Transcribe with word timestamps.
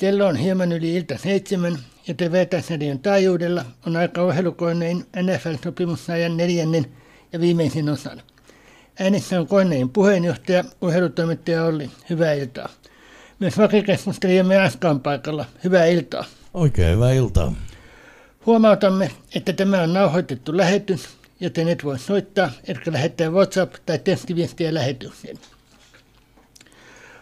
Kello 0.00 0.26
on 0.26 0.36
hieman 0.36 0.72
yli 0.72 0.94
ilta 0.94 1.18
seitsemän 1.18 1.78
ja 2.06 2.14
TV-tasarien 2.14 2.98
taajuudella 2.98 3.64
on 3.86 3.96
aika 3.96 4.22
ohjelukoneen 4.22 4.96
NFL-sopimusajan 4.96 6.36
neljännen 6.36 6.86
ja 7.32 7.40
viimeisen 7.40 7.88
osan. 7.88 8.22
Äänessä 9.00 9.40
on 9.40 9.46
koneen 9.46 9.88
puheenjohtaja, 9.88 10.64
urheilutoimittaja 10.80 11.64
Olli. 11.64 11.90
Hyvää 12.10 12.32
iltaa. 12.32 12.68
Myös 13.38 13.58
vakikeskustelijamme 13.58 14.56
Aska 14.56 14.90
on 14.90 15.00
paikalla. 15.00 15.44
Hyvää 15.64 15.86
iltaa. 15.86 16.24
Oikein 16.54 16.94
hyvää 16.94 17.12
iltaa. 17.12 17.54
Huomautamme, 18.46 19.10
että 19.34 19.52
tämä 19.52 19.82
on 19.82 19.92
nauhoitettu 19.92 20.56
lähetys, 20.56 21.08
joten 21.40 21.68
et 21.68 21.84
voi 21.84 21.98
soittaa, 21.98 22.50
etkä 22.64 22.92
lähettää 22.92 23.28
WhatsApp- 23.28 23.78
tai 23.86 23.98
tekstiviestiä 23.98 24.74
lähetykseen. 24.74 25.38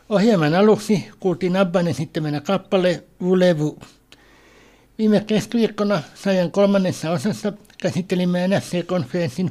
Ohjelman 0.09 0.54
aluksi 0.54 1.09
kuultiin 1.20 1.57
Abban 1.57 1.89
esittämänä 1.89 2.41
kappale 2.41 3.04
Vulevu. 3.20 3.79
Viime 4.98 5.25
keskiviikkona 5.26 6.03
sajan 6.14 6.50
kolmannessa 6.50 7.11
osassa 7.11 7.53
käsittelimme 7.79 8.48
NFC-konferenssin 8.48 9.50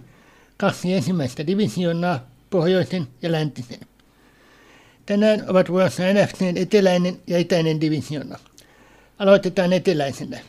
kaksi 0.57 0.94
ensimmäistä 0.94 1.47
divisioonaa, 1.47 2.27
pohjoisen 2.49 3.07
ja 3.21 3.31
läntisen. 3.31 3.80
Tänään 5.05 5.44
ovat 5.47 5.70
vuorossa 5.70 6.03
NFCn 6.03 6.58
eteläinen 6.58 7.17
ja 7.27 7.39
itäinen 7.39 7.81
divisioona. 7.81 8.39
Aloitetaan 9.19 9.73
eteläisenä. 9.73 10.39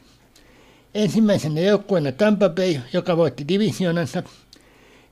Ensimmäisenä 0.95 1.60
joukkueena 1.60 2.12
Tampa 2.12 2.48
Bay, 2.48 2.76
joka 2.92 3.16
voitti 3.16 3.48
divisioonansa. 3.48 4.23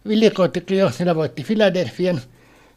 Villikootikiossella 0.08 1.14
voitti 1.14 1.44
Philadelphian, 1.44 2.20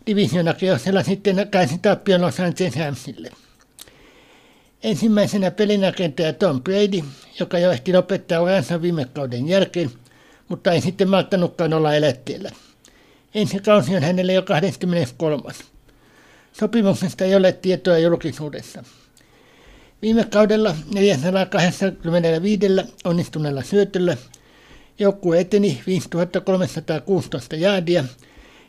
divisioonakiosella 0.08 1.04
sitten 1.04 1.48
käänsi 1.52 1.78
tappion 1.78 2.22
Los 2.22 2.40
Angeles 2.40 2.76
Ramsille. 2.76 3.32
Ensimmäisenä 4.84 5.52
pelinäkentäjä 5.52 6.34
Tom 6.34 6.64
Brady, 6.64 7.04
joka 7.40 7.60
jo 7.60 7.72
ehti 7.72 7.94
lopettaa 7.94 8.42
uransa 8.42 8.82
viime 8.82 9.06
kauden 9.06 9.48
jälkeen, 9.48 9.92
mutta 10.48 10.72
ei 10.72 10.82
sitten 10.82 11.10
malttanutkaan 11.10 11.74
olla 11.74 11.94
elätteellä. 11.94 12.50
Ensi 13.36 13.60
kausi 13.60 13.96
on 13.96 14.04
hänelle 14.04 14.34
jo 14.34 14.42
23. 14.42 15.54
Sopimuksesta 16.54 17.26
ei 17.26 17.36
ole 17.36 17.52
tietoa 17.52 17.98
julkisuudessa. 17.98 18.84
Viime 20.02 20.24
kaudella 20.24 20.76
425 20.94 22.68
onnistuneella 23.04 23.64
syötöllä 23.64 24.18
joukkue 25.00 25.40
eteni 25.40 25.82
5316 25.88 27.56
jaadia, 27.56 28.04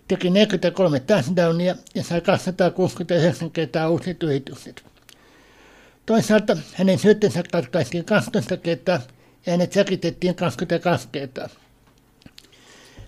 teki 0.08 0.30
43 0.30 1.00
touchdownia 1.00 1.76
ja 1.94 2.04
sai 2.04 2.20
269 2.20 3.50
kertaa 3.50 3.88
uusit 3.88 4.22
yritykset. 4.22 4.84
Toisaalta 6.06 6.56
hänen 6.74 6.98
syöttönsä 6.98 7.42
katkaistiin 7.52 8.04
12 8.04 8.56
kertaa 8.56 9.00
ja 9.46 9.52
hänet 9.52 9.72
säkitettiin 9.72 10.34
22 10.34 11.08
kertaa. 11.12 11.48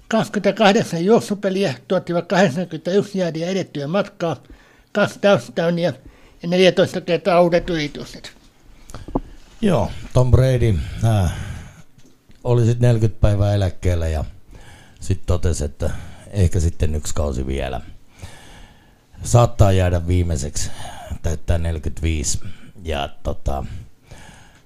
28 0.09 1.05
juoksupeliä 1.05 1.75
tuottivat 1.89 2.27
81 2.27 3.19
jäädiä 3.19 3.49
edettyä 3.49 3.87
matkaa, 3.87 4.37
kaksi 4.93 5.19
touchdownia 5.19 5.93
ja 6.43 6.49
14 6.49 7.01
kertaa 7.01 7.43
uudet 7.43 7.71
yritykset. 7.71 8.33
Joo, 9.61 9.91
Tom 10.13 10.31
Brady 10.31 10.79
äh, 11.05 11.33
oli 12.45 12.65
sitten 12.65 12.89
40 12.89 13.21
päivää 13.21 13.55
eläkkeellä 13.55 14.09
ja 14.09 14.25
sitten 15.01 15.27
totesi, 15.27 15.65
että 15.65 15.91
ehkä 16.31 16.61
sitten 16.61 16.95
yksi 16.95 17.15
kausi 17.15 17.47
vielä. 17.47 17.81
Saattaa 19.23 19.73
jäädä 19.73 20.07
viimeiseksi, 20.07 20.71
täyttää 21.23 21.59
45. 21.59 22.41
Ja 22.85 23.09
tota, 23.23 23.65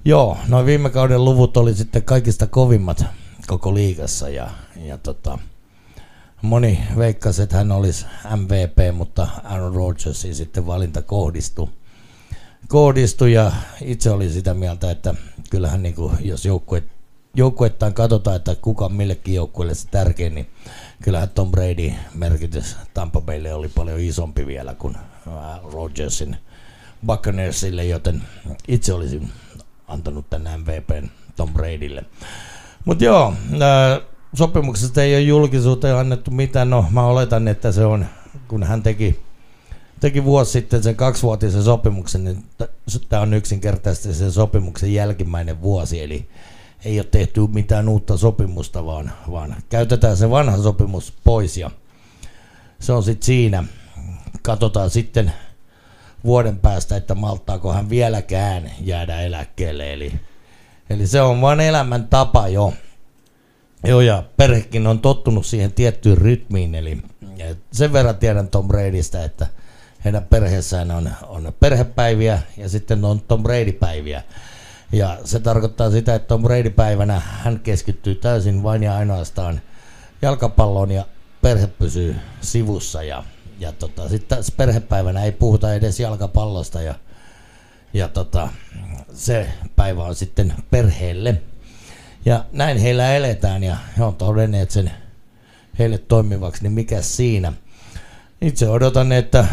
joo, 0.04 0.38
noin 0.48 0.66
viime 0.66 0.90
kauden 0.90 1.24
luvut 1.24 1.56
oli 1.56 1.74
sitten 1.74 2.02
kaikista 2.02 2.46
kovimmat 2.46 3.04
koko 3.46 3.74
liigassa 3.74 4.28
ja, 4.28 4.50
ja 4.76 4.98
tota, 4.98 5.38
moni 6.42 6.78
veikkasi, 6.96 7.42
että 7.42 7.56
hän 7.56 7.72
olisi 7.72 8.06
MVP, 8.36 8.96
mutta 8.96 9.28
Aaron 9.44 9.74
Rodgersin 9.74 10.34
sitten 10.34 10.66
valinta 10.66 11.02
kohdistui. 11.02 11.68
kohdistui 12.68 13.32
ja 13.32 13.52
itse 13.80 14.10
oli 14.10 14.30
sitä 14.30 14.54
mieltä, 14.54 14.90
että 14.90 15.14
kyllähän 15.50 15.82
niin 15.82 15.94
kuin, 15.94 16.16
jos 16.20 16.44
joukkue, 16.44 16.82
joukkuettaan 17.34 17.94
katsotaan, 17.94 18.36
että 18.36 18.56
kuka 18.62 18.88
millekin 18.88 19.34
joukkueelle 19.34 19.74
se 19.74 19.88
tärkein, 19.90 20.34
niin 20.34 20.46
kyllähän 21.04 21.28
Tom 21.28 21.50
Brady 21.50 21.92
merkitys 22.14 22.76
Tampa 22.94 23.20
Baylle 23.20 23.54
oli 23.54 23.68
paljon 23.68 24.00
isompi 24.00 24.46
vielä 24.46 24.74
kuin 24.74 24.96
Rodgersin 25.72 26.36
Buccaneersille, 27.06 27.84
joten 27.84 28.22
itse 28.68 28.92
olisin 28.92 29.30
antanut 29.88 30.30
tämän 30.30 30.60
MVPn 30.60 31.08
Tom 31.36 31.52
Bradylle. 31.52 32.04
Mutta 32.84 33.04
joo, 33.04 33.34
sopimuksesta 34.34 35.02
ei 35.02 35.14
ole 35.14 35.20
julkisuuteen 35.20 35.96
annettu 35.96 36.30
mitään. 36.30 36.70
No 36.70 36.86
mä 36.90 37.06
oletan, 37.06 37.48
että 37.48 37.72
se 37.72 37.84
on, 37.84 38.06
kun 38.48 38.62
hän 38.62 38.82
teki, 38.82 39.20
teki 40.00 40.24
vuosi 40.24 40.52
sitten 40.52 40.82
sen 40.82 40.96
kaksivuotisen 40.96 41.62
sopimuksen, 41.62 42.24
niin 42.24 42.44
tämä 43.08 43.22
on 43.22 43.34
yksinkertaisesti 43.34 44.14
sen 44.14 44.32
sopimuksen 44.32 44.94
jälkimmäinen 44.94 45.62
vuosi, 45.62 46.02
eli 46.02 46.28
ei 46.84 46.98
ole 46.98 47.06
tehty 47.10 47.40
mitään 47.46 47.88
uutta 47.88 48.16
sopimusta, 48.16 48.86
vaan, 48.86 49.12
vaan 49.30 49.56
käytetään 49.68 50.16
se 50.16 50.30
vanha 50.30 50.62
sopimus 50.62 51.12
pois 51.24 51.56
ja 51.56 51.70
se 52.80 52.92
on 52.92 53.02
sitten 53.02 53.26
siinä. 53.26 53.64
Katsotaan 54.42 54.90
sitten 54.90 55.32
vuoden 56.24 56.58
päästä, 56.58 56.96
että 56.96 57.14
malttaako 57.14 57.72
hän 57.72 57.90
vieläkään 57.90 58.70
jäädä 58.80 59.20
eläkkeelle. 59.20 59.92
Eli, 59.92 60.12
eli 60.90 61.06
se 61.06 61.20
on 61.20 61.40
vain 61.40 61.60
elämän 61.60 62.08
tapa 62.08 62.48
jo. 62.48 62.72
Joo, 63.86 64.00
ja 64.00 64.22
perhekin 64.36 64.86
on 64.86 64.98
tottunut 64.98 65.46
siihen 65.46 65.72
tiettyyn 65.72 66.18
rytmiin, 66.18 66.74
eli 66.74 67.02
sen 67.72 67.92
verran 67.92 68.16
tiedän 68.16 68.48
Tom 68.48 68.68
Bradystä, 68.68 69.24
että 69.24 69.46
heidän 70.04 70.24
perheessään 70.24 70.90
on, 70.90 71.10
on 71.22 71.52
perhepäiviä 71.60 72.42
ja 72.56 72.68
sitten 72.68 73.04
on 73.04 73.20
Tom 73.20 73.42
Brady-päiviä. 73.42 74.22
Ja 74.92 75.18
se 75.24 75.40
tarkoittaa 75.40 75.90
sitä, 75.90 76.14
että 76.14 76.28
Tom 76.28 76.42
Brady-päivänä 76.42 77.20
hän 77.20 77.60
keskittyy 77.60 78.14
täysin 78.14 78.62
vain 78.62 78.82
ja 78.82 78.96
ainoastaan 78.96 79.60
jalkapalloon 80.22 80.90
ja 80.90 81.06
perhe 81.42 81.66
pysyy 81.66 82.16
sivussa. 82.40 83.02
Ja, 83.02 83.24
ja 83.58 83.72
tota, 83.72 84.08
sitten 84.08 84.38
perhepäivänä 84.56 85.24
ei 85.24 85.32
puhuta 85.32 85.74
edes 85.74 86.00
jalkapallosta 86.00 86.82
ja, 86.82 86.94
ja 87.94 88.08
tota, 88.08 88.48
se 89.14 89.48
päivä 89.76 90.04
on 90.04 90.14
sitten 90.14 90.54
perheelle. 90.70 91.42
Ja 92.24 92.44
näin 92.52 92.78
heillä 92.78 93.14
eletään 93.14 93.62
ja 93.62 93.76
he 93.98 94.04
on 94.04 94.14
todenneet 94.14 94.70
sen 94.70 94.90
heille 95.78 95.98
toimivaksi, 95.98 96.62
niin 96.62 96.72
mikä 96.72 97.02
siinä. 97.02 97.52
Itse 98.40 98.68
odotan, 98.68 99.12
että 99.12 99.46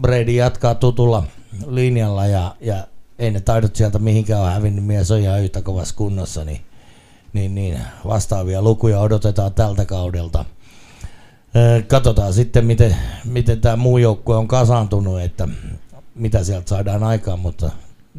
Brady 0.00 0.32
jatkaa 0.32 0.74
tutulla 0.74 1.24
linjalla 1.66 2.26
ja, 2.26 2.56
ja 2.60 2.86
ei 3.18 3.30
ne 3.30 3.40
taidot 3.40 3.76
sieltä 3.76 3.98
mihinkään 3.98 4.42
ole 4.42 4.50
hävinnyt, 4.50 4.84
mies 4.84 5.10
on 5.10 5.18
ihan 5.18 5.40
yhtä 5.40 5.62
kovassa 5.62 5.94
kunnossa, 5.94 6.44
niin, 6.44 6.60
niin, 7.32 7.54
niin 7.54 7.80
vastaavia 8.06 8.62
lukuja 8.62 9.00
odotetaan 9.00 9.54
tältä 9.54 9.84
kaudelta. 9.84 10.44
Katsotaan 11.86 12.32
sitten, 12.32 12.64
miten, 12.64 12.96
miten 13.24 13.60
tämä 13.60 13.76
muu 13.76 13.98
joukkue 13.98 14.36
on 14.36 14.48
kasaantunut, 14.48 15.20
että 15.20 15.48
mitä 16.14 16.44
sieltä 16.44 16.68
saadaan 16.68 17.04
aikaan, 17.04 17.38
mutta 17.38 17.70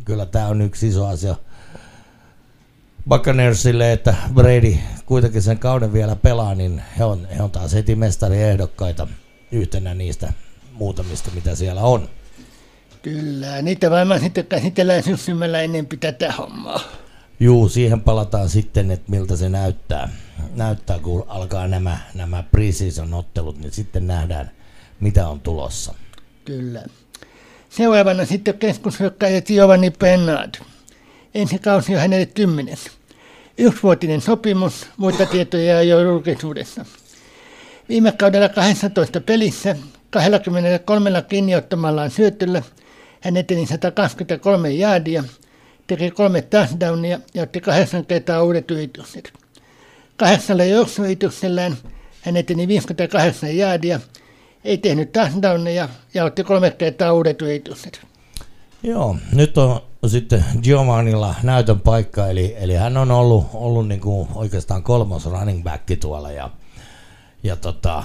kyllä 0.06 0.26
tämä 0.26 0.48
on 0.48 0.62
yksi 0.62 0.88
iso 0.88 1.08
asia 1.08 1.36
Buccaneersille, 3.10 3.92
että 3.92 4.16
Brady 4.34 4.76
kuitenkin 5.06 5.42
sen 5.42 5.60
kauden 5.60 5.94
vielä 5.94 6.16
pelaa, 6.16 6.56
niin 6.56 6.82
he 6.98 7.04
on, 7.04 7.28
he 7.38 7.44
on 7.44 7.52
taas 7.52 7.74
heti 7.74 7.96
mestariehdokkaita 7.96 9.08
yhtenä 9.52 9.94
niistä 9.94 10.34
muutamista, 10.74 11.32
mitä 11.36 11.56
siellä 11.56 11.82
on. 11.82 12.10
Kyllä, 13.06 13.62
niitä 13.62 13.92
varmaan 13.92 14.20
sitten 14.20 14.46
käsitellään 14.46 15.04
syssymällä 15.04 15.62
ennen 15.62 15.88
tätä 16.00 16.32
hommaa. 16.32 16.80
Juu, 17.40 17.70
siihen 17.70 18.02
palataan 18.02 18.50
sitten, 18.50 18.92
että 18.92 19.12
miltä 19.12 19.36
se 19.36 19.50
näyttää. 19.50 20.10
Näyttää, 20.56 21.00
kun 21.00 21.26
alkaa 21.28 21.68
nämä, 21.68 21.98
nämä 22.14 22.44
preseason 22.44 23.14
ottelut, 23.14 23.60
niin 23.60 23.72
sitten 23.72 24.08
nähdään, 24.08 24.52
mitä 25.00 25.28
on 25.28 25.40
tulossa. 25.40 25.94
Kyllä. 26.46 26.84
Seuraavana 27.70 28.26
sitten 28.26 28.58
keskushyökkäjä 28.58 29.42
Giovanni 29.42 29.92
Bernard. 29.92 30.56
Ensi 31.36 31.60
kausi 31.60 31.96
on 31.96 32.02
hänelle 32.02 32.26
kymmenes. 32.26 32.80
Yksivuotinen 33.58 34.22
sopimus, 34.22 34.88
muita 34.98 35.26
tietoja 35.26 35.80
ei 35.80 35.94
ole 35.94 36.02
julkisuudessa. 36.02 36.86
Viime 37.90 38.12
kaudella 38.12 38.50
18 38.50 39.22
pelissä 39.22 39.76
23 40.10 41.22
kiinniottomallaan 41.30 42.12
syötöllä 42.12 42.62
hän 43.26 43.38
eteni 43.38 43.66
123 43.66 44.72
jaadia, 44.72 45.24
teki 45.88 46.12
kolme 46.12 46.42
touchdownia 46.42 47.20
ja 47.34 47.44
otti 47.44 47.62
kahdeksan 47.62 48.06
kertaa 48.06 48.44
uudet 48.44 48.72
yritykset. 48.72 49.34
Kahdeksalla 50.18 50.64
juoksuyrityksellään 50.64 51.78
hän 52.22 52.38
eteni 52.38 52.68
58 52.68 53.58
jaadia, 53.58 54.00
ei 54.64 54.78
tehnyt 54.78 55.12
touchdowneja 55.12 55.90
ja 56.14 56.26
otti 56.26 56.44
kolme 56.44 56.72
kertaa 56.72 57.14
uudet 57.14 57.42
yritykset. 57.42 58.02
Joo, 58.84 59.18
nyt 59.34 59.58
on 59.58 59.82
sitten 60.08 60.46
Giovannilla 60.64 61.36
näytön 61.44 61.80
paikka, 61.80 62.28
eli, 62.28 62.56
eli 62.58 62.74
hän 62.74 62.98
on 62.98 63.12
ollut, 63.12 63.48
ollut 63.54 63.88
niin 63.88 64.02
kuin 64.02 64.28
oikeastaan 64.36 64.84
kolmas 64.84 65.26
running 65.26 65.64
back 65.64 65.84
tuolla 66.00 66.32
ja, 66.32 66.50
ja 67.44 67.56
tota, 67.56 68.04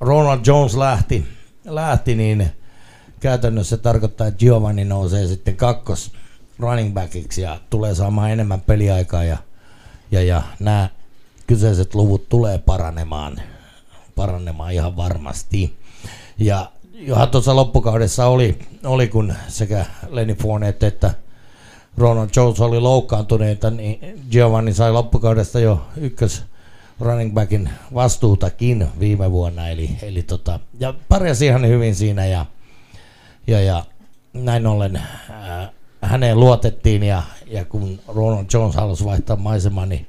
Ronald 0.00 0.40
Jones 0.46 0.76
lähti, 0.76 1.26
lähti, 1.64 2.14
niin 2.14 2.50
käytännössä 3.20 3.76
tarkoittaa, 3.76 4.26
että 4.26 4.38
Giovanni 4.38 4.84
nousee 4.84 5.26
sitten 5.26 5.56
kakkos 5.56 6.12
running 6.58 6.94
backiksi 6.94 7.42
ja 7.42 7.60
tulee 7.70 7.94
saamaan 7.94 8.30
enemmän 8.30 8.60
peliaikaa 8.60 9.24
ja, 9.24 9.36
ja, 10.10 10.22
ja 10.22 10.42
nämä 10.60 10.88
kyseiset 11.46 11.94
luvut 11.94 12.28
tulee 12.28 12.58
paranemaan, 12.58 13.40
paranemaan 14.14 14.72
ihan 14.72 14.96
varmasti. 14.96 15.76
Ja 16.38 16.70
johan 16.94 17.28
tuossa 17.28 17.56
loppukaudessa 17.56 18.26
oli, 18.26 18.58
oli, 18.84 19.08
kun 19.08 19.34
sekä 19.48 19.86
Lenny 20.08 20.34
Fournette 20.34 20.86
että 20.86 21.14
Ronald 21.98 22.28
Jones 22.36 22.60
oli 22.60 22.80
loukkaantuneita, 22.80 23.70
niin 23.70 24.22
Giovanni 24.30 24.72
sai 24.74 24.92
loppukaudesta 24.92 25.60
jo 25.60 25.86
ykkös 25.96 26.42
running 27.00 27.34
backin 27.34 27.70
vastuutakin 27.94 28.86
viime 29.00 29.30
vuonna, 29.30 29.68
eli, 29.68 29.90
eli 30.02 30.22
tota, 30.22 30.60
ja 30.78 30.94
pärjäsi 31.08 31.46
ihan 31.46 31.66
hyvin 31.66 31.94
siinä 31.94 32.26
ja, 32.26 32.46
ja, 33.46 33.60
ja 33.60 33.84
näin 34.32 34.66
ollen 34.66 34.96
äh, 34.96 35.70
häneen 36.02 36.40
luotettiin 36.40 37.02
ja, 37.02 37.22
ja 37.46 37.64
kun 37.64 38.00
Ronald 38.08 38.46
Jones 38.52 38.74
halusi 38.74 39.04
vaihtaa 39.04 39.36
maisemaa, 39.36 39.86
niin 39.86 40.06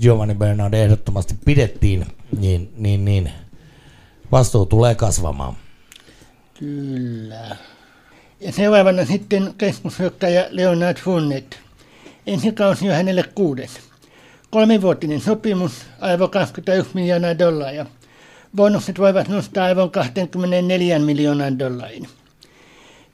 Giovanni 0.00 0.34
Bernard 0.34 0.74
ehdottomasti 0.74 1.34
pidettiin, 1.44 2.06
niin, 2.38 2.72
niin, 2.76 3.04
niin 3.04 3.30
vastuu 4.32 4.66
tulee 4.66 4.94
kasvamaan. 4.94 5.54
Kyllä. 6.58 7.56
Ja 8.40 8.52
seuraavana 8.52 9.04
sitten 9.04 9.54
keskushyökkäjä 9.58 10.46
Leonard 10.50 10.98
Fournette. 10.98 11.56
Ensi 12.26 12.52
kausi 12.52 12.90
on 12.90 12.96
hänelle 12.96 13.24
kuudes. 13.34 13.70
Kolmivuotinen 14.50 15.20
sopimus, 15.20 15.72
aivan 16.00 16.30
21 16.30 16.90
miljoonaa 16.94 17.38
dollaria. 17.38 17.86
Bonukset 18.56 18.98
voivat 18.98 19.28
nostaa 19.28 19.64
aivan 19.64 19.90
24 19.90 20.98
miljoonaa 20.98 21.58
dollaria. 21.58 22.19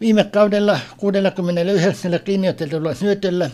Viime 0.00 0.24
kaudella 0.24 0.78
69 0.96 2.20
kiinniotetulla 2.24 2.94
syötöllä 2.94 3.50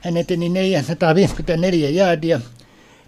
hän 0.00 0.16
eteni 0.16 0.48
454 0.48 1.90
jaadia, 1.90 2.40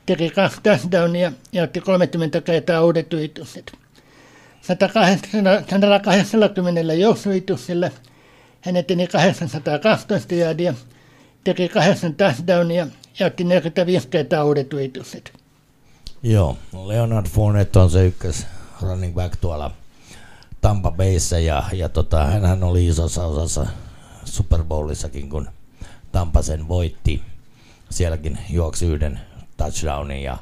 teki 0.06 0.30
kaksi 0.30 0.60
touchdownia 0.62 1.32
ja 1.52 1.62
otti 1.62 1.80
30 1.80 2.40
kertaa 2.40 2.84
uudet 2.84 3.12
yritykset. 3.12 3.72
180 4.60 6.94
juoksuituksella 6.94 7.90
hän 8.60 8.76
eteni 8.76 9.06
812 9.06 10.34
jaadia, 10.34 10.74
teki 11.44 11.68
8 11.68 12.14
touchdownia 12.14 12.86
ja 13.18 13.26
otti 13.26 13.44
45 13.44 14.08
kertaa 14.08 14.44
uudet 14.44 14.72
yritykset. 14.72 15.32
Joo, 16.22 16.56
Leonard 16.86 17.26
Fournette 17.26 17.78
on 17.78 17.90
se 17.90 18.06
ykkös 18.06 18.46
running 18.82 19.14
back 19.14 19.36
tuolla 19.40 19.70
Tampa 20.60 20.90
Bayssä 20.90 21.38
ja, 21.38 21.64
ja 21.72 21.88
tota, 21.88 22.24
hän 22.24 22.64
oli 22.64 22.86
isossa 22.86 23.24
osassa 23.24 23.66
Super 24.24 24.64
Bowlissakin, 24.64 25.30
kun 25.30 25.48
Tampa 26.12 26.42
sen 26.42 26.68
voitti. 26.68 27.22
Sielläkin 27.90 28.38
juoksi 28.50 28.86
yhden 28.86 29.20
touchdownin 29.56 30.22
ja 30.22 30.38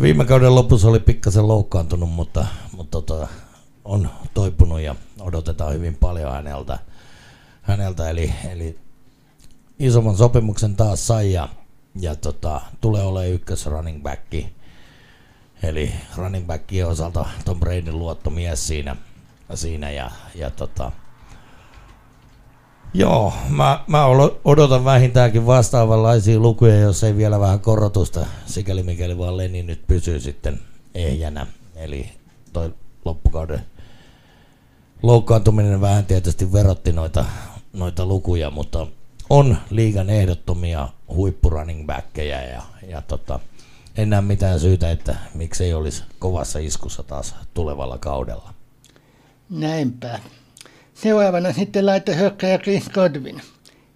viime 0.00 0.24
kauden 0.24 0.54
lopussa 0.54 0.88
oli 0.88 1.00
pikkasen 1.00 1.48
loukkaantunut, 1.48 2.10
mutta, 2.10 2.46
mutta 2.76 3.02
tota, 3.02 3.28
on 3.84 4.10
toipunut 4.34 4.80
ja 4.80 4.94
odotetaan 5.20 5.72
hyvin 5.72 5.96
paljon 5.96 6.32
häneltä. 6.32 6.78
häneltä 7.62 8.10
eli, 8.10 8.34
eli 8.50 8.78
isomman 9.78 10.16
sopimuksen 10.16 10.76
taas 10.76 11.06
sai 11.06 11.32
ja, 11.32 11.48
ja 12.00 12.14
tota, 12.14 12.60
tulee 12.80 13.02
olemaan 13.02 13.32
ykkös 13.32 13.66
running 13.66 14.02
backi 14.02 14.59
Eli 15.62 15.92
running 16.16 16.46
backien 16.46 16.86
osalta 16.86 17.26
Tom 17.44 17.60
Bradyn 17.60 17.98
luottomies 17.98 18.66
siinä, 18.66 18.96
siinä 19.54 19.90
ja, 19.90 20.10
ja 20.34 20.50
tota, 20.50 20.92
Joo, 22.94 23.32
mä, 23.48 23.84
mä 23.86 24.06
odotan 24.44 24.84
vähintäänkin 24.84 25.46
vastaavanlaisia 25.46 26.38
lukuja, 26.38 26.78
jos 26.78 27.04
ei 27.04 27.16
vielä 27.16 27.40
vähän 27.40 27.60
korotusta, 27.60 28.26
sikäli 28.46 28.82
mikäli 28.82 29.18
vaan 29.18 29.36
Lenni 29.36 29.62
nyt 29.62 29.86
pysyy 29.86 30.20
sitten 30.20 30.60
ehjänä. 30.94 31.46
Eli 31.76 32.10
toi 32.52 32.74
loppukauden 33.04 33.60
loukkaantuminen 35.02 35.80
vähän 35.80 36.06
tietysti 36.06 36.52
verotti 36.52 36.92
noita, 36.92 37.24
noita 37.72 38.06
lukuja, 38.06 38.50
mutta 38.50 38.86
on 39.30 39.56
liigan 39.70 40.10
ehdottomia 40.10 40.88
huippurunning 41.14 41.86
backkejä 41.86 42.42
ja, 42.42 42.62
ja 42.88 43.02
tota, 43.02 43.40
en 43.96 44.10
näe 44.10 44.20
mitään 44.20 44.60
syytä, 44.60 44.90
että 44.90 45.16
miksei 45.34 45.74
olisi 45.74 46.02
kovassa 46.18 46.58
iskussa 46.58 47.02
taas 47.02 47.34
tulevalla 47.54 47.98
kaudella. 47.98 48.54
Näinpä. 49.50 50.18
Seuraavana 50.94 51.52
sitten 51.52 51.84
hyökkäjä 52.16 52.58
Chris 52.58 52.88
Godwin. 52.88 53.40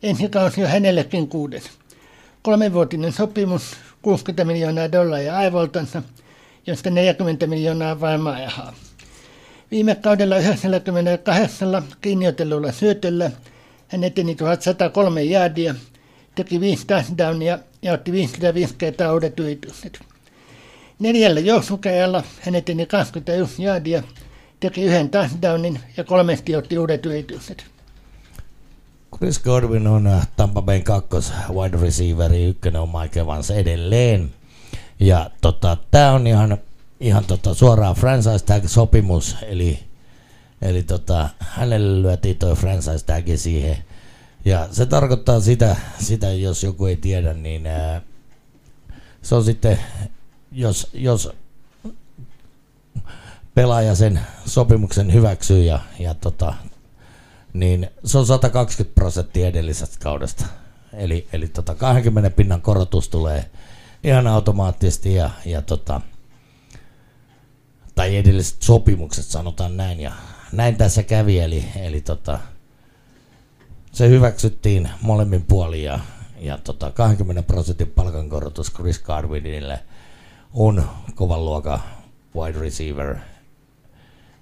Ensi 0.02 0.28
kausi 0.28 0.64
on 0.64 0.70
hänellekin 0.70 1.28
kuudes. 1.28 1.64
Kolmenvuotinen 2.42 3.12
sopimus, 3.12 3.62
60 4.02 4.44
miljoonaa 4.44 4.92
dollaria 4.92 5.36
aivoltansa, 5.36 6.02
josta 6.66 6.90
40 6.90 7.46
miljoonaa 7.46 8.00
vain 8.00 8.20
maajahaa. 8.20 8.74
Viime 9.70 9.94
kaudella 9.94 10.36
98 10.36 11.82
kiinniotellulla 12.00 12.72
syötöllä 12.72 13.30
hän 13.88 14.04
eteni 14.04 14.34
1103 14.34 15.22
jaadia, 15.22 15.74
teki 16.34 16.60
5 16.60 16.86
touchdownia 16.86 17.58
ja 17.84 17.92
otti 17.92 18.12
55 18.12 18.74
kertaa 18.78 19.12
uudet 19.12 19.40
yritykset. 19.40 20.00
Neljällä 20.98 21.40
juoksukeajalla 21.40 22.22
hän 22.40 22.54
eteni 22.54 22.86
21 22.86 23.62
jaadia, 23.62 24.02
teki 24.60 24.82
yhden 24.82 25.10
touchdownin 25.10 25.80
ja 25.96 26.04
kolmesti 26.04 26.56
otti 26.56 26.78
uudet 26.78 27.06
yritykset. 27.06 27.64
Chris 29.16 29.38
Godwin 29.38 29.86
on 29.86 30.06
äh, 30.06 30.28
Tampa 30.36 30.62
Bay 30.62 30.80
kakkos 30.80 31.32
wide 31.52 31.76
receiveri, 31.80 32.44
ykkönen 32.44 32.80
on 32.80 32.88
Mike 33.00 33.20
Evans 33.20 33.50
edelleen. 33.50 34.32
Ja 35.00 35.30
tota, 35.40 35.76
tämä 35.90 36.12
on 36.12 36.26
ihan, 36.26 36.58
ihan 37.00 37.24
tota, 37.24 37.54
suoraan 37.54 37.94
franchise 37.94 38.44
tag 38.44 38.66
sopimus, 38.66 39.36
eli, 39.42 39.78
eli 40.62 40.82
tota, 40.82 41.28
hänelle 41.38 42.02
lyötiin 42.02 42.38
toi 42.38 42.54
franchise 42.54 43.04
tag 43.06 43.24
siihen 43.36 43.76
ja 44.44 44.68
se 44.70 44.86
tarkoittaa 44.86 45.40
sitä, 45.40 45.76
sitä 45.98 46.32
jos 46.32 46.62
joku 46.62 46.86
ei 46.86 46.96
tiedä, 46.96 47.34
niin 47.34 47.66
ää, 47.66 48.00
se 49.22 49.34
on 49.34 49.44
sitten, 49.44 49.80
jos, 50.52 50.90
jos 50.92 51.32
pelaaja 53.54 53.94
sen 53.94 54.20
sopimuksen 54.46 55.12
hyväksyy 55.12 55.62
ja, 55.62 55.80
ja 55.98 56.14
tota, 56.14 56.54
niin 57.52 57.90
se 58.04 58.18
on 58.18 58.26
120 58.26 58.94
prosenttia 58.94 59.46
edellisestä 59.46 59.96
kaudesta. 60.02 60.46
Eli, 60.92 61.28
eli 61.32 61.48
tota 61.48 61.74
20 61.74 62.30
pinnan 62.30 62.62
korotus 62.62 63.08
tulee 63.08 63.50
ihan 64.04 64.26
automaattisesti 64.26 65.14
ja, 65.14 65.30
ja 65.44 65.62
tota, 65.62 66.00
tai 67.94 68.16
edelliset 68.16 68.62
sopimukset 68.62 69.24
sanotaan 69.24 69.76
näin 69.76 70.00
ja 70.00 70.12
näin 70.52 70.76
tässä 70.76 71.02
kävi, 71.02 71.38
eli, 71.38 71.64
eli 71.76 72.00
tota, 72.00 72.38
se 73.94 74.08
hyväksyttiin 74.08 74.90
molemmin 75.02 75.42
puolin 75.42 75.84
ja, 75.84 75.98
ja 76.40 76.58
tota 76.58 76.90
20 76.90 77.42
prosentin 77.42 77.90
palkankorotus 77.90 78.72
Chris 78.72 79.02
Godwinille 79.02 79.80
on 80.54 80.84
kovan 81.14 81.44
luokan 81.44 81.80
wide 82.36 82.58
receiver 82.58 83.16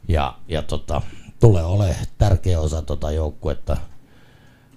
ja, 0.09 0.38
ja 0.49 0.62
tota, 0.62 1.02
tulee 1.40 1.64
olemaan 1.64 2.06
tärkeä 2.18 2.61
osa 2.61 2.82
tota 2.82 3.11
joukkuetta. 3.11 3.76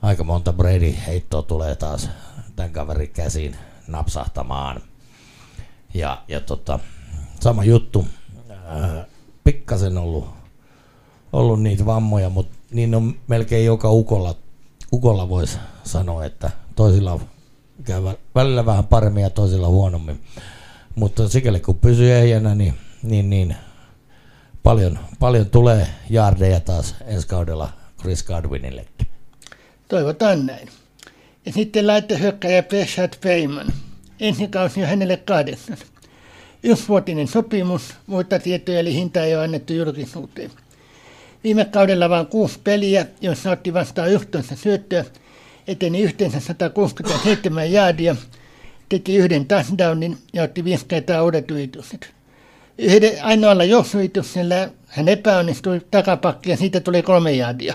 Aika 0.02 0.24
monta 0.24 0.54
Brady 0.54 0.96
heittoa 1.08 1.42
tulee 1.42 1.76
taas 1.76 2.10
tämän 2.56 2.72
kaverin 2.72 3.10
käsiin 3.10 3.56
napsahtamaan. 3.88 4.82
Ja, 5.94 6.24
ja 6.28 6.42
tota, 6.42 6.80
sama 7.40 7.64
juttu, 7.64 8.06
äh, 8.52 9.06
pikkasen 9.44 9.98
ollut, 9.98 10.28
ollut 11.34 11.62
niitä 11.62 11.86
vammoja, 11.86 12.30
mutta 12.30 12.58
niin 12.72 12.96
on 12.96 13.16
melkein 13.28 13.66
joka 13.66 13.92
ukolla 13.92 14.36
ukolla 14.94 15.30
voisi 15.30 15.58
sanoa, 15.84 16.26
että 16.26 16.52
toisilla 16.76 17.20
käy 17.84 18.02
välillä 18.36 18.66
vähän 18.66 18.84
paremmin 18.84 19.24
ja 19.24 19.30
toisilla 19.30 19.68
huonommin. 19.68 20.24
Mutta 20.96 21.30
sikäli 21.30 21.60
kun 21.60 21.78
pysyy 21.78 22.12
ehjänä, 22.12 22.56
niin, 22.56 22.74
niin, 23.04 23.30
niin 23.30 23.56
paljon, 24.64 25.00
paljon 25.20 25.50
tulee 25.50 25.88
jaardeja 26.10 26.60
taas 26.60 26.96
ensi 27.06 27.28
kaudella 27.28 27.70
Chris 28.02 28.24
Godwinillekin. 28.24 29.08
Toivotaan 29.88 30.46
näin. 30.46 30.70
Ja 31.46 31.52
sitten 31.52 31.86
hyökkäjä 32.20 32.64
Prashad 32.64 33.14
Feyman. 33.22 33.68
Ensi 34.20 34.48
kausi 34.48 34.82
on 34.82 34.90
hänelle 34.90 35.18
kahdeksan. 35.18 35.78
Yksivuotinen 36.64 37.28
sopimus, 37.28 37.94
muita 38.08 38.40
tietoja 38.40 38.80
eli 38.80 38.94
hinta 38.94 39.24
ei 39.24 39.36
ole 39.36 39.44
annettu 39.44 39.74
julkisuuteen. 39.74 40.52
Viime 41.46 41.66
kaudella 41.66 42.10
vain 42.10 42.28
kuusi 42.28 42.60
peliä, 42.64 43.06
joissa 43.22 43.52
otti 43.52 43.74
vastaan 43.74 44.12
11 44.12 44.56
syöttöä 44.56 45.06
eteni 45.68 46.02
yhteensä 46.02 46.40
167 46.40 47.72
jaadia, 47.72 48.16
teki 48.90 49.16
yhden 49.16 49.46
touchdownin 49.46 50.18
ja 50.34 50.44
otti 50.44 50.64
viisi 50.64 50.86
kertaa 50.86 51.24
uudet 51.24 51.52
yritykset. 51.52 52.14
Yhden 52.78 53.24
ainoalla 53.24 53.64
juoksuyrityksellä 53.64 54.70
hän 54.88 55.08
epäonnistui 55.08 55.82
takapakki 55.92 56.50
ja 56.50 56.58
siitä 56.58 56.80
tuli 56.80 57.02
kolme 57.02 57.32
jaadia. 57.32 57.74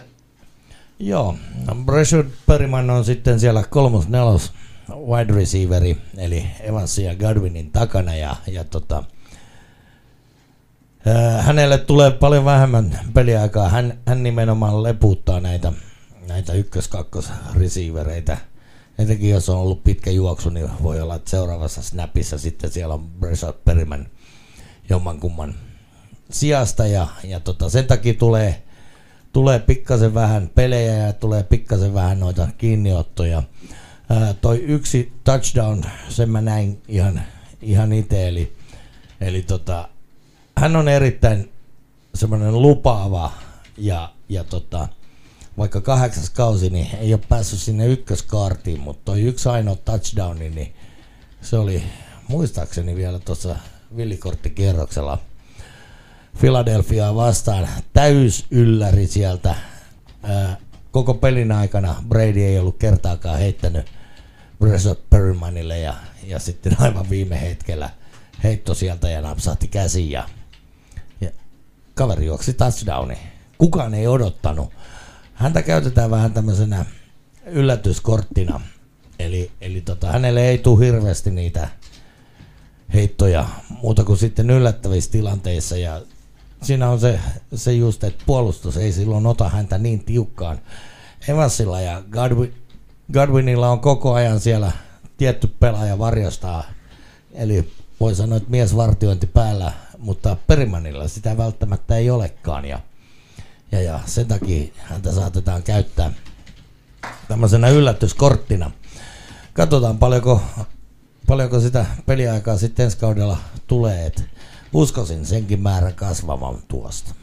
Joo, 0.99 1.37
Breshard 1.85 2.29
Perryman 2.47 2.91
on 2.91 3.05
sitten 3.05 3.41
siellä 3.41 3.65
kolmos 3.71 4.09
nelos 4.09 4.53
wide 5.07 5.33
receiveri, 5.35 5.97
eli 6.17 6.47
Evans 6.61 6.99
ja 6.99 7.17
Godwinin 7.17 7.71
takana 7.71 8.17
ja, 8.17 8.37
ja 8.47 8.65
tota, 8.65 9.05
hänelle 11.41 11.79
tulee 11.79 12.11
paljon 12.11 12.45
vähemmän 12.45 13.01
peliaikaa. 13.15 13.69
Hän, 13.69 13.99
hän 14.07 14.23
nimenomaan 14.23 14.83
leputtaa 14.83 15.41
näitä, 15.41 15.73
näitä 16.29 16.53
ykkös-kakkos 16.53 17.31
receivereitä. 17.55 18.37
Etenkin 18.99 19.31
jos 19.31 19.49
on 19.49 19.59
ollut 19.59 19.85
pitkä 19.85 20.11
juoksu, 20.11 20.51
niin 20.51 20.71
voi 20.83 21.01
olla, 21.01 21.15
että 21.15 21.31
seuraavassa 21.31 21.83
snapissa 21.83 22.39
sitten 22.39 22.71
siellä 22.71 22.95
on 22.95 23.09
Breshard 23.09 23.57
Perryman 23.65 24.07
jommankumman 24.91 25.55
sijasta 26.31 26.87
ja, 26.87 27.07
ja 27.25 27.41
tota, 27.41 27.69
sen 27.69 27.87
takia 27.87 28.15
tulee, 28.15 28.63
tulee 29.33 29.59
pikkasen 29.59 30.15
vähän 30.15 30.51
pelejä 30.55 30.95
ja 30.95 31.13
tulee 31.13 31.43
pikkasen 31.43 31.95
vähän 31.95 32.21
noita 32.21 32.49
kiinniottoja. 32.59 33.43
Ää, 34.11 34.35
toi 34.35 34.59
yksi 34.59 35.13
touchdown, 35.25 35.85
sen 36.09 36.31
mä 36.31 36.41
näin 36.41 36.83
ihan, 36.89 37.23
ihan 37.63 37.93
itse, 37.93 38.29
eli, 38.29 38.57
eli 39.21 39.43
tota, 39.43 39.89
hän 40.61 40.77
on 40.77 40.89
erittäin 40.89 41.53
semmoinen 42.15 42.63
lupaava 42.63 43.33
ja, 43.79 44.13
ja 44.29 44.45
tota, 44.45 44.89
vaikka 45.59 45.81
kahdeksas 45.81 46.31
kausi, 46.31 46.71
niin 46.71 46.89
ei 46.99 47.15
ole 47.15 47.23
päässyt 47.29 47.59
sinne 47.59 47.87
ykköskaartiin, 47.87 48.81
mutta 48.81 49.01
toi 49.05 49.23
yksi 49.23 49.49
ainoa 49.49 49.77
touchdowni, 49.77 50.51
niin 50.51 50.75
se 51.43 51.59
oli 51.59 51.83
muistaakseni 52.29 52.97
vielä 52.97 53.19
tuossa 53.19 53.57
villikorttikierroksella 53.97 55.19
Philadelphiaa 56.41 57.15
vastaan 57.15 57.69
täys 57.93 58.47
ylläri 58.51 59.07
sieltä. 59.07 59.55
Koko 60.91 61.15
pelin 61.15 61.53
aikana 61.53 61.95
Brady 62.09 62.41
ei 62.41 62.59
ollut 62.59 62.79
kertaakaan 62.79 63.39
heittänyt 63.39 63.87
Bressot 64.59 65.11
Perrymanille 65.11 65.79
ja, 65.79 65.95
ja 66.27 66.39
sitten 66.39 66.77
aivan 66.81 67.11
viime 67.11 67.41
hetkellä 67.41 67.91
heitto 68.45 68.75
sieltä 68.75 69.11
ja 69.11 69.21
napsahti 69.21 69.69
käsiin 69.69 70.11
ja 70.11 70.29
kaveri 72.01 72.27
juoksi 72.27 72.55
touchdowni. 72.55 73.19
Kukaan 73.59 73.95
ei 73.95 74.07
odottanut. 74.07 74.73
Häntä 75.35 75.63
käytetään 75.63 76.11
vähän 76.11 76.33
tämmöisenä 76.33 76.85
yllätyskorttina. 77.47 78.61
Eli, 79.19 79.51
eli 79.61 79.81
tota, 79.81 80.13
hänelle 80.13 80.49
ei 80.49 80.59
tule 80.59 80.87
hirveästi 80.87 81.31
niitä 81.31 81.69
heittoja 82.95 83.47
muuta 83.83 84.05
kuin 84.05 84.19
sitten 84.19 84.51
yllättävissä 84.51 85.11
tilanteissa 85.11 85.77
ja 85.77 86.03
siinä 86.63 86.91
on 86.91 87.01
se, 87.01 87.21
se 87.55 87.73
just, 87.73 88.05
että 88.05 88.25
puolustus 88.27 88.77
ei 88.77 88.93
silloin 88.93 89.27
ota 89.27 89.49
häntä 89.49 89.79
niin 89.79 90.05
tiukkaan. 90.05 90.59
Evansilla 91.29 91.81
ja 91.81 92.03
Godwin, 92.11 92.55
Godwinilla 93.13 93.71
on 93.71 93.81
koko 93.81 94.13
ajan 94.15 94.41
siellä 94.41 94.73
tietty 95.17 95.47
pelaaja 95.47 95.99
varjostaa, 95.99 96.65
eli 97.35 97.73
voi 98.01 98.15
sanoa, 98.15 98.37
että 98.37 98.51
miesvartiointi 98.51 99.27
päällä, 99.27 99.73
mutta 100.01 100.37
Perimanilla 100.47 101.09
sitä 101.09 101.37
välttämättä 101.37 101.97
ei 101.97 102.11
olekaan 102.11 102.65
ja, 102.65 102.81
ja, 103.73 103.83
ja 103.83 104.01
sen 104.07 104.29
takia 104.29 104.73
häntä 104.77 105.13
saatetaan 105.13 105.63
käyttää 105.63 106.13
tämmöisenä 107.29 107.69
yllätyskorttina. 107.69 108.71
Katsotaan 109.53 109.99
paljonko 109.99 110.43
paljonko 111.27 111.61
sitä 111.61 111.87
peliaikaa 112.07 112.57
sitten 112.57 112.85
ensi 112.85 112.99
kaudella 112.99 113.39
tulee, 113.67 114.07
että 114.07 114.23
uskoisin 114.73 115.27
senkin 115.27 115.61
määrän 115.61 115.95
kasvavan 115.95 116.59
tuosta. 116.69 117.15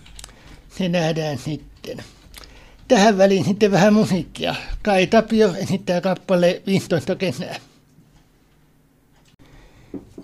Se 0.78 0.90
nähdään 0.90 1.38
sitten. 1.38 2.04
Tähän 2.88 3.18
väliin 3.18 3.46
sitten 3.46 3.72
vähän 3.72 3.94
musiikkia. 3.94 4.56
Kai 4.84 5.08
Tapio 5.08 5.56
esittää 5.56 6.02
kappale 6.02 6.62
15 6.68 7.16
kesää. 7.16 7.56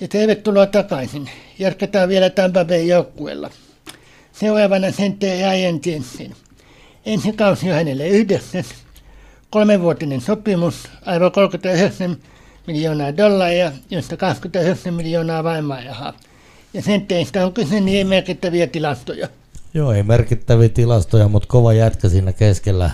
Ja 0.03 0.07
tervetuloa 0.07 0.65
takaisin. 0.65 1.29
Jatketaan 1.59 2.09
vielä 2.09 2.29
Tampa 2.29 2.65
Bay 2.65 2.83
joukkueella. 2.83 3.49
Seuraavana 4.33 4.91
sentteri 4.91 5.41
Ryan 5.41 5.79
Jensen. 5.85 6.35
Ensi 7.05 7.33
kausi 7.33 7.69
on 7.69 7.75
hänelle 7.75 8.07
yhdessä. 8.07 8.63
Kolmenvuotinen 9.49 10.21
sopimus, 10.21 10.75
aivan 11.05 11.31
39 11.31 12.17
miljoonaa 12.67 13.17
dollaria, 13.17 13.71
josta 13.89 14.17
29 14.17 14.93
miljoonaa 14.93 15.43
vaimaajahaa. 15.43 16.13
Ja 16.73 16.81
sentteistä 16.81 17.45
on 17.45 17.53
kyse 17.53 17.79
niin 17.79 18.07
merkittäviä 18.07 18.67
tilastoja. 18.67 19.27
Joo, 19.73 19.91
ei 19.91 20.03
merkittäviä 20.03 20.69
tilastoja, 20.69 21.27
mutta 21.27 21.47
kova 21.47 21.73
jätkä 21.73 22.09
siinä 22.09 22.33
keskellä 22.33 22.91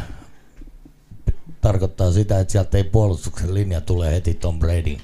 tarkoittaa 1.62 2.12
sitä, 2.12 2.40
että 2.40 2.52
sieltä 2.52 2.78
ei 2.78 2.84
puolustuksen 2.84 3.54
linja 3.54 3.82
tule 3.82 4.12
heti 4.12 4.34
Tom 4.34 4.60
Brady 4.60 4.98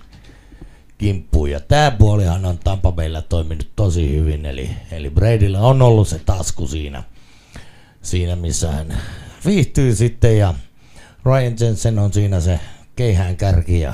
kimppuun. 0.97 1.51
Ja 1.51 1.59
tämä 1.59 1.91
puolihan 1.91 2.45
on 2.45 2.59
Tampa 2.59 2.91
Baylla 2.91 3.21
toiminut 3.21 3.67
tosi 3.75 4.15
hyvin, 4.15 4.45
eli, 4.45 4.69
eli 4.91 5.09
Bradylla 5.09 5.59
on 5.59 5.81
ollut 5.81 6.07
se 6.07 6.19
tasku 6.19 6.67
siinä, 6.67 7.03
siinä 8.01 8.35
missä 8.35 8.71
hän 8.71 8.97
viihtyy 9.45 9.95
sitten 9.95 10.37
ja 10.37 10.53
Ryan 11.25 11.55
Jensen 11.59 11.99
on 11.99 12.13
siinä 12.13 12.39
se 12.39 12.59
keihään 12.95 13.37
kärki 13.37 13.79
ja 13.79 13.93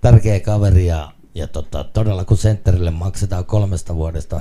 tärkeä 0.00 0.40
kaveri 0.40 0.86
ja, 0.86 1.12
ja 1.34 1.46
tota, 1.46 1.84
todella 1.84 2.24
kun 2.24 2.36
sentterille 2.36 2.90
maksetaan 2.90 3.44
kolmesta 3.44 3.94
vuodesta 3.94 4.40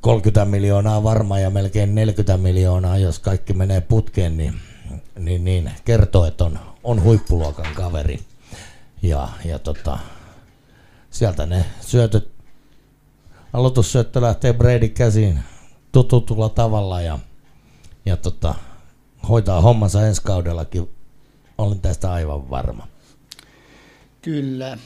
30 0.00 0.44
miljoonaa 0.44 1.02
varmaan 1.02 1.42
ja 1.42 1.50
melkein 1.50 1.94
40 1.94 2.36
miljoonaa, 2.36 2.98
jos 2.98 3.18
kaikki 3.18 3.52
menee 3.52 3.80
putkeen, 3.80 4.36
niin, 4.36 4.54
niin, 5.18 5.44
niin 5.44 5.70
kertoo, 5.84 6.24
että 6.24 6.44
on, 6.44 6.58
on 6.84 7.02
huippuluokan 7.02 7.74
kaveri. 7.74 8.18
Ja, 9.02 9.28
ja 9.44 9.58
tota, 9.58 9.98
sieltä 11.10 11.46
ne 11.46 11.64
syötöt, 11.80 12.28
aloitussyöttö 13.52 14.20
lähtee 14.20 14.52
Brady 14.52 14.88
käsiin 14.88 15.38
tututulla 15.92 16.48
tavalla 16.48 17.00
ja, 17.00 17.18
ja 18.06 18.16
tota, 18.16 18.54
hoitaa 19.28 19.60
hommansa 19.60 20.06
ensi 20.06 20.22
kaudellakin. 20.22 20.88
Olen 21.58 21.80
tästä 21.80 22.12
aivan 22.12 22.50
varma. 22.50 22.86
Kyllä. 24.22 24.78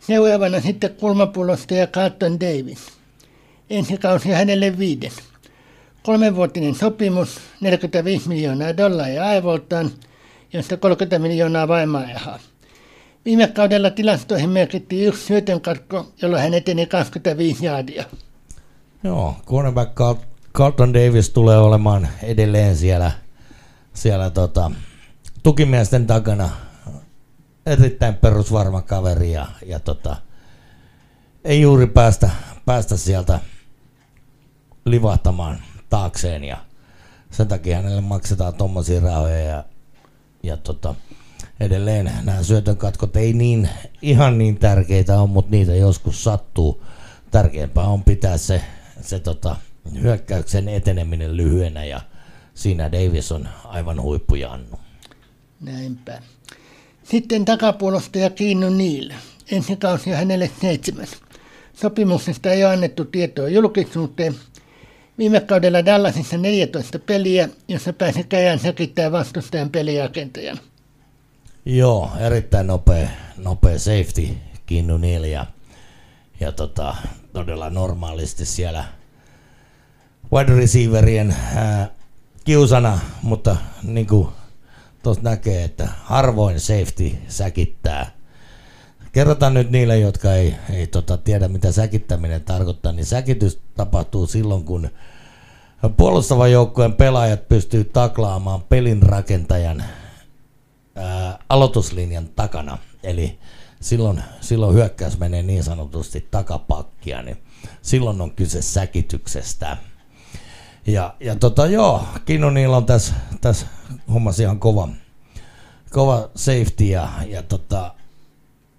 Seuraavana 0.00 0.60
sitten 0.60 0.94
kulmapullosta 0.94 1.74
ja 1.74 1.86
Carlton 1.86 2.40
Davis. 2.40 2.78
Ensi 3.70 3.98
kausi 3.98 4.28
hänelle 4.28 4.78
viiden. 4.78 5.12
Kolmenvuotinen 6.02 6.74
sopimus, 6.74 7.40
45 7.60 8.28
miljoonaa 8.28 8.76
dollaria 8.76 9.24
aivoltaan, 9.24 9.90
josta 10.52 10.76
30 10.76 11.18
miljoonaa 11.18 11.68
vaimaajahaa. 11.68 12.38
Viime 13.24 13.46
kaudella 13.46 13.90
tilastoihin 13.90 14.50
merkittiin 14.50 15.08
yksi 15.08 15.26
syötön 15.26 15.60
katko, 15.60 16.12
jolloin 16.22 16.42
hän 16.42 16.54
eteni 16.54 16.86
25 16.86 17.66
jaadia. 17.66 18.04
Joo, 19.04 19.36
cornerback 19.46 19.94
Carlton 20.54 20.94
Davis 20.94 21.30
tulee 21.30 21.58
olemaan 21.58 22.08
edelleen 22.22 22.76
siellä, 22.76 23.12
siellä 23.94 24.30
tota, 24.30 24.70
tukimiesten 25.42 26.06
takana 26.06 26.50
erittäin 27.66 28.14
perusvarma 28.14 28.82
kaveri 28.82 29.32
ja, 29.32 29.46
ja 29.66 29.80
tota, 29.80 30.16
ei 31.44 31.60
juuri 31.60 31.86
päästä, 31.86 32.30
päästä 32.66 32.96
sieltä 32.96 33.40
livahtamaan 34.84 35.62
taakseen 35.90 36.44
ja 36.44 36.56
sen 37.30 37.48
takia 37.48 37.76
hänelle 37.76 38.00
maksetaan 38.00 38.54
tommosia 38.54 39.00
rahoja 39.00 39.38
ja, 39.38 39.64
ja 40.42 40.56
tota, 40.56 40.94
edelleen 41.60 42.10
nämä 42.22 42.42
syötön 42.42 42.76
katkot 42.76 43.16
ei 43.16 43.32
niin, 43.32 43.68
ihan 44.02 44.38
niin 44.38 44.58
tärkeitä 44.58 45.20
ole, 45.20 45.30
mutta 45.30 45.50
niitä 45.50 45.74
joskus 45.74 46.24
sattuu. 46.24 46.82
Tärkeämpää 47.30 47.84
on 47.84 48.04
pitää 48.04 48.38
se, 48.38 48.60
se 49.00 49.20
tota, 49.20 49.56
hyökkäyksen 50.02 50.68
eteneminen 50.68 51.36
lyhyenä 51.36 51.84
ja 51.84 52.00
siinä 52.54 52.92
Davis 52.92 53.32
on 53.32 53.48
aivan 53.64 54.02
huippujannu. 54.02 54.78
Näinpä. 55.60 56.22
Sitten 57.02 57.44
takapuolustaja 57.44 58.30
Kiinnu 58.30 58.70
Niil. 58.70 59.12
Ensi 59.50 59.76
kausi 59.76 60.10
hänelle 60.10 60.50
seitsemän. 60.60 61.06
Sopimuksesta 61.72 62.52
ei 62.52 62.64
ole 62.64 62.72
annettu 62.72 63.04
tietoa 63.04 63.48
julkisuuteen. 63.48 64.34
Viime 65.18 65.40
kaudella 65.40 65.84
Dallasissa 65.84 66.36
14 66.36 66.98
peliä, 66.98 67.48
jossa 67.68 67.92
pääsi 67.92 68.24
käjään 68.24 68.58
säkittää 68.58 69.12
vastustajan 69.12 69.70
peliakentajana. 69.70 70.60
Joo, 71.66 72.10
erittäin 72.20 72.66
nopea, 72.66 73.08
nopea 73.36 73.78
safety 73.78 74.28
Kinnu 74.66 74.98
Neal 74.98 75.24
ja, 75.24 75.46
ja 76.40 76.52
tota, 76.52 76.96
todella 77.32 77.70
normaalisti 77.70 78.46
siellä 78.46 78.84
wide 80.32 80.54
receiverien 80.56 81.36
ää, 81.54 81.90
kiusana, 82.44 82.98
mutta 83.22 83.56
niin 83.82 84.06
kuin 84.06 84.28
tuossa 85.02 85.22
näkee, 85.22 85.64
että 85.64 85.88
harvoin 86.02 86.60
safety 86.60 87.12
säkittää. 87.28 88.10
Kerrotaan 89.12 89.54
nyt 89.54 89.70
niille, 89.70 89.98
jotka 89.98 90.34
ei, 90.34 90.54
ei 90.72 90.86
tota, 90.86 91.16
tiedä, 91.16 91.48
mitä 91.48 91.72
säkittäminen 91.72 92.44
tarkoittaa, 92.44 92.92
niin 92.92 93.06
säkitys 93.06 93.60
tapahtuu 93.74 94.26
silloin, 94.26 94.64
kun 94.64 94.90
puolustavan 95.96 96.52
joukkueen 96.52 96.92
pelaajat 96.92 97.48
pystyy 97.48 97.84
taklaamaan 97.84 98.62
pelin 98.62 99.02
rakentajan 99.02 99.84
ää, 100.96 101.38
aloituslinjan 101.48 102.28
takana. 102.36 102.78
Eli 103.02 103.38
silloin, 103.80 104.22
silloin 104.40 104.74
hyökkäys 104.74 105.18
menee 105.18 105.42
niin 105.42 105.64
sanotusti 105.64 106.28
takapakkia, 106.30 107.22
niin 107.22 107.36
silloin 107.82 108.20
on 108.20 108.30
kyse 108.30 108.62
säkityksestä. 108.62 109.76
Ja, 110.86 111.14
ja 111.20 111.36
tota 111.36 111.66
joo, 111.66 112.04
Kinunilla 112.24 112.76
on 112.76 112.86
tässä, 112.86 113.14
tässä 113.40 113.66
hommassa 114.12 114.42
ihan 114.42 114.60
kova, 114.60 114.88
kova 115.90 116.30
safety 116.34 116.84
ja, 116.84 117.08
ja 117.28 117.42
tota, 117.42 117.94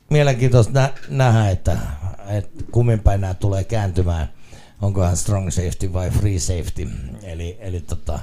mielenkiintoista 0.10 0.74
nä, 0.74 0.94
nähdä, 1.10 1.50
että, 1.50 1.78
että 2.28 2.64
kummin 2.72 3.00
päin 3.00 3.22
nämä 3.22 3.34
tulee 3.34 3.64
kääntymään. 3.64 4.30
Onkohan 4.82 5.18
strong 5.18 5.52
safety 5.52 5.94
vai 5.94 6.10
free 6.10 6.40
safety. 6.40 6.90
Eli, 7.24 7.58
eli 7.60 7.80
tota, 7.82 8.20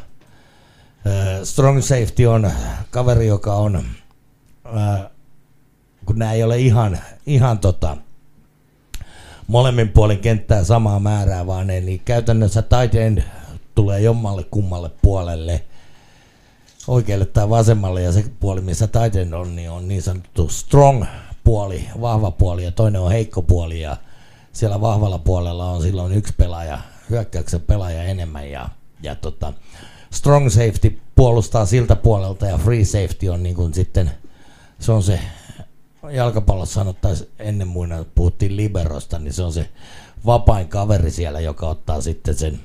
strong 1.45 1.83
safety 1.83 2.27
on 2.27 2.51
kaveri, 2.91 3.27
joka 3.27 3.55
on, 3.55 3.77
uh, 3.77 5.11
kun 6.07 6.19
nämä 6.19 6.33
ei 6.33 6.43
ole 6.43 6.59
ihan, 6.59 6.99
ihan 7.27 7.59
tota, 7.59 7.97
molemmin 9.47 9.89
puolin 9.89 10.19
kenttää 10.19 10.65
samaa 10.65 11.01
määrää, 11.01 11.47
vaan 11.47 11.71
eli 11.71 12.03
käytännössä 12.05 12.63
tight 12.63 12.95
end 12.95 13.23
tulee 13.75 14.01
jommalle 14.01 14.45
kummalle 14.45 14.91
puolelle, 15.03 15.65
oikealle 16.87 17.27
tai 17.27 17.51
vasemmalle, 17.51 18.03
ja 18.03 18.13
se 18.13 18.25
puoli, 18.41 18.61
missä 18.61 18.87
tight 18.87 19.17
end 19.17 19.33
on, 19.33 19.57
niin 19.57 19.71
on 19.71 19.89
niin 19.89 20.03
sanottu 20.03 20.49
strong 20.49 21.05
puoli, 21.45 21.89
vahva 22.01 22.31
puoli, 22.31 22.65
ja 22.65 22.73
toinen 22.73 23.01
on 23.01 23.11
heikko 23.11 23.43
puoli, 23.43 23.81
ja 23.81 23.97
siellä 24.53 24.81
vahvalla 24.81 25.19
puolella 25.19 25.71
on 25.71 25.83
silloin 25.83 26.13
yksi 26.13 26.35
pelaaja, 26.37 26.79
hyökkäyksen 27.11 27.61
pelaaja 27.61 28.03
enemmän, 28.03 28.51
ja, 28.51 28.69
ja 29.03 29.15
tota, 29.15 29.53
strong 30.13 30.51
safety 30.51 30.99
puolustaa 31.15 31.67
siltä 31.67 31.97
puolelta, 31.97 32.47
ja 32.47 32.59
free 32.59 32.85
safety 32.85 33.29
on 33.29 33.43
niin 33.43 33.55
kuin 33.55 33.75
sitten, 33.75 34.11
se 34.79 34.93
on 34.93 35.03
se 35.03 35.21
jalkapallossa 36.11 36.75
sanottaisiin 36.75 37.31
ennen 37.39 37.69
muina, 37.69 38.05
puhuttiin 38.15 38.57
liberosta, 38.57 39.19
niin 39.19 39.33
se 39.33 39.43
on 39.43 39.53
se 39.53 39.69
vapain 40.27 40.69
kaveri 40.69 41.11
siellä, 41.11 41.41
joka 41.41 41.69
ottaa 41.69 42.01
sitten 42.01 42.35
sen, 42.35 42.61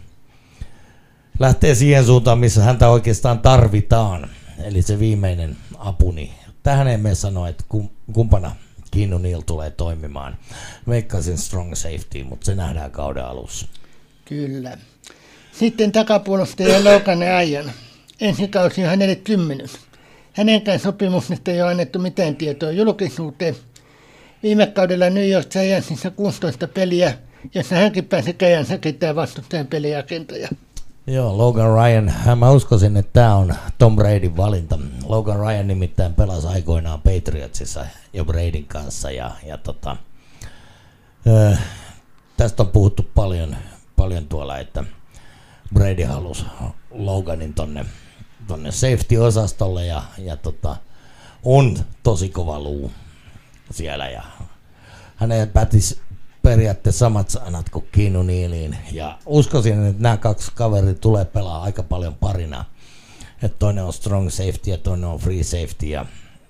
lähtee 1.39 1.75
siihen 1.75 2.05
suuntaan, 2.05 2.39
missä 2.39 2.63
häntä 2.63 2.89
oikeastaan 2.89 3.39
tarvitaan. 3.39 4.29
Eli 4.63 4.81
se 4.81 4.99
viimeinen 4.99 5.57
apu, 5.77 6.11
niin 6.11 6.31
tähän 6.63 6.87
emme 6.87 7.15
sano, 7.15 7.47
että 7.47 7.63
kumpana 8.13 8.55
Keanu 8.91 9.17
Neal 9.17 9.41
tulee 9.41 9.69
toimimaan. 9.71 10.37
Veikkasin 10.87 11.37
strong 11.37 11.73
safety, 11.73 12.23
mutta 12.23 12.45
se 12.45 12.55
nähdään 12.55 12.91
kauden 12.91 13.25
alussa. 13.25 13.67
Kyllä. 14.25 14.77
Sitten 15.59 15.91
takapuolustaja 15.91 16.83
Logan 16.83 17.21
Ajan. 17.37 17.71
Ensi 18.21 18.47
kausi 18.47 18.83
on 18.83 18.89
hänelle 18.89 19.15
kymmenys. 19.15 19.77
Hänenkään 20.33 20.79
sopimuksesta 20.79 21.51
ei 21.51 21.61
ole 21.61 21.71
annettu 21.71 21.99
mitään 21.99 22.35
tietoa 22.35 22.71
julkisuuteen. 22.71 23.55
Viime 24.43 24.67
kaudella 24.67 25.09
New 25.09 25.29
York 25.29 25.47
Giantsissa 25.49 26.11
16 26.11 26.67
peliä, 26.67 27.13
jossa 27.55 27.75
hänkin 27.75 28.05
pääsi 28.05 28.33
käjän 28.33 28.65
säkittää 28.65 29.15
vastustajan 29.15 29.67
peliagentoja. 29.67 30.47
Joo, 31.07 31.37
Logan 31.37 31.73
Ryan. 31.73 32.13
Mä 32.35 32.51
uskoisin, 32.51 32.97
että 32.97 33.13
tämä 33.13 33.35
on 33.35 33.53
Tom 33.77 33.95
Bradyn 33.95 34.37
valinta. 34.37 34.79
Logan 35.05 35.39
Ryan 35.39 35.67
nimittäin 35.67 36.13
pelasi 36.13 36.47
aikoinaan 36.47 37.01
Patriotsissa 37.01 37.85
jo 38.13 38.25
Bradyn 38.25 38.65
kanssa 38.65 39.11
ja, 39.11 39.31
ja 39.45 39.57
tota, 39.57 39.97
ö, 41.27 41.57
tästä 42.37 42.63
on 42.63 42.69
puhuttu 42.69 43.05
paljon, 43.15 43.55
paljon 43.95 44.27
tuolla, 44.27 44.57
että 44.57 44.83
Brady 45.73 46.03
halusi 46.03 46.45
Loganin 46.91 47.53
tonne 47.53 47.85
tonne 48.47 48.71
safety-osastolle 48.71 49.85
ja, 49.85 50.03
ja 50.17 50.37
tota, 50.37 50.75
on 51.43 51.77
tosi 52.03 52.29
kova 52.29 52.59
luu 52.59 52.91
siellä 53.71 54.09
ja 54.09 54.23
hänen 55.15 55.49
pätisi 55.49 56.01
periaatteessa 56.43 56.99
samat 56.99 57.29
sanat 57.29 57.69
kuin 57.69 57.87
Kiinu 57.91 58.23
Niiliin 58.23 58.77
ja 58.91 59.19
uskoisin, 59.25 59.85
että 59.85 60.03
nämä 60.03 60.17
kaksi 60.17 60.51
kaveria 60.55 60.93
tulee 60.93 61.25
pelaa 61.25 61.61
aika 61.61 61.83
paljon 61.83 62.15
parina. 62.15 62.65
Että 63.43 63.57
toinen 63.59 63.83
on 63.83 63.93
strong 63.93 64.29
safety 64.29 64.69
ja 64.69 64.77
toinen 64.77 65.09
on 65.09 65.19
free 65.19 65.43
safety 65.43 65.85
ja, 65.85 66.05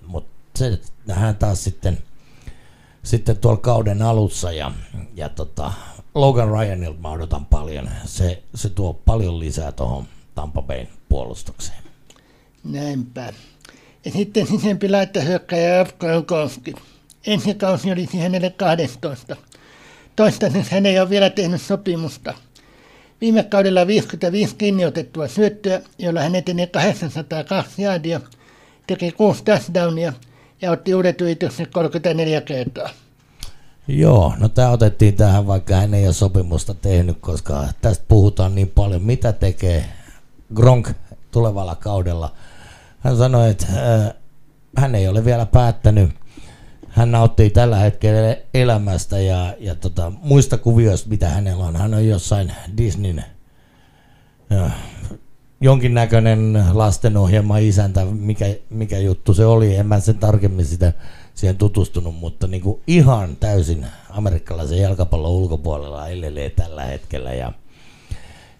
mutta 0.06 0.32
se 0.56 0.80
nähdään 1.06 1.36
taas 1.36 1.64
sitten 1.64 1.98
sitten 3.04 3.38
tuolla 3.38 3.60
kauden 3.60 4.02
alussa 4.02 4.52
ja, 4.52 4.72
ja 5.14 5.30
tota, 5.30 5.74
Logan 6.18 6.50
Ryanilta 6.50 7.00
mä 7.00 7.12
odotan 7.12 7.46
paljon. 7.46 7.90
Se, 8.06 8.44
se 8.56 8.70
tuo 8.70 8.94
paljon 8.94 9.40
lisää 9.40 9.72
tuohon 9.72 10.06
Tampa 10.36 10.62
Bayn 10.62 10.88
puolustukseen. 11.10 11.78
Näinpä. 12.64 13.34
Ja 14.06 14.12
sitten 14.12 14.48
sisempi 14.48 14.88
hyökkäjä 15.26 15.76
Jafka 15.76 16.08
Jonkowski. 16.08 16.74
Ensi 17.28 17.54
kausi 17.54 17.92
olisi 17.92 18.18
hänelle 18.20 18.50
12. 18.50 19.36
Toistaiseksi 20.16 20.72
hän 20.72 20.86
ei 20.86 21.00
ole 21.00 21.10
vielä 21.10 21.30
tehnyt 21.30 21.62
sopimusta. 21.62 22.34
Viime 23.22 23.44
kaudella 23.44 23.88
55 23.88 24.56
kiinniotettua 24.56 25.28
syöttöä, 25.28 25.82
jolla 26.00 26.22
hän 26.22 26.36
eteni 26.36 26.68
802 26.68 27.82
jaadia, 27.82 28.22
teki 28.88 29.12
6 29.12 29.44
touchdownia 29.44 30.14
ja 30.62 30.72
otti 30.72 30.96
uudet 30.96 31.22
yritykset 31.22 31.72
34 31.72 32.42
kertaa. 32.42 32.90
Joo, 33.88 34.34
no 34.40 34.50
tämä 34.50 34.70
otettiin 34.70 35.14
tähän, 35.14 35.48
vaikka 35.48 35.76
hän 35.76 35.94
ei 35.94 36.06
ole 36.06 36.14
sopimusta 36.14 36.74
tehnyt, 36.74 37.18
koska 37.22 37.68
tästä 37.82 38.06
puhutaan 38.08 38.56
niin 38.56 38.72
paljon, 38.76 39.02
mitä 39.02 39.34
tekee 39.34 39.86
Gronk 40.56 40.90
tulevalla 41.32 41.76
kaudella– 41.76 42.34
hän 43.08 43.18
sanoi, 43.18 43.50
että 43.50 43.66
äh, 44.06 44.14
hän 44.78 44.96
ei 44.96 45.08
ole 45.08 45.26
vielä 45.26 45.46
päättänyt. 45.46 46.10
Hän 46.88 47.12
nauttii 47.12 47.50
tällä 47.50 47.78
hetkellä 47.78 48.38
elämästä 48.54 49.20
ja, 49.20 49.54
ja 49.60 49.76
tota, 49.76 50.12
muista 50.22 50.58
kuvioista, 50.58 51.10
mitä 51.10 51.30
hänellä 51.30 51.66
on. 51.66 51.76
Hän 51.76 51.94
on 51.94 52.08
jossain 52.08 52.52
Disneyn 52.78 53.24
äh, 54.52 54.76
jonkinnäköinen 55.62 56.64
lastenohjelma 56.74 57.58
isäntä, 57.58 58.06
mikä, 58.06 58.46
mikä 58.70 58.98
juttu 58.98 59.34
se 59.34 59.46
oli. 59.46 59.76
En 59.76 59.88
mä 59.88 60.00
sen 60.00 60.18
tarkemmin 60.18 60.66
sitä 60.66 60.94
siihen 61.38 61.58
tutustunut, 61.58 62.16
mutta 62.16 62.48
niin 62.48 62.62
kuin 62.62 62.82
ihan 62.88 63.36
täysin 63.36 63.86
amerikkalaisen 64.10 64.80
jalkapallon 64.80 65.32
ulkopuolella 65.32 66.08
elelee 66.08 66.50
tällä 66.50 66.84
hetkellä. 66.84 67.34
Ja, 67.34 67.52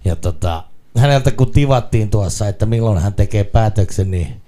ja 0.06 0.16
tota, 0.16 0.64
häneltä 0.98 1.32
kun 1.32 1.52
tivattiin 1.52 2.10
tuossa, 2.10 2.48
että 2.48 2.66
milloin 2.66 2.98
hän 2.98 3.14
tekee 3.14 3.44
päätöksen, 3.44 4.12
niin 4.12 4.42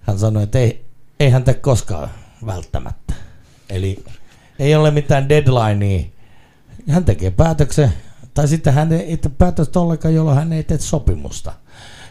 hän 0.00 0.18
sanoi, 0.18 0.42
että 0.42 0.58
ei, 0.58 0.84
ei 1.20 1.30
hän 1.30 1.44
tee 1.44 1.54
koskaan 1.54 2.10
välttämättä. 2.46 3.14
Eli 3.70 4.04
ei 4.58 4.74
ole 4.74 4.90
mitään 4.90 5.28
deadlinea. 5.28 6.04
Hän 6.88 7.04
tekee 7.04 7.30
päätöksen, 7.30 7.92
tai 8.34 8.48
sitten 8.48 8.74
hän 8.74 8.92
ei 8.92 9.16
tee 9.16 9.32
päätöstä 9.38 9.80
ollenkaan, 9.80 10.14
jolloin 10.14 10.38
hän 10.38 10.52
ei 10.52 10.62
tee 10.62 10.78
sopimusta. 10.78 11.52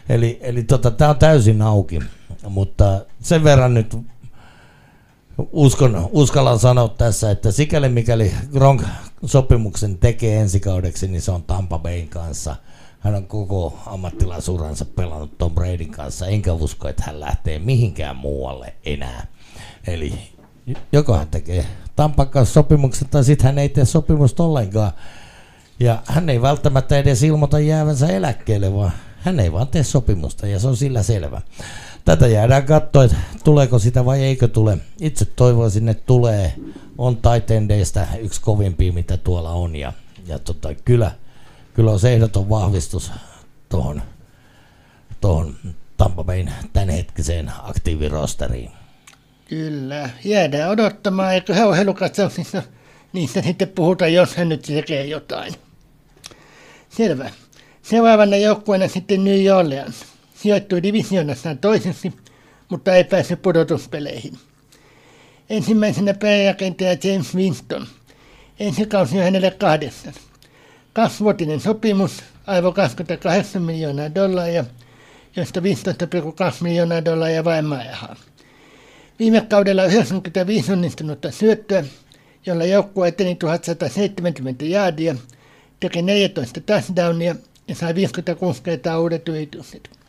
Eli, 0.08 0.38
eli 0.40 0.62
tota, 0.62 0.90
tämä 0.90 1.10
on 1.10 1.18
täysin 1.18 1.62
auki, 1.62 1.98
mutta 2.48 3.04
sen 3.20 3.44
verran 3.44 3.74
nyt 3.74 3.96
uskon, 5.52 6.08
uskallan 6.12 6.58
sanoa 6.58 6.88
tässä, 6.88 7.30
että 7.30 7.50
sikäli 7.50 7.88
mikäli 7.88 8.32
Gronk 8.52 8.82
sopimuksen 9.24 9.98
tekee 9.98 10.40
ensi 10.40 10.60
kaudeksi, 10.60 11.08
niin 11.08 11.22
se 11.22 11.30
on 11.30 11.42
Tampa 11.42 11.78
Bayn 11.78 12.08
kanssa– 12.08 12.56
hän 13.02 13.14
on 13.14 13.26
koko 13.26 13.78
ammattilaisuransa 13.86 14.84
pelannut 14.84 15.38
Tom 15.38 15.54
Bradyn 15.54 15.90
kanssa, 15.90 16.26
enkä 16.26 16.52
usko, 16.52 16.88
että 16.88 17.02
hän 17.06 17.20
lähtee 17.20 17.58
mihinkään 17.58 18.16
muualle 18.16 18.74
enää. 18.84 19.26
Eli 19.86 20.14
joko 20.92 21.16
hän 21.16 21.28
tekee 21.28 21.66
Tampan 21.96 22.28
kanssa 22.28 22.52
sopimuksen, 22.52 23.08
tai 23.08 23.24
sitten 23.24 23.46
hän 23.46 23.58
ei 23.58 23.68
tee 23.68 23.84
sopimusta 23.84 24.42
ollenkaan. 24.42 24.92
Ja 25.80 26.02
hän 26.06 26.28
ei 26.28 26.42
välttämättä 26.42 26.98
edes 26.98 27.22
ilmoita 27.22 27.58
jäävänsä 27.58 28.06
eläkkeelle, 28.06 28.74
vaan 28.74 28.92
hän 29.18 29.40
ei 29.40 29.52
vaan 29.52 29.68
tee 29.68 29.84
sopimusta, 29.84 30.46
ja 30.46 30.60
se 30.60 30.68
on 30.68 30.76
sillä 30.76 31.02
selvä. 31.02 31.40
Tätä 32.04 32.26
jäädään 32.26 32.66
katsoa, 32.66 33.04
että 33.04 33.16
tuleeko 33.44 33.78
sitä 33.78 34.04
vai 34.04 34.22
eikö 34.22 34.48
tule. 34.48 34.78
Itse 35.00 35.24
toivoisin, 35.24 35.88
että 35.88 36.02
tulee. 36.06 36.54
On 36.98 37.16
taitendeista 37.16 38.06
yksi 38.20 38.40
kovimpia, 38.40 38.92
mitä 38.92 39.16
tuolla 39.16 39.50
on, 39.50 39.76
ja, 39.76 39.92
ja 40.26 40.38
tota, 40.38 40.74
kyllä– 40.74 41.10
kyllä 41.74 41.90
on 41.90 42.00
se 42.00 42.12
ehdoton 42.12 42.48
vahvistus 42.48 43.12
tuohon 43.68 44.02
tohon 45.20 45.56
Tampa 45.96 46.24
Bayn 46.24 46.52
tämänhetkiseen 46.72 47.52
aktiivirosteriin. 47.62 48.70
Kyllä, 49.48 50.10
jäädään 50.24 50.70
odottamaan, 50.70 51.34
eikö 51.34 51.54
he 51.54 51.64
ole 51.64 51.78
helukatsauksissa, 51.78 52.62
niistä 53.12 53.42
sitten 53.42 53.68
puhutaan, 53.68 54.12
jos 54.12 54.36
hän 54.36 54.48
nyt 54.48 54.62
tekee 54.62 55.06
jotain. 55.06 55.54
Selvä. 56.88 57.30
Seuraavana 57.82 58.36
joukkueena 58.36 58.88
sitten 58.88 59.24
New 59.24 59.56
Orleans. 59.56 60.04
Sijoittui 60.42 60.82
divisionassaan 60.82 61.58
toiseksi, 61.58 62.12
mutta 62.68 62.94
ei 62.94 63.04
päässyt 63.04 63.42
pudotuspeleihin. 63.42 64.38
Ensimmäisenä 65.50 66.14
pääjakentaja 66.14 66.96
James 67.04 67.34
Winston. 67.34 67.86
Ensi 68.60 68.86
kausi 68.86 69.18
on 69.18 69.24
hänelle 69.24 69.50
kahdessa. 69.50 70.12
Kaksivuotinen 70.92 71.60
sopimus, 71.60 72.22
aivo 72.46 72.72
28 72.72 73.62
miljoonaa 73.62 74.14
dollaria, 74.14 74.64
josta 75.36 75.60
15,2 75.60 75.66
miljoonaa 76.60 77.04
dollaria 77.04 77.44
vain. 77.44 77.64
Viime 79.18 79.40
kaudella 79.40 79.84
95 79.84 80.72
onnistunutta 80.72 81.30
syöttöä, 81.30 81.84
jolla 82.46 82.64
joukkue 82.64 83.08
eteni 83.08 83.34
1170 83.34 84.64
jaadia, 84.64 85.16
teki 85.80 86.02
14 86.02 86.60
touchdownia 86.60 87.36
ja 87.68 87.74
sai 87.74 87.94
56 87.94 88.62
kertaa 88.62 89.00
uudet 89.00 89.28
yritykset. 89.28 90.01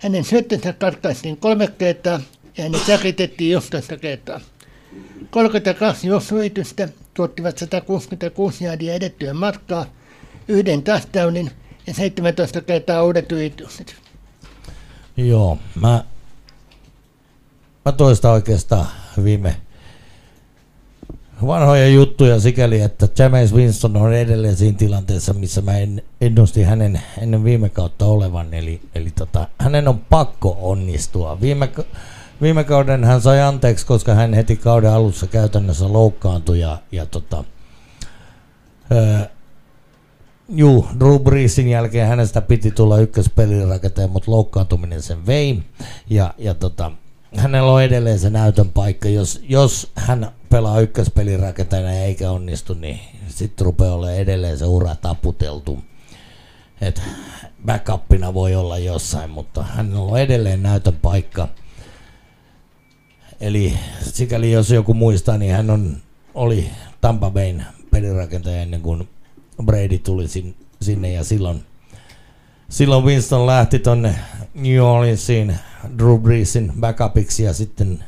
Hänen 0.00 0.24
syöttönsä 0.24 0.72
katkaistiin 0.72 1.36
kolme 1.36 1.66
kertaa 1.66 2.20
ja 2.56 2.62
hänet 2.64 2.86
säkitettiin 2.86 3.56
11 3.56 3.96
kertaa. 3.96 4.40
32 5.30 6.06
juoksuyritystä 6.06 6.88
tuottivat 7.14 7.58
166 7.58 8.64
jaadia 8.64 8.94
edettyä 8.94 9.34
matkaa, 9.34 9.86
yhden 10.48 10.82
touchdownin 10.82 11.50
ja 11.86 11.94
17 11.94 12.60
kertaa 12.60 13.02
uudet 13.02 13.32
yritykset. 13.32 13.94
Joo, 15.16 15.58
mä, 15.74 16.04
mä 17.84 17.92
toistan 17.92 18.30
oikeastaan 18.30 18.86
viime 19.24 19.56
vanhoja 21.46 21.88
juttuja 21.88 22.40
sikäli, 22.40 22.80
että 22.80 23.08
James 23.18 23.54
Winston 23.54 23.96
on 23.96 24.14
edelleen 24.14 24.56
siinä 24.56 24.78
tilanteessa, 24.78 25.32
missä 25.32 25.60
mä 25.60 25.78
en, 25.78 26.02
ennustin 26.20 26.66
hänen 26.66 27.00
ennen 27.18 27.44
viime 27.44 27.68
kautta 27.68 28.06
olevan. 28.06 28.54
Eli, 28.54 28.80
eli 28.94 29.10
tota, 29.10 29.48
hänen 29.58 29.88
on 29.88 29.98
pakko 29.98 30.58
onnistua. 30.60 31.40
Viime, 31.40 31.68
viime 32.42 32.64
kauden 32.64 33.04
hän 33.04 33.20
sai 33.20 33.40
anteeksi, 33.40 33.86
koska 33.86 34.14
hän 34.14 34.34
heti 34.34 34.56
kauden 34.56 34.90
alussa 34.90 35.26
käytännössä 35.26 35.92
loukkaantui 35.92 36.60
ja, 36.60 36.78
ja 36.92 37.06
tota, 37.06 37.44
öö, 38.92 39.18
juu, 40.48 40.86
Drew 41.00 41.18
Breesin 41.20 41.68
jälkeen 41.68 42.08
hänestä 42.08 42.40
piti 42.40 42.70
tulla 42.70 42.98
ykköspelirakentaja, 42.98 44.08
mutta 44.08 44.30
loukkaantuminen 44.30 45.02
sen 45.02 45.26
vei. 45.26 45.62
Ja, 46.10 46.34
ja 46.38 46.54
tota, 46.54 46.92
hänellä 47.36 47.72
on 47.72 47.82
edelleen 47.82 48.18
se 48.18 48.30
näytön 48.30 48.68
paikka. 48.68 49.08
Jos, 49.08 49.40
jos 49.48 49.90
hän 49.94 50.30
pelaa 50.48 50.80
ykköspelirakentajana 50.80 51.92
eikä 51.92 52.30
onnistu, 52.30 52.74
niin 52.74 53.00
sitten 53.28 53.64
rupeaa 53.64 53.94
olemaan 53.94 54.18
edelleen 54.18 54.58
se 54.58 54.64
ura 54.64 54.94
taputeltu. 54.94 55.78
Et 56.80 57.02
backupina 57.66 58.34
voi 58.34 58.54
olla 58.54 58.78
jossain, 58.78 59.30
mutta 59.30 59.62
hänellä 59.62 60.00
on 60.00 60.20
edelleen 60.20 60.62
näytön 60.62 60.96
paikka. 61.02 61.48
Eli 63.40 63.78
sikäli 64.02 64.52
jos 64.52 64.70
joku 64.70 64.94
muistaa, 64.94 65.38
niin 65.38 65.52
hän 65.52 65.70
on, 65.70 65.96
oli 66.34 66.70
Tampa 67.00 67.30
Bayn 67.30 67.66
pelirakentaja 67.90 68.62
ennen 68.62 68.80
kuin 68.80 69.08
Brady 69.64 69.98
tuli 69.98 70.24
sinne 70.80 71.12
ja 71.12 71.24
silloin, 71.24 71.64
silloin 72.70 73.04
Winston 73.04 73.46
lähti 73.46 73.78
tonne 73.78 74.14
New 74.54 74.80
Orleansiin 74.80 75.58
Drew 75.98 76.20
Breesin 76.20 76.72
backupiksi 76.80 77.42
ja 77.42 77.52
sitten 77.52 78.04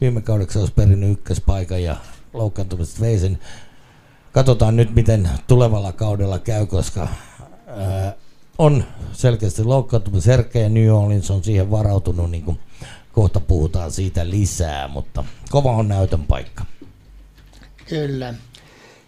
viime 0.00 0.20
kaudeksi 0.20 0.58
olisi 0.58 0.72
perinnyt 0.72 1.10
ykköspaikan 1.12 1.82
ja 1.82 1.96
loukkaantumiset 2.32 3.00
vei 3.00 3.18
sen. 3.18 3.38
Katsotaan 4.32 4.76
nyt, 4.76 4.94
miten 4.94 5.30
tulevalla 5.46 5.92
kaudella 5.92 6.38
käy, 6.38 6.66
koska 6.66 7.08
ää, 7.66 8.14
on 8.58 8.84
selkeästi 9.12 9.64
loukkaantumisherkkä 9.64 10.58
ja 10.58 10.68
New 10.68 10.90
Orleans 10.90 11.30
on 11.30 11.44
siihen 11.44 11.70
varautunut, 11.70 12.30
niin 12.30 12.44
kuin 12.44 12.58
kohta 13.12 13.40
puhutaan 13.40 13.90
siitä 13.90 14.30
lisää, 14.30 14.88
mutta 14.88 15.24
kova 15.50 15.72
on 15.72 15.88
näytön 15.88 16.22
paikka. 16.22 16.64
Kyllä. 17.88 18.34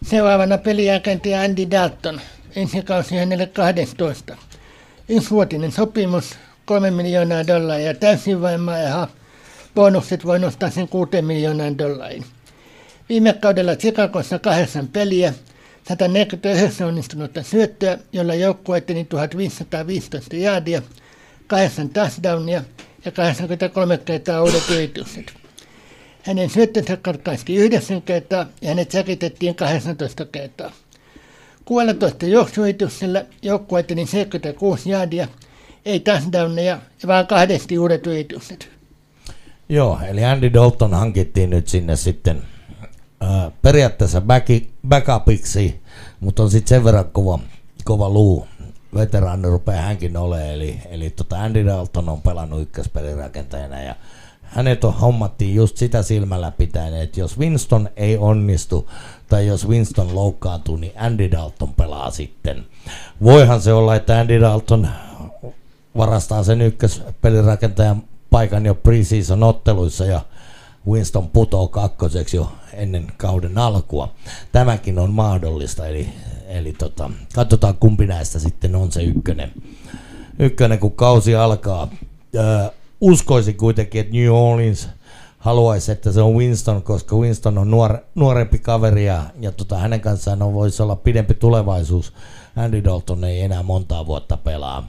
Seuraavana 0.02 0.58
peliagenti 0.58 1.34
Andy 1.34 1.70
Dalton. 1.70 2.20
Ensi 2.56 2.82
kausi 2.82 3.16
hänelle 3.16 3.46
12. 3.46 4.36
Yksivuotinen 5.08 5.72
sopimus, 5.72 6.34
3 6.64 6.90
miljoonaa 6.90 7.46
dollaria 7.46 7.94
täysin 7.94 8.42
vain 8.42 8.60
ja 8.90 9.08
bonukset 9.74 10.24
voi 10.24 10.38
nostaa 10.38 10.70
sen 10.70 10.88
6 10.88 11.22
miljoonaan 11.22 11.78
dollariin. 11.78 12.24
Viime 13.08 13.32
kaudella 13.32 13.76
Chicagossa 13.76 14.38
kahdeksan 14.38 14.88
peliä, 14.88 15.34
149 15.88 16.86
onnistunutta 16.86 17.42
syöttöä, 17.42 17.98
jolla 18.12 18.34
joukkue 18.34 18.78
eteni 18.78 19.04
1515 19.04 20.36
jaadia, 20.36 20.82
kahdeksan 21.46 21.88
touchdownia 21.88 22.62
ja 23.04 23.12
83 23.12 23.98
kertaa 23.98 24.42
uudet 24.42 24.70
yritykset. 24.70 25.34
Hänen 26.22 26.50
syöttönsä 26.50 26.96
katkaistiin 26.96 27.60
yhdeksän 27.60 28.02
kertaa 28.02 28.46
ja 28.62 28.68
hänet 28.68 28.90
säkitettiin 28.90 29.54
18 29.54 30.24
kertaa. 30.24 30.72
16 31.64 32.26
juoksuyrityksellä 32.26 33.24
joukkue 33.42 33.80
eteni 33.80 34.06
76 34.06 34.90
jaadia, 34.90 35.28
ei 35.84 36.00
touchdowneja, 36.00 36.78
vaan 37.06 37.26
kahdesti 37.26 37.78
uudet 37.78 38.06
yritykset. 38.06 38.68
Joo, 39.68 39.98
eli 40.08 40.24
Andy 40.24 40.52
Dalton 40.52 40.94
hankittiin 40.94 41.50
nyt 41.50 41.68
sinne 41.68 41.96
sitten 41.96 42.42
äh, 43.22 43.52
periaatteessa 43.62 44.20
back, 44.20 44.48
backupiksi, 44.88 45.80
mutta 46.20 46.42
on 46.42 46.50
sitten 46.50 46.68
sen 46.68 46.84
verran 46.84 47.10
kova, 47.12 47.38
kova 47.84 48.08
luu. 48.08 48.46
Veteraani 48.94 49.48
rupeaa 49.48 49.82
hänkin 49.82 50.16
olemaan, 50.16 50.50
eli, 50.50 50.80
eli 50.90 51.10
tota 51.10 51.42
Andy 51.42 51.66
Dalton 51.66 52.08
on 52.08 52.22
pelannut 52.22 52.62
ykköspelirakentajana 52.62 53.82
ja 53.82 53.94
hänet 54.42 54.84
on 54.84 54.94
hommattiin 54.94 55.54
just 55.54 55.76
sitä 55.76 56.02
silmällä 56.02 56.50
pitäen, 56.50 56.94
että 56.94 57.20
jos 57.20 57.38
Winston 57.38 57.88
ei 57.96 58.16
onnistu 58.16 58.90
tai 59.34 59.46
jos 59.46 59.68
Winston 59.68 60.14
loukkaantuu, 60.14 60.76
niin 60.76 60.92
Andy 60.96 61.30
Dalton 61.30 61.74
pelaa 61.74 62.10
sitten. 62.10 62.66
Voihan 63.22 63.62
se 63.62 63.72
olla, 63.72 63.94
että 63.94 64.20
Andy 64.20 64.40
Dalton 64.40 64.88
varastaa 65.96 66.42
sen 66.42 66.62
ykköspelirakentajan 66.62 68.02
paikan 68.30 68.66
jo 68.66 68.74
preseason 68.74 69.42
otteluissa 69.42 70.04
ja 70.04 70.20
Winston 70.88 71.28
putoo 71.28 71.68
kakkoseksi 71.68 72.36
jo 72.36 72.52
ennen 72.72 73.06
kauden 73.16 73.58
alkua. 73.58 74.12
Tämäkin 74.52 74.98
on 74.98 75.12
mahdollista, 75.12 75.86
eli, 75.86 76.08
eli 76.46 76.72
tota, 76.72 77.10
katsotaan 77.34 77.74
kumpi 77.80 78.06
näistä 78.06 78.38
sitten 78.38 78.74
on 78.74 78.92
se 78.92 79.02
ykkönen, 79.02 79.52
ykkönen 80.38 80.78
kun 80.78 80.92
kausi 80.92 81.34
alkaa. 81.34 81.88
Öö, 82.34 82.68
uskoisin 83.00 83.56
kuitenkin, 83.56 84.00
että 84.00 84.12
New 84.12 84.30
Orleans 84.30 84.88
haluaisi, 85.44 85.92
että 85.92 86.12
se 86.12 86.20
on 86.20 86.34
Winston, 86.34 86.82
koska 86.82 87.16
Winston 87.16 87.58
on 87.58 87.70
nuor, 87.70 87.98
nuorempi 88.14 88.58
kaveri 88.58 89.06
ja, 89.06 89.22
ja 89.40 89.52
tota, 89.52 89.78
hänen 89.78 90.00
kanssaan 90.00 90.42
on, 90.42 90.54
voisi 90.54 90.82
olla 90.82 90.96
pidempi 90.96 91.34
tulevaisuus. 91.34 92.12
Andy 92.56 92.84
Dalton 92.84 93.24
ei 93.24 93.40
enää 93.40 93.62
montaa 93.62 94.06
vuotta 94.06 94.36
pelaa 94.36 94.88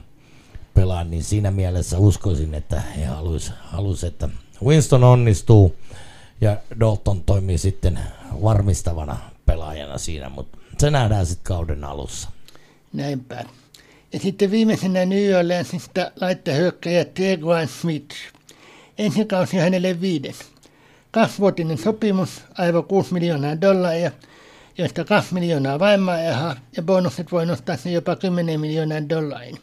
pelaa, 0.74 1.04
niin 1.04 1.24
siinä 1.24 1.50
mielessä 1.50 1.98
uskoisin, 1.98 2.54
että 2.54 2.80
he 2.80 3.04
haluaisi, 3.04 3.52
haluais, 3.60 4.04
että 4.04 4.28
Winston 4.64 5.04
onnistuu 5.04 5.76
ja 6.40 6.56
Dalton 6.80 7.20
toimii 7.20 7.58
sitten 7.58 8.00
varmistavana 8.42 9.16
pelaajana 9.46 9.98
siinä, 9.98 10.28
mutta 10.28 10.58
se 10.78 10.90
nähdään 10.90 11.26
sitten 11.26 11.44
kauden 11.44 11.84
alussa. 11.84 12.30
Näinpä. 12.92 13.44
Ja 14.12 14.18
sitten 14.18 14.50
viimeisenä 14.50 15.04
New 15.04 15.34
Orleansista 15.38 16.10
hyökkäjä 16.56 17.04
Teguan 17.04 17.68
Smith. 17.68 18.35
Ensi 18.98 19.24
kausi 19.24 19.56
hänelle 19.56 20.00
viides. 20.00 20.36
Kaksivuotinen 21.10 21.78
sopimus, 21.78 22.42
aivan 22.58 22.84
6 22.84 23.12
miljoonaa 23.12 23.60
dollaria, 23.60 24.10
joista 24.78 25.04
2 25.04 25.34
miljoonaa 25.34 25.78
vaimaa 25.78 26.18
ja 26.76 26.82
bonukset 26.82 27.32
voi 27.32 27.46
nostaa 27.46 27.76
sen 27.76 27.92
jopa 27.92 28.16
10 28.16 28.60
miljoonaa 28.60 29.08
dollaria. 29.08 29.56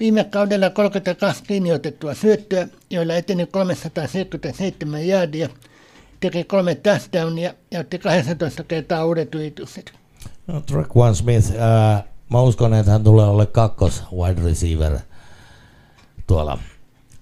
Viime 0.00 0.24
kaudella 0.24 0.70
32 0.70 1.42
kiinni 1.44 1.72
otettua 1.72 2.14
syöttöä, 2.14 2.68
joilla 2.90 3.14
eteni 3.14 3.46
377 3.46 5.06
jäädiä, 5.06 5.48
teki 6.20 6.44
kolme 6.44 6.74
touchdownia 6.74 7.54
ja 7.70 7.80
otti 7.80 7.98
18 7.98 8.64
kertaa 8.64 9.04
uudet 9.04 9.34
yritykset. 9.34 9.92
No, 10.46 10.62
One 10.94 11.14
Smith, 11.14 11.50
äh, 11.50 12.04
mä 12.30 12.40
uskon, 12.40 12.74
että 12.74 12.92
hän 12.92 13.04
tulee 13.04 13.26
olla 13.26 13.46
kakkos 13.46 14.02
wide 14.12 14.42
receiver 14.42 14.98
tuolla 16.26 16.58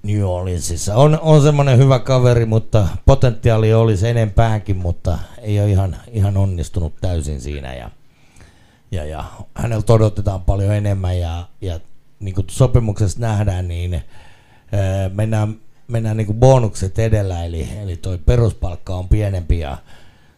New 0.02 0.22
Orleansissa. 0.22 0.94
On, 0.94 1.18
on 1.22 1.42
semmoinen 1.42 1.78
hyvä 1.78 1.98
kaveri, 1.98 2.44
mutta 2.44 2.88
potentiaali 3.06 3.74
olisi 3.74 4.08
enempäänkin, 4.08 4.76
mutta 4.76 5.18
ei 5.42 5.60
ole 5.60 5.70
ihan, 5.70 5.96
ihan 6.12 6.36
onnistunut 6.36 6.94
täysin 7.00 7.40
siinä. 7.40 7.74
Ja, 7.74 7.90
ja, 8.90 9.04
ja 9.04 9.24
häneltä 9.54 9.92
odotetaan 9.92 10.40
paljon 10.40 10.74
enemmän 10.74 11.18
ja, 11.18 11.48
ja 11.60 11.80
niin 12.20 12.34
kuin 12.34 12.46
sopimuksessa 12.50 13.20
nähdään, 13.20 13.68
niin 13.68 14.02
mennään, 15.14 15.56
mennään 15.88 16.16
niin 16.16 16.26
kuin 16.26 16.38
bonukset 16.40 16.98
edellä, 16.98 17.44
eli, 17.44 17.68
eli 17.82 17.96
toi 17.96 18.18
peruspalkka 18.18 18.94
on 18.94 19.08
pienempi 19.08 19.58
ja 19.58 19.78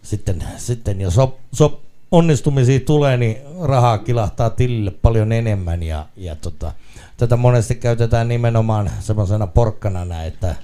sitten, 0.03 0.45
sitten 0.57 1.01
jos 1.01 1.15
sop, 1.15 1.35
sop, 1.53 1.81
onnistumisia 2.11 2.81
tulee, 2.81 3.17
niin 3.17 3.37
rahaa 3.63 3.99
kilahtaa 3.99 4.51
tilille 4.51 4.91
paljon 4.91 5.33
enemmän 5.33 5.83
ja, 5.83 6.07
ja 6.17 6.35
tota, 6.37 6.73
tätä 7.21 7.37
monesti 7.37 7.75
käytetään 7.75 8.29
nimenomaan 8.29 8.91
semmoisena 9.01 9.47
porkkanana, 9.47 10.23
että 10.23 10.55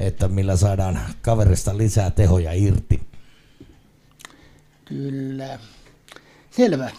että 0.00 0.28
millä 0.28 0.56
saadaan 0.56 1.00
kaverista 1.22 1.76
lisää 1.76 2.10
tehoja 2.10 2.52
irti. 2.52 3.00
Kyllä. 4.84 5.58
Selvä. 6.50 6.90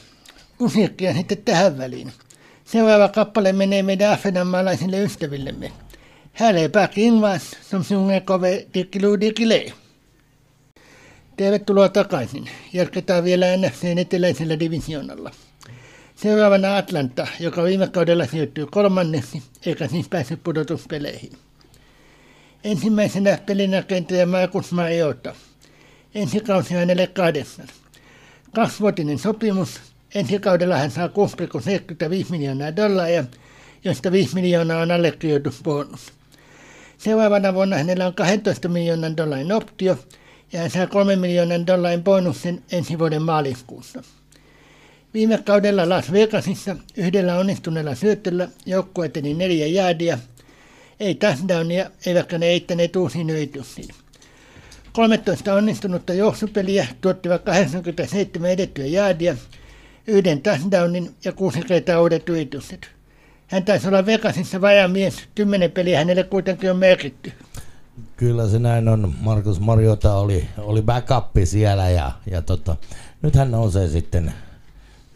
Musiikkia 0.60 1.14
sitten 1.14 1.38
tähän 1.38 1.78
väliin. 1.78 2.12
Seuraava 2.66 3.10
kappale 3.10 3.54
menee 3.54 3.84
meidän 3.84 4.12
ahvenanmaalaisille 4.12 5.00
ystävillemme. 5.00 5.72
Häle 6.34 6.70
bakin 6.70 7.22
vas, 7.22 7.42
som 7.70 7.84
sjunger 7.84 8.22
kove 8.22 8.68
dikilu 8.74 9.20
dikile. 9.20 9.74
Tervetuloa 11.36 11.90
takaisin. 11.90 12.50
Jatketaan 12.74 13.24
vielä 13.24 13.46
NFCn 13.58 13.98
eteläisellä 13.98 14.60
divisionalla. 14.60 15.32
Seuraavana 16.18 16.78
Atlanta, 16.78 17.28
joka 17.40 17.64
viime 17.64 17.88
kaudella 17.88 18.26
sijoittui 18.26 18.68
kolmanneksi, 18.72 19.44
eikä 19.66 19.88
siis 19.88 20.10
päässyt 20.10 20.44
pudotuspeleihin. 20.44 21.32
Ensimmäisenä 22.64 23.38
pelinäkentäjä 23.46 24.26
Markus 24.26 24.72
Mariota. 24.72 25.36
Ensi 26.16 26.40
kausi 26.40 26.74
hänelle 26.74 27.08
kahdeksan. 27.08 27.68
Kaksivuotinen 28.56 29.20
sopimus. 29.20 29.80
Ensi 30.16 30.40
kaudella 30.40 30.78
hän 30.78 30.92
saa 30.92 31.08
6,75 31.08 31.14
miljoonaa 32.30 32.76
dollaria, 32.76 33.24
josta 33.84 34.12
5 34.12 34.36
miljoonaa 34.36 34.82
on 34.82 34.92
allekirjoitusbonus. 34.92 36.14
Seuraavana 36.98 37.54
vuonna 37.54 37.78
hänellä 37.78 38.08
on 38.08 38.14
12 38.14 38.68
miljoonan 38.68 39.18
dollarin 39.18 39.52
optio 39.52 40.00
ja 40.54 40.60
hän 40.60 40.70
saa 40.70 40.88
3 40.88 41.16
miljoonan 41.16 41.68
dollarin 41.68 42.04
bonuksen 42.04 42.64
ensi 42.72 43.00
vuoden 43.00 43.22
maaliskuussa. 43.22 44.04
Viime 45.14 45.38
kaudella 45.38 45.90
Las 45.90 46.12
Vegasissa 46.12 46.76
yhdellä 46.98 47.38
onnistuneella 47.38 47.96
syöttöllä 47.96 48.50
joukkue 48.66 49.06
eteni 49.06 49.34
neljä 49.34 49.68
jäädiä, 49.68 50.20
ei 51.00 51.16
touchdownia, 51.16 51.92
eivätkä 52.06 52.38
ne 52.38 52.46
eittäneet 52.46 52.96
uusiin 52.96 53.30
yrityksiin. 53.30 53.88
13 54.94 55.54
onnistunutta 55.54 56.14
juoksupeliä 56.14 56.88
tuottivat 57.02 57.42
87 57.44 58.52
edettyä 58.52 58.86
jäädiä, 58.86 59.38
yhden 60.08 60.42
touchdownin 60.42 61.16
ja 61.26 61.32
kuusi 61.32 61.62
kertaa 61.62 62.02
uudet 62.02 62.30
yritykset. 62.30 62.90
Hän 63.48 63.66
taisi 63.66 63.88
olla 63.88 64.06
Vegasissa 64.06 64.62
vajaa 64.62 64.88
mies, 64.88 65.16
kymmenen 65.36 65.72
peliä 65.72 65.98
hänelle 65.98 66.24
kuitenkin 66.24 66.72
on 66.72 66.78
merkitty. 66.78 67.32
Kyllä 68.18 68.50
se 68.50 68.60
näin 68.60 68.88
on. 68.88 69.14
Markus 69.22 69.60
Marjota 69.60 70.14
oli, 70.14 70.48
oli 70.58 70.82
backup 70.82 71.26
siellä 71.44 71.90
ja, 71.90 72.12
ja 72.32 72.42
tota, 72.42 72.76
nyt 73.22 73.36
hän 73.36 73.52
nousee 73.52 73.88
sitten 73.88 74.34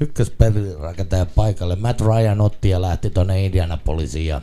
ykköspelirakentajan 0.01 1.27
paikalle. 1.35 1.75
Matt 1.75 2.01
Ryan 2.01 2.41
otti 2.41 2.69
ja 2.69 2.81
lähti 2.81 3.09
tuonne 3.09 3.45
Indianapolisiin 3.45 4.27
ja 4.27 4.41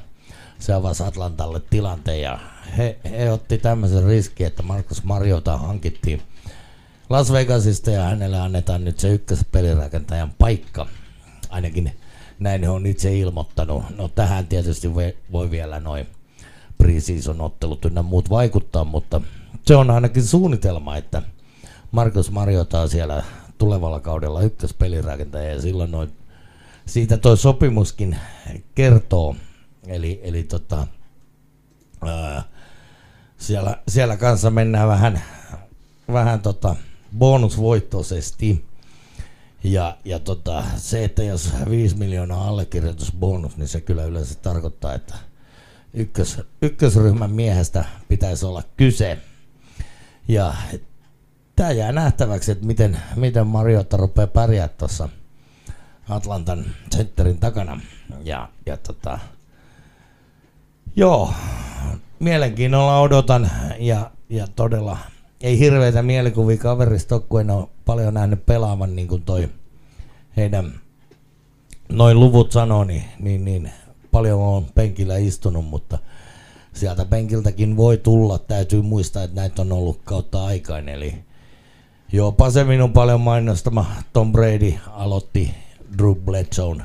se 0.58 0.72
avasi 0.72 1.02
Atlantalle 1.02 1.60
tilanteen 1.70 2.22
ja 2.22 2.38
he, 2.76 2.98
he 3.10 3.32
otti 3.32 3.58
tämmöisen 3.58 4.04
riskin, 4.04 4.46
että 4.46 4.62
Markus 4.62 5.04
Mariota 5.04 5.56
hankittiin 5.56 6.22
Las 7.10 7.32
Vegasista 7.32 7.90
ja 7.90 8.02
hänelle 8.02 8.40
annetaan 8.40 8.84
nyt 8.84 8.98
se 8.98 9.08
ykköspelirakentajan 9.08 10.32
paikka. 10.38 10.86
Ainakin 11.48 11.92
näin 12.38 12.62
he 12.62 12.68
on 12.68 12.86
itse 12.86 13.18
ilmoittanut. 13.18 13.84
No 13.96 14.08
tähän 14.08 14.46
tietysti 14.46 14.94
voi, 14.94 15.16
voi 15.32 15.50
vielä 15.50 15.80
noin 15.80 16.06
preseason 16.78 17.40
ottelut 17.40 17.84
ynnä 17.84 18.02
muut 18.02 18.30
vaikuttaa, 18.30 18.84
mutta 18.84 19.20
se 19.64 19.76
on 19.76 19.90
ainakin 19.90 20.24
suunnitelma, 20.24 20.96
että 20.96 21.22
Markus 21.90 22.30
Mariota 22.30 22.80
on 22.80 22.88
siellä 22.88 23.24
tulevalla 23.58 24.00
kaudella 24.00 24.42
ykköspelirakentaja 24.42 25.50
ja 25.50 25.60
silloin 25.60 25.90
noin, 25.90 26.12
siitä 26.86 27.16
toi 27.16 27.36
sopimuskin 27.36 28.16
kertoo. 28.74 29.36
Eli, 29.86 30.20
eli 30.22 30.42
tota, 30.42 30.86
ää, 32.06 32.42
siellä, 33.38 33.82
siellä 33.88 34.16
kanssa 34.16 34.50
mennään 34.50 34.88
vähän, 34.88 35.22
vähän 36.12 36.40
tota 36.40 36.76
bonusvoittoisesti. 37.18 38.64
Ja, 39.64 39.96
ja 40.04 40.18
tota, 40.18 40.64
se, 40.76 41.04
että 41.04 41.22
jos 41.22 41.52
5 41.70 41.96
miljoonaa 41.96 42.48
allekirjoitusbonus, 42.48 43.56
niin 43.56 43.68
se 43.68 43.80
kyllä 43.80 44.04
yleensä 44.04 44.34
tarkoittaa, 44.34 44.94
että 44.94 45.14
ykkös, 45.94 46.40
ykkösryhmän 46.62 47.30
miehestä 47.30 47.84
pitäisi 48.08 48.46
olla 48.46 48.62
kyse. 48.76 49.18
Ja 50.28 50.54
tämä 51.58 51.70
jää 51.70 51.92
nähtäväksi, 51.92 52.52
että 52.52 52.66
miten, 52.66 52.98
miten 53.16 53.46
Mariotta 53.46 53.96
rupeaa 53.96 54.26
pärjää 54.26 54.68
tuossa 54.68 55.08
Atlantan 56.08 56.64
centerin 56.96 57.38
takana. 57.38 57.80
Ja, 58.24 58.48
ja 58.66 58.76
tota, 58.76 59.18
joo, 60.96 61.32
mielenkiinnolla 62.18 63.00
odotan 63.00 63.50
ja, 63.78 64.10
ja 64.28 64.46
todella 64.56 64.98
ei 65.40 65.58
hirveitä 65.58 66.02
mielikuvia 66.02 66.56
kaverista 66.56 67.20
kun 67.20 67.40
en 67.40 67.50
ole 67.50 67.68
paljon 67.84 68.14
nähnyt 68.14 68.46
pelaavan 68.46 68.96
niin 68.96 69.08
kuin 69.08 69.22
toi 69.22 69.48
heidän 70.36 70.72
noin 71.88 72.20
luvut 72.20 72.52
sanoo, 72.52 72.84
niin, 72.84 73.04
niin, 73.20 73.44
niin 73.44 73.72
paljon 74.10 74.40
on 74.40 74.66
penkillä 74.74 75.16
istunut, 75.16 75.64
mutta 75.64 75.98
sieltä 76.72 77.04
penkiltäkin 77.04 77.76
voi 77.76 77.96
tulla. 77.96 78.38
Täytyy 78.38 78.82
muistaa, 78.82 79.22
että 79.22 79.40
näitä 79.40 79.62
on 79.62 79.72
ollut 79.72 80.00
kautta 80.04 80.44
aikain. 80.44 80.88
Eli 80.88 81.27
jopa 82.12 82.50
se 82.50 82.64
minun 82.64 82.92
paljon 82.92 83.20
mainostama 83.20 83.86
Tom 84.12 84.32
Brady 84.32 84.74
aloitti 84.90 85.54
Drew 85.98 86.14
Bledsoe 86.14 86.76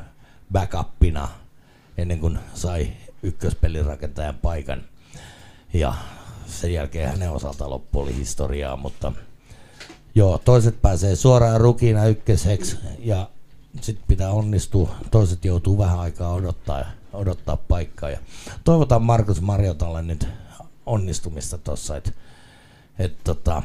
backupina 0.51 1.27
ennen 1.97 2.19
kuin 2.19 2.39
sai 2.53 2.87
ykköspelirakentajan 3.23 4.35
paikan. 4.41 4.81
Ja 5.73 5.93
sen 6.47 6.73
jälkeen 6.73 7.09
hänen 7.09 7.31
osalta 7.31 7.69
loppu 7.69 7.99
oli 7.99 8.15
historiaa, 8.15 8.77
mutta 8.77 9.11
joo, 10.15 10.37
toiset 10.37 10.81
pääsee 10.81 11.15
suoraan 11.15 11.61
rukina 11.61 12.05
ykköseksi 12.05 12.77
ja 12.99 13.29
sitten 13.81 14.05
pitää 14.07 14.31
onnistua, 14.31 14.95
toiset 15.11 15.45
joutuu 15.45 15.77
vähän 15.77 15.99
aikaa 15.99 16.33
odottaa, 16.33 16.85
odottaa 17.13 17.57
paikkaa. 17.57 18.09
Ja 18.09 18.19
toivotaan 18.63 19.01
Markus 19.01 19.41
Marjotalle 19.41 20.01
nyt 20.01 20.27
onnistumista 20.85 21.57
tuossa, 21.57 21.97
että 21.97 22.11
et 22.99 23.23
tota, 23.23 23.63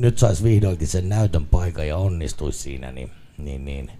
nyt 0.00 0.18
saisi 0.18 0.44
vihdoinkin 0.44 0.88
sen 0.88 1.08
näytön 1.08 1.46
paikan 1.46 1.88
ja 1.88 1.96
onnistuisi 1.96 2.58
siinä, 2.58 2.92
niin, 2.92 3.10
niin, 3.38 3.64
niin 3.64 3.90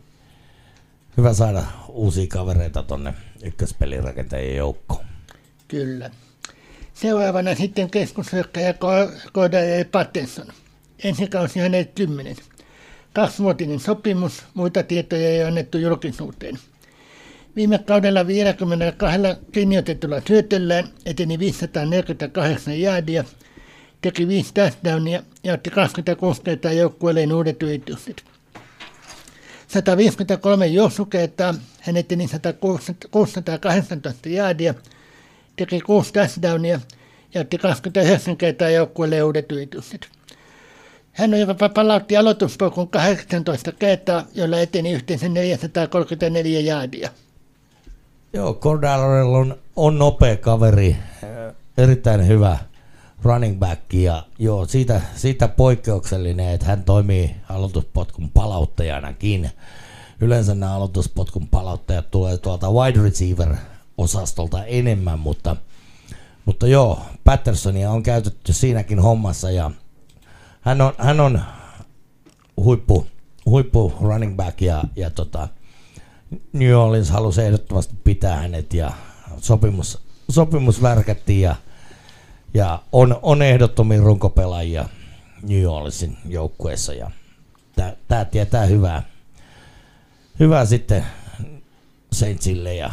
hyvä 1.16 1.32
saada 1.32 1.62
uusia 1.88 2.26
kavereita 2.26 2.82
tonne 2.82 3.14
ykköspelirakentajien 3.42 4.56
joukkoon. 4.56 5.04
Kyllä. 5.68 6.10
Seuraavana 6.94 7.54
sitten 7.54 7.90
keskushyökkäjä 7.90 8.74
Kodaja 9.32 9.84
Pattinson. 9.92 10.46
Ensi 11.04 11.26
kausi 11.26 11.60
hänet 11.60 11.94
10. 11.94 12.36
Kaksivuotinen 13.12 13.80
sopimus, 13.80 14.42
muita 14.54 14.82
tietoja 14.82 15.28
ei 15.28 15.42
annettu 15.42 15.78
julkisuuteen. 15.78 16.58
Viime 17.56 17.78
kaudella 17.78 18.26
52 18.26 19.18
linjoitetulla 19.54 20.22
syötöllään 20.28 20.88
eteni 21.06 21.38
548 21.38 22.80
jäädiä, 22.80 23.24
teki 24.00 24.28
5 24.28 24.54
touchdownia 24.54 25.22
ja 25.44 25.54
otti 25.54 25.70
26 25.70 26.42
kertaa 26.42 26.72
joukkueelleen 26.72 27.32
uudet 27.32 27.62
yritykset. 27.62 28.24
153 29.68 30.66
juoksukertaa, 30.66 31.54
hän 31.80 31.96
eteni 31.96 32.26
618 33.10 34.28
jäädiä, 34.28 34.74
teki 35.56 35.80
6 35.80 36.12
touchdownia 36.12 36.80
ja 37.34 37.40
otti 37.40 37.58
29 37.58 38.36
kertaa 38.36 38.70
joukkueelle 38.70 39.22
uudet 39.22 39.52
yritykset. 39.52 40.08
Hän 41.12 41.40
jopa 41.40 41.68
palautti 41.68 42.16
aloituspolkun 42.16 42.88
18 42.88 43.72
kertaa, 43.72 44.26
jolla 44.34 44.60
eteni 44.60 44.92
yhteensä 44.92 45.28
434 45.28 46.60
jaadia. 46.60 47.10
Joo, 48.32 48.54
Cordallerella 48.54 49.38
on, 49.38 49.58
on 49.76 49.98
nopea 49.98 50.36
kaveri, 50.36 50.96
erittäin 51.78 52.26
hyvä 52.26 52.58
running 53.22 53.58
back 53.58 53.92
ja 53.92 54.22
joo, 54.38 54.66
siitä, 54.66 55.00
siitä 55.14 55.48
poikkeuksellinen, 55.48 56.48
että 56.48 56.66
hän 56.66 56.84
toimii 56.84 57.36
aloituspotkun 57.48 58.30
palauttajanakin. 58.30 59.50
Yleensä 60.20 60.54
nämä 60.54 60.74
aloituspotkun 60.74 61.48
palauttajat 61.48 62.10
tulee 62.10 62.38
tuolta 62.38 62.70
wide 62.70 63.02
receiver 63.02 63.56
osastolta 63.98 64.64
enemmän, 64.64 65.18
mutta, 65.18 65.56
mutta 66.44 66.66
joo, 66.66 67.00
Pattersonia 67.24 67.90
on 67.90 68.02
käytetty 68.02 68.52
siinäkin 68.52 68.98
hommassa 68.98 69.50
ja 69.50 69.70
hän 70.60 70.80
on, 70.80 70.92
hän 70.98 71.20
on 71.20 71.40
huippu, 72.56 73.06
huippu 73.46 73.92
running 74.00 74.36
back 74.36 74.60
ja, 74.60 74.84
ja 74.96 75.10
tota, 75.10 75.48
New 76.52 76.74
Orleans 76.74 77.10
halusi 77.10 77.42
ehdottomasti 77.42 77.94
pitää 78.04 78.36
hänet 78.36 78.74
ja 78.74 78.92
sopimus, 79.40 79.98
sopimus 80.30 80.82
värkättiin 80.82 81.40
ja, 81.40 81.56
ja 82.54 82.82
on, 82.92 83.18
on 83.22 83.42
ehdottomia 83.42 84.00
runkopelaajia 84.00 84.88
New 85.42 85.66
Orleansin 85.66 86.16
joukkueessa 86.28 86.94
ja 86.94 87.10
tämä 88.08 88.24
tietää 88.24 88.66
hyvää, 88.66 89.02
hyvää 90.40 90.64
sitten 90.64 91.06
Saintsille 92.12 92.74
ja 92.74 92.90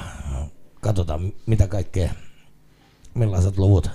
katsotaan 0.82 1.34
mitä 1.46 1.68
kaikkea, 1.68 2.12
millaiset 3.14 3.58
luvut 3.58 3.90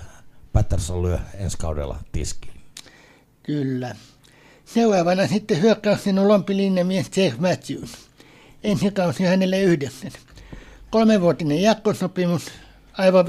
Patterson 0.53 1.03
lyö 1.03 1.18
ensi 1.35 1.59
kaudella 1.59 1.98
tiskiin. 2.12 2.55
Kyllä. 3.42 3.96
Seuraavana 4.64 5.27
sitten 5.27 5.62
hyökkäyksen 5.62 6.18
olompi 6.18 6.57
linjamies 6.57 7.11
Jeff 7.16 7.38
Matthews. 7.38 7.90
Ensi 8.64 8.90
kausi 8.90 9.25
hänelle 9.25 9.61
yhdeksän. 9.61 10.11
Kolmenvuotinen 10.90 11.62
jakkosopimus, 11.62 12.46
aivan 12.98 13.25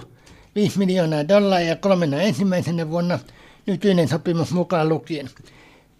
52,5 0.00 0.13
miljoonaa 0.76 1.28
dollaria 1.28 1.76
kolmena 1.76 2.22
ensimmäisenä 2.22 2.90
vuonna, 2.90 3.18
nykyinen 3.66 4.08
sopimus 4.08 4.52
mukaan 4.52 4.88
lukien. 4.88 5.30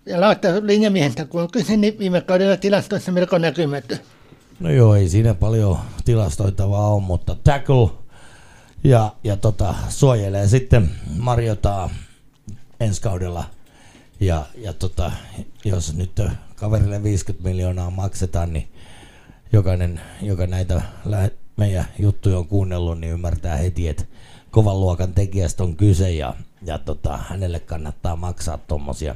Ja 0.07 0.21
lautta 0.21 0.49
linjamiehestä 0.63 1.25
kun 1.25 1.43
on 1.43 1.51
kyse, 1.51 1.77
niin 1.77 1.99
viime 1.99 2.21
kaudella 2.21 2.57
tilastoissa 2.57 3.13
melko 3.13 3.39
näkymätön. 3.39 3.99
No 4.61 4.71
joo, 4.71 4.95
ei 4.95 5.09
siinä 5.09 5.35
paljon 5.35 5.79
tilastoitavaa 6.05 6.89
ole, 6.89 7.03
mutta 7.03 7.37
tackle 7.45 7.91
ja, 8.85 9.13
ja 9.25 9.37
tota, 9.37 9.75
suojelee 9.89 10.49
sitten 10.49 10.91
Marjotaa 11.19 11.91
ensi 12.81 13.03
kaudella. 13.03 13.45
Ja, 14.21 14.47
ja 14.59 14.73
tota, 14.73 15.13
jos 15.65 15.95
nyt 15.95 16.21
kaverille 16.57 17.03
50 17.03 17.49
miljoonaa 17.49 17.91
maksetaan, 17.91 18.53
niin 18.53 18.69
jokainen, 19.53 20.01
joka 20.23 20.47
näitä 20.47 20.83
meidän 21.57 21.85
juttuja 21.99 22.39
on 22.39 22.49
kuunnellut, 22.49 23.01
niin 23.01 23.13
ymmärtää 23.13 23.57
heti, 23.57 23.89
että 23.89 24.05
kovan 24.55 24.81
luokan 24.81 25.15
tekijästä 25.15 25.65
on 25.65 25.77
kyse 25.77 26.11
ja, 26.11 26.35
ja 26.63 26.79
tota, 26.79 27.17
hänelle 27.17 27.61
kannattaa 27.61 28.17
maksaa 28.17 28.59
tommosia, 28.59 29.15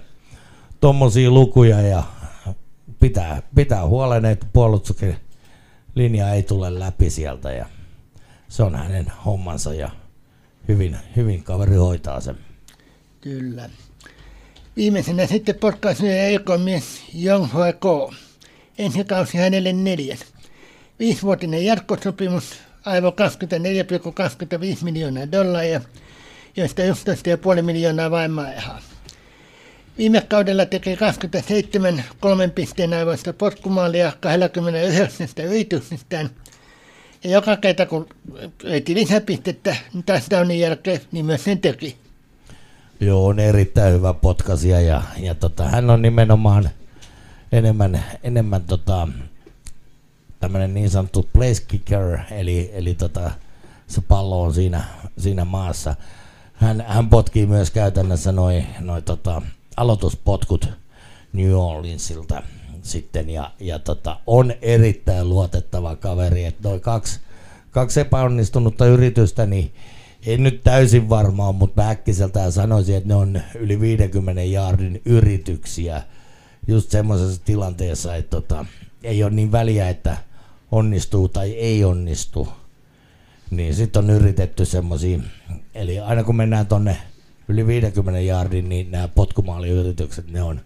tommosia 0.81 1.31
lukuja 1.31 1.81
ja 1.81 2.03
pitää, 3.01 3.43
pitää 3.55 3.87
huolen, 3.87 4.25
että 4.25 4.47
puolustuksen 4.53 5.17
linja 5.95 6.33
ei 6.33 6.43
tule 6.43 6.79
läpi 6.79 7.11
sieltä 7.11 7.53
ja 7.53 7.67
se 8.49 8.63
on 8.63 8.75
hänen 8.75 9.13
hommansa 9.25 9.75
ja 9.75 9.91
hyvin, 10.69 10.97
hyvin 11.17 11.45
kaveri 11.45 11.77
hoitaa 11.77 12.21
sen. 12.21 12.37
Kyllä. 13.21 13.71
Viimeisenä 14.77 15.27
sitten 15.27 15.55
potkaisujen 15.55 16.41
mies 16.65 17.03
Jong 17.15 17.53
Hoi 17.55 17.73
Ko. 17.73 18.13
Ensi 18.79 19.05
kausi 19.05 19.39
hänelle 19.39 19.73
neljän. 19.73 20.19
Viisivuotinen 20.99 21.65
jatkosopimus, 21.65 22.55
aivan 22.85 23.13
24,25 23.13 24.85
miljoonaa 24.85 25.33
dollaria, 25.33 25.81
joista 26.57 26.83
11,5 26.83 27.63
miljoonaa 27.63 28.11
vain 28.11 28.31
maailmaa. 28.31 28.81
Viime 29.99 30.21
kaudella 30.21 30.67
teki 30.67 30.97
27 30.97 32.05
kolmen 32.21 32.51
pisteen 32.51 32.93
aivoista 32.93 33.33
potkumaalia 33.33 34.13
29 34.21 35.29
yrityksestään. 35.45 36.31
Ja 37.25 37.31
joka 37.31 37.57
kerta 37.57 37.87
kun 37.87 38.07
eti 38.65 38.95
lisäpistettä 38.95 39.77
niin 39.95 40.05
touchdownin 40.05 40.61
jälkeen, 40.61 41.01
niin 41.13 41.25
myös 41.27 41.45
sen 41.45 41.59
teki. 41.59 41.97
Joo, 43.01 43.27
on 43.27 43.39
erittäin 43.39 43.95
hyvä 43.95 44.15
potkasia 44.15 44.81
ja, 44.81 45.03
ja 45.21 45.35
tota, 45.35 45.65
hän 45.65 45.91
on 45.91 46.03
nimenomaan 46.03 46.71
enemmän, 47.53 48.05
enemmän 48.23 48.63
tota, 48.63 49.09
tämmöinen 50.41 50.75
niin 50.75 50.91
sanottu 50.91 51.29
place 51.33 51.63
kicker, 51.69 52.19
eli, 52.31 52.71
eli 52.73 52.95
tota, 52.95 53.31
se 53.87 54.01
pallo 54.01 54.43
on 54.43 54.55
siinä, 54.55 54.85
siinä 55.19 55.45
maassa. 55.45 55.95
Hän, 56.53 56.85
hän 56.89 57.09
potkii 57.09 57.47
myös 57.47 57.71
käytännössä 57.71 58.33
noin 58.33 58.67
noi, 58.81 59.03
tota, 59.03 59.43
aloituspotkut 59.77 60.69
New 61.33 61.53
Orleansilta 61.53 62.43
sitten 62.83 63.31
ja, 63.31 63.51
ja 63.61 63.79
tota, 63.79 64.21
on 64.27 64.53
erittäin 64.63 65.29
luotettava 65.29 65.97
kaveri, 65.97 66.45
että 66.45 66.69
noin 66.69 66.81
kaksi, 66.81 67.21
kaksi 67.71 68.01
epäonnistunutta 68.01 68.87
yritystä, 68.87 69.47
niin 69.47 69.73
en 70.27 70.43
nyt 70.43 70.65
täysin 70.65 71.09
varmaan, 71.09 71.55
mutta 71.55 71.89
äkkiseltään 71.89 72.53
sanoisin, 72.53 72.97
että 72.97 73.09
ne 73.09 73.15
on 73.15 73.41
yli 73.55 73.81
50 73.81 74.43
jaardin 74.43 75.03
yrityksiä 75.05 76.03
just 76.69 76.91
semmoisessa 76.91 77.45
tilanteessa, 77.45 78.17
että 78.17 78.31
tota, 78.31 78.67
ei 79.03 79.23
ole 79.23 79.33
niin 79.33 79.53
väliä, 79.53 79.89
että 79.89 80.17
onnistuu 80.73 81.29
tai 81.29 81.53
ei 81.53 81.85
onnistu. 81.85 82.49
Niin 83.51 83.75
sitten 83.75 84.05
on 84.05 84.11
yritetty 84.11 84.65
semmoisia, 84.65 85.19
eli 85.75 85.99
aina 85.99 86.25
kun 86.25 86.37
mennään 86.37 86.67
tonne 86.67 86.97
yli 87.49 87.67
50 87.67 88.21
jaardin, 88.21 88.69
niin 88.69 88.91
nämä 88.91 89.09
potkumaaliyritykset, 89.09 90.31
ne 90.31 90.43
on, 90.43 90.61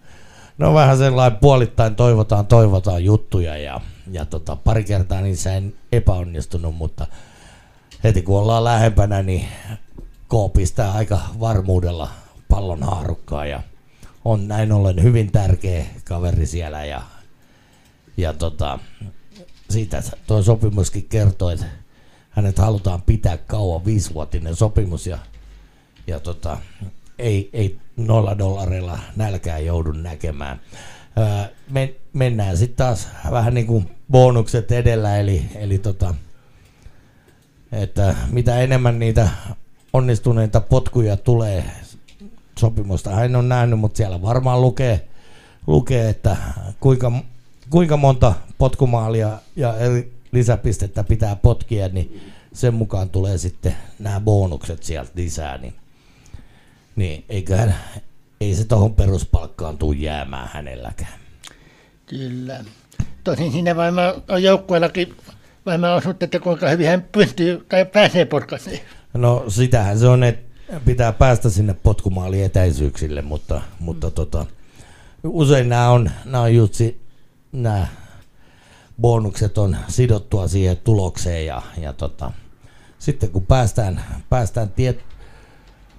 ne 0.58 0.66
on 0.66 0.74
vähän 0.74 0.98
sellainen 0.98 1.38
puolittain 1.38 1.94
toivotaan, 1.94 2.46
toivotaan 2.46 3.04
juttuja 3.04 3.56
ja, 3.56 3.80
ja 4.10 4.24
tota, 4.24 4.56
pari 4.56 4.84
kertaa 4.84 5.20
niissä 5.20 5.54
en 5.54 5.74
epäonnistunut, 5.92 6.74
mutta 6.74 7.06
heti 8.04 8.22
kun 8.22 8.38
ollaan 8.38 8.64
lähempänä, 8.64 9.22
niin 9.22 9.48
K 10.28 10.52
pistää 10.52 10.92
aika 10.92 11.20
varmuudella 11.40 12.08
pallon 12.48 12.82
haarukkaa 12.82 13.46
ja 13.46 13.62
on 14.24 14.48
näin 14.48 14.72
ollen 14.72 15.02
hyvin 15.02 15.32
tärkeä 15.32 15.86
kaveri 16.04 16.46
siellä 16.46 16.84
ja, 16.84 17.02
ja 18.16 18.32
tota, 18.32 18.78
siitä 19.72 20.02
tuo 20.26 20.42
sopimuskin 20.42 21.08
kertoo, 21.08 21.50
että 21.50 21.66
hänet 22.30 22.58
halutaan 22.58 23.02
pitää 23.02 23.36
kauan 23.36 23.84
viisivuotinen 23.84 24.56
sopimus 24.56 25.06
ja, 25.06 25.18
ja 26.06 26.20
tota, 26.20 26.58
ei, 27.18 27.50
ei 27.52 27.78
nolla 27.96 28.38
dollareilla 28.38 28.98
nälkää 29.16 29.58
joudu 29.58 29.92
näkemään. 29.92 30.60
Öö, 31.18 31.54
men, 31.70 31.94
mennään 32.12 32.56
sitten 32.56 32.76
taas 32.76 33.08
vähän 33.30 33.54
niin 33.54 33.66
kuin 33.66 33.90
bonukset 34.10 34.72
edellä, 34.72 35.16
eli, 35.16 35.44
eli 35.54 35.78
tota, 35.78 36.14
että 37.72 38.14
mitä 38.30 38.58
enemmän 38.58 38.98
niitä 38.98 39.28
onnistuneita 39.92 40.60
potkuja 40.60 41.16
tulee 41.16 41.64
sopimusta 42.58 43.10
hän 43.10 43.36
on 43.36 43.48
nähnyt, 43.48 43.78
mutta 43.78 43.96
siellä 43.96 44.22
varmaan 44.22 44.60
lukee, 44.60 45.08
lukee 45.66 46.08
että 46.08 46.36
kuinka, 46.80 47.12
kuinka 47.72 47.96
monta 47.96 48.34
potkumaalia 48.58 49.38
ja 49.56 49.76
eri 49.76 50.12
lisäpistettä 50.32 51.04
pitää 51.04 51.36
potkia, 51.36 51.88
niin 51.88 52.22
sen 52.52 52.74
mukaan 52.74 53.10
tulee 53.10 53.38
sitten 53.38 53.76
nämä 53.98 54.20
bonukset 54.20 54.82
sieltä 54.82 55.10
lisää, 55.14 55.58
niin, 55.58 55.74
niin 56.96 57.24
eiköhän, 57.28 57.74
ei 58.40 58.54
se 58.54 58.64
tuohon 58.64 58.94
peruspalkkaan 58.94 59.78
tule 59.78 59.96
jäämään 59.96 60.50
hänelläkään. 60.52 61.12
Kyllä. 62.06 62.64
Tosin 63.24 63.52
siinä 63.52 63.76
varmaan 63.76 64.14
on 64.28 64.42
joukkueellakin 64.42 65.14
varmaan 65.66 65.96
osut, 65.96 66.22
että 66.22 66.40
kuinka 66.40 66.68
hyvin 66.68 66.88
hän 66.88 67.02
pystyy 67.12 67.66
tai 67.68 67.84
pääsee 67.84 68.24
potkaseen. 68.24 68.80
No 69.14 69.44
sitähän 69.48 69.98
se 69.98 70.06
on, 70.06 70.24
että 70.24 70.80
pitää 70.84 71.12
päästä 71.12 71.50
sinne 71.50 71.74
potkumaali 71.82 72.42
etäisyyksille, 72.42 73.22
mutta, 73.22 73.60
mutta 73.78 74.10
tota, 74.10 74.46
usein 75.24 75.68
nämä 75.68 75.90
on, 75.90 76.10
nämä 76.24 76.42
on 76.42 76.54
just 76.54 76.74
nämä 77.52 77.86
bonukset 79.00 79.58
on 79.58 79.76
sidottua 79.88 80.48
siihen 80.48 80.76
tulokseen 80.76 81.46
ja, 81.46 81.62
ja 81.80 81.92
tota, 81.92 82.32
sitten 82.98 83.30
kun 83.30 83.46
päästään, 83.46 84.04
päästään 84.28 84.68
tiet, 84.68 85.04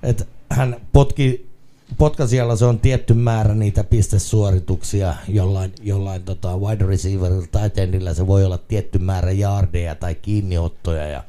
että 0.03 0.25
hän 0.49 0.75
potki, 0.93 1.49
potkasijalla 1.97 2.55
se 2.55 2.65
on 2.65 2.79
tietty 2.79 3.13
määrä 3.13 3.55
niitä 3.55 3.83
pistesuorituksia, 3.83 5.15
jollain, 5.27 5.73
jollain 5.81 6.23
tota 6.23 6.57
wide 6.57 6.85
receiverilla 6.85 7.47
tai 7.51 7.71
endillä 7.77 8.13
se 8.13 8.27
voi 8.27 8.45
olla 8.45 8.57
tietty 8.57 8.99
määrä 8.99 9.31
jaardeja 9.31 9.95
tai 9.95 10.15
kiinniottoja 10.15 11.07
ja 11.07 11.23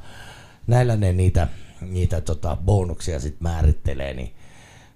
näillä 0.67 0.95
ne 0.95 1.13
niitä, 1.13 1.47
niitä 1.81 2.21
tota 2.21 2.57
bonuksia 2.65 3.19
sitten 3.19 3.43
määrittelee, 3.43 4.13
niin, 4.13 4.31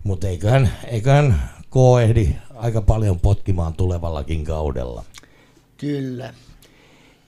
mutta 0.04 0.28
eiköhän, 0.28 0.70
eiköhän 0.88 1.50
K 1.70 2.02
ehdi 2.04 2.36
aika 2.56 2.82
paljon 2.82 3.20
potkimaan 3.20 3.74
tulevallakin 3.74 4.46
kaudella. 4.46 5.04
Kyllä. 5.78 6.34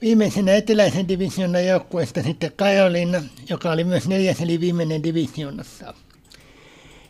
Viimeisenä 0.00 0.54
eteläisen 0.54 1.08
divisioonan 1.08 1.66
joukkueesta 1.66 2.22
sitten 2.22 2.52
Kajolina, 2.56 3.22
joka 3.48 3.70
oli 3.70 3.84
myös 3.84 4.08
neljäs 4.08 4.40
eli 4.40 4.60
viimeinen 4.60 5.02
divisioonassa. 5.02 5.94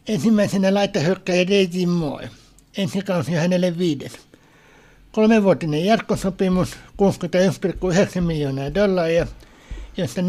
Ensimmäisenä 0.08 0.74
laitahyökkäjä 0.74 1.46
Daisy 1.48 1.86
Moore. 1.86 2.30
Ensi 2.76 3.02
kausi 3.02 3.32
hänelle 3.32 3.78
viides. 3.78 4.12
Kolmenvuotinen 5.12 5.84
jatkosopimus, 5.84 6.72
61,9 6.72 8.20
miljoonaa 8.20 8.74
dollaria, 8.74 9.26
josta 9.96 10.20
41,6 10.20 10.26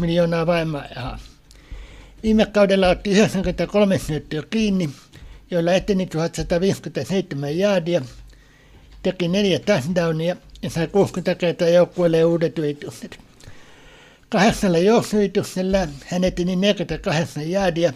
miljoonaa 0.00 0.46
vaimaajahaa. 0.46 1.18
Viime 2.22 2.46
kaudella 2.46 2.88
otti 2.88 3.10
93 3.10 3.98
syöttöä 3.98 4.42
kiinni, 4.50 4.90
joilla 5.52 5.72
eteni 5.72 6.06
1157 6.06 7.58
jaadia, 7.58 8.02
teki 9.02 9.28
neljä 9.28 9.58
touchdownia 9.58 10.36
ja 10.62 10.70
sai 10.70 10.86
60 10.86 11.34
kertaa 11.34 11.68
joukkueelle 11.68 12.24
uudet 12.24 12.58
yritykset. 12.58 13.18
Kahdeksalla 14.28 14.78
juoksuyrityksellä 14.78 15.88
hän 16.06 16.24
eteni 16.24 16.56
48 16.56 17.50
jaadia, 17.50 17.92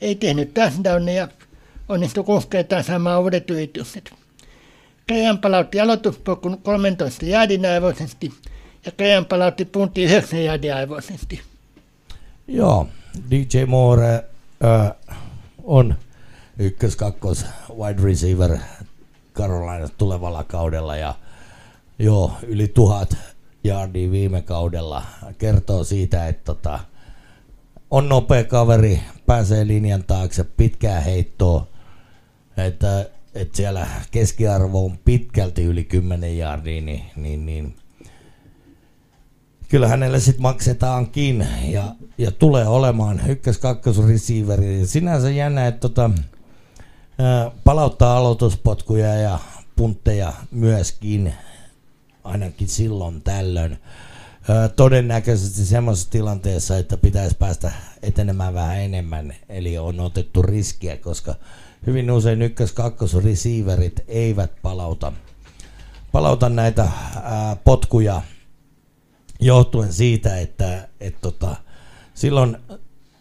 ei 0.00 0.14
tehnyt 0.14 0.54
touchdownia, 0.54 1.28
onnistui 1.88 2.24
kuusi 2.24 2.48
kertaa 2.48 2.82
saamaan 2.82 3.22
uudet 3.22 3.50
yritykset. 3.50 4.10
Krean 5.06 5.38
palautti 5.38 5.80
aloituspolkun 5.80 6.58
13 6.62 7.26
jaadin 7.26 7.66
aivoisesti 7.66 8.32
ja 8.86 8.92
Krean 8.92 9.24
palautti 9.24 9.64
punti 9.64 10.04
9 10.04 10.44
jaadin 10.44 10.74
aivoisesti. 10.74 11.40
Joo, 12.46 12.88
DJ 13.30 13.64
Moore 13.66 14.14
äh, 14.14 14.92
on 15.64 15.94
ykkös, 16.58 16.96
kakkos, 16.96 17.46
wide 17.78 18.02
receiver 18.02 18.58
Carolina 19.34 19.88
tulevalla 19.98 20.44
kaudella 20.44 20.96
ja 20.96 21.14
joo, 21.98 22.32
yli 22.46 22.68
tuhat 22.68 23.16
yardia 23.64 24.10
viime 24.10 24.42
kaudella 24.42 25.02
kertoo 25.38 25.84
siitä, 25.84 26.28
että 26.28 26.44
tota, 26.44 26.80
on 27.90 28.08
nopea 28.08 28.44
kaveri, 28.44 29.00
pääsee 29.26 29.66
linjan 29.66 30.04
taakse, 30.04 30.44
pitkää 30.44 31.00
heittoa, 31.00 31.66
että, 32.56 33.10
että 33.34 33.56
siellä 33.56 33.86
keskiarvo 34.10 34.84
on 34.84 34.98
pitkälti 35.04 35.64
yli 35.64 35.84
10 35.84 36.38
yardia, 36.38 36.82
niin, 36.82 37.04
niin, 37.16 37.46
niin 37.46 37.76
kyllä 39.68 39.88
hänelle 39.88 40.20
sitten 40.20 40.42
maksetaankin 40.42 41.46
ja, 41.68 41.94
ja 42.18 42.30
tulee 42.30 42.66
olemaan 42.66 43.20
ykkös 43.28 43.58
kakkos 43.58 44.08
receiveri. 44.08 44.86
Sinänsä 44.86 45.30
jännä, 45.30 45.66
että 45.66 45.80
tota, 45.80 46.10
palauttaa 47.64 48.16
aloituspotkuja 48.16 49.14
ja 49.14 49.38
puntteja 49.76 50.32
myöskin, 50.50 51.34
ainakin 52.24 52.68
silloin 52.68 53.22
tällöin. 53.22 53.78
Todennäköisesti 54.76 55.64
semmoisessa 55.64 56.10
tilanteessa, 56.10 56.78
että 56.78 56.96
pitäisi 56.96 57.36
päästä 57.38 57.72
etenemään 58.02 58.54
vähän 58.54 58.80
enemmän, 58.80 59.34
eli 59.48 59.78
on 59.78 60.00
otettu 60.00 60.42
riskiä, 60.42 60.96
koska 60.96 61.34
hyvin 61.86 62.10
usein 62.10 62.42
ykkös 62.42 62.72
kakkos 62.72 63.14
receiverit 63.14 64.00
eivät 64.08 64.52
palauta, 64.62 65.12
palauta 66.12 66.48
näitä 66.48 66.88
ää, 67.22 67.56
potkuja 67.56 68.22
johtuen 69.40 69.92
siitä, 69.92 70.38
että 70.38 70.88
et 71.00 71.20
tota, 71.20 71.56
silloin 72.14 72.56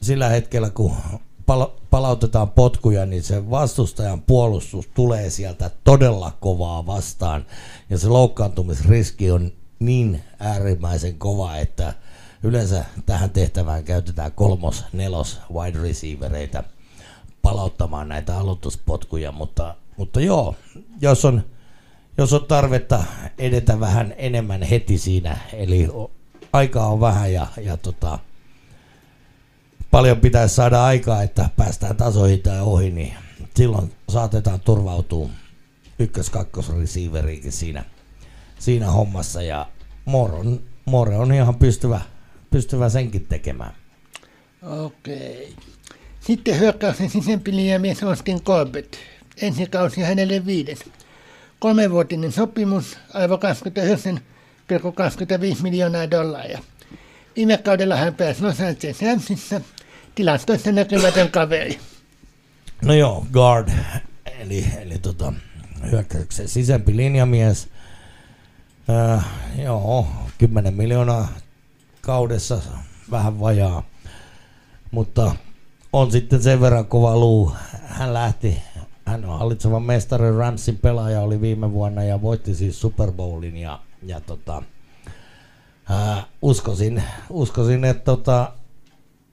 sillä 0.01 0.29
hetkellä, 0.29 0.69
kun 0.69 0.95
pal- 1.47 1.71
palautetaan 1.89 2.49
potkuja, 2.49 3.05
niin 3.05 3.23
se 3.23 3.49
vastustajan 3.49 4.21
puolustus 4.21 4.89
tulee 4.93 5.29
sieltä 5.29 5.71
todella 5.83 6.31
kovaa 6.39 6.85
vastaan. 6.85 7.45
Ja 7.89 7.97
se 7.97 8.07
loukkaantumisriski 8.07 9.31
on 9.31 9.51
niin 9.79 10.23
äärimmäisen 10.39 11.17
kova, 11.17 11.55
että 11.55 11.93
yleensä 12.43 12.85
tähän 13.05 13.29
tehtävään 13.29 13.83
käytetään 13.83 14.31
kolmos, 14.31 14.83
nelos 14.93 15.39
wide 15.53 15.79
receivereitä 15.81 16.63
palauttamaan 17.41 18.09
näitä 18.09 18.37
aloituspotkuja, 18.37 19.31
mutta, 19.31 19.75
mutta 19.97 20.21
joo, 20.21 20.55
jos 21.01 21.25
on 21.25 21.43
jos 22.17 22.33
on 22.33 22.45
tarvetta 22.45 23.03
edetä 23.37 23.79
vähän 23.79 24.13
enemmän 24.17 24.61
heti 24.61 24.97
siinä, 24.97 25.37
eli 25.53 25.87
aikaa 26.53 26.87
on 26.87 26.99
vähän 26.99 27.33
ja, 27.33 27.47
ja 27.61 27.77
tota, 27.77 28.19
paljon 29.91 30.17
pitäisi 30.17 30.55
saada 30.55 30.85
aikaa, 30.85 31.23
että 31.23 31.49
päästään 31.57 31.97
tasoihin 31.97 32.41
tai 32.41 32.61
ohi, 32.61 32.91
niin 32.91 33.13
silloin 33.55 33.91
saatetaan 34.09 34.59
turvautua 34.59 35.29
ykkös 35.99 36.29
kakkos 36.29 36.71
siinä, 37.49 37.85
siinä 38.59 38.91
hommassa 38.91 39.41
ja 39.41 39.65
More 40.05 40.33
on, 40.33 40.61
More 40.85 41.17
on 41.17 41.33
ihan 41.33 41.55
pystyvä, 41.55 42.01
pystyvä 42.51 42.89
senkin 42.89 43.25
tekemään. 43.25 43.73
Okei. 44.61 45.55
Sitten 46.19 46.59
hyökkäyksen 46.59 47.09
sisempi 47.09 47.51
mies 47.79 48.03
Austin 48.03 48.41
Corbett. 48.41 48.93
Ensi 49.41 49.65
kausi 49.65 50.01
hänelle 50.01 50.45
viides. 50.45 50.79
Kolmenvuotinen 51.59 52.31
sopimus, 52.31 52.97
aivan 53.13 53.39
29,25 55.55 55.61
miljoonaa 55.61 56.11
dollaria. 56.11 56.59
Viime 57.35 57.57
kaudella 57.57 57.95
hän 57.95 58.15
pääsi 58.15 58.41
Los 58.43 58.61
Angeles 58.61 59.01
Ramsissa, 59.01 59.61
tilastoissa 60.18 60.72
näkymätön 60.72 61.32
kaveri. 61.32 61.80
No 62.82 62.93
joo, 62.93 63.26
guard, 63.34 63.70
eli, 64.39 64.65
eli 64.78 64.99
tota, 64.99 65.34
hyökkäyksen 65.91 66.47
sisempi 66.47 66.97
linjamies. 66.97 67.68
Äh, 68.89 69.26
joo, 69.57 70.07
10 70.38 70.74
miljoonaa 70.74 71.28
kaudessa, 72.01 72.61
vähän 73.11 73.39
vajaa. 73.39 73.84
Mutta 74.91 75.36
on 75.93 76.11
sitten 76.11 76.43
sen 76.43 76.61
verran 76.61 76.86
kova 76.86 77.18
luu. 77.18 77.53
Hän 77.86 78.13
lähti 78.13 78.57
hän 79.05 79.26
on 79.26 79.39
hallitseva 79.39 79.80
mestari, 79.80 80.38
Ramsin 80.38 80.78
pelaaja 80.78 81.22
oli 81.22 81.41
viime 81.41 81.72
vuonna 81.72 82.03
ja 82.03 82.22
voitti 82.22 82.55
siis 82.55 82.82
Super 82.82 83.11
Bowlin 83.11 83.57
ja, 83.57 83.80
ja 84.03 84.22
tota, 84.22 84.63
ää, 85.89 86.24
uskoisin, 86.41 87.03
uskoisin, 87.30 87.86
että 87.86 88.03
tota, 88.03 88.51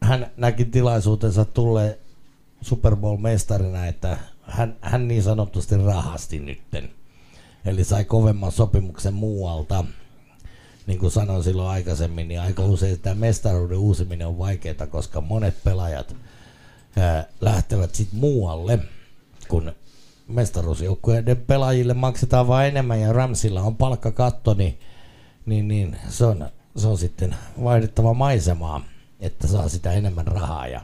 hän 0.05 0.30
näki 0.36 0.64
tilaisuutensa 0.64 1.44
tulee 1.44 1.98
Super 2.62 2.96
Bowl-mestarina, 2.96 3.86
että 3.86 4.18
hän, 4.42 4.76
hän 4.80 5.09
niin 5.09 5.22
sanotusti 5.22 5.76
rahasti 5.76 6.38
nytten. 6.38 6.90
Eli 7.64 7.84
sai 7.84 8.05
kovemman 8.05 8.52
sopimuksen 8.52 9.14
muualta. 9.14 9.84
Niin 10.86 10.98
kuin 10.98 11.12
sanoin 11.12 11.44
silloin 11.44 11.68
aikaisemmin, 11.68 12.28
niin 12.28 12.40
aika 12.40 12.62
usein 12.62 13.00
tämä 13.00 13.14
mestaruuden 13.14 13.78
uusiminen 13.78 14.26
on 14.26 14.38
vaikeaa, 14.38 14.86
koska 14.90 15.20
monet 15.20 15.55
pelaajat 15.64 16.16
ää, 16.96 17.26
lähtevät 17.40 17.94
sitten 17.94 18.20
muualle– 18.20 18.78
kun 19.48 19.72
mestaruusjoukkueiden 20.28 21.36
pelaajille 21.36 21.94
maksetaan 21.94 22.48
vain 22.48 22.68
enemmän 22.68 23.00
ja 23.00 23.12
Ramsilla 23.12 23.62
on 23.62 23.76
palkkakatto, 23.76 24.55
niin, 24.55 24.78
niin, 25.46 25.68
niin 25.68 25.96
se, 26.09 26.24
on, 26.24 26.48
se 26.76 26.86
on 26.86 26.98
sitten 26.98 27.34
vaihdettava 27.64 28.14
maisemaa, 28.14 28.84
että 29.24 29.46
saa 29.46 29.68
sitä 29.68 29.92
enemmän 29.92 30.26
rahaa. 30.26 30.66
Ja 30.66 30.80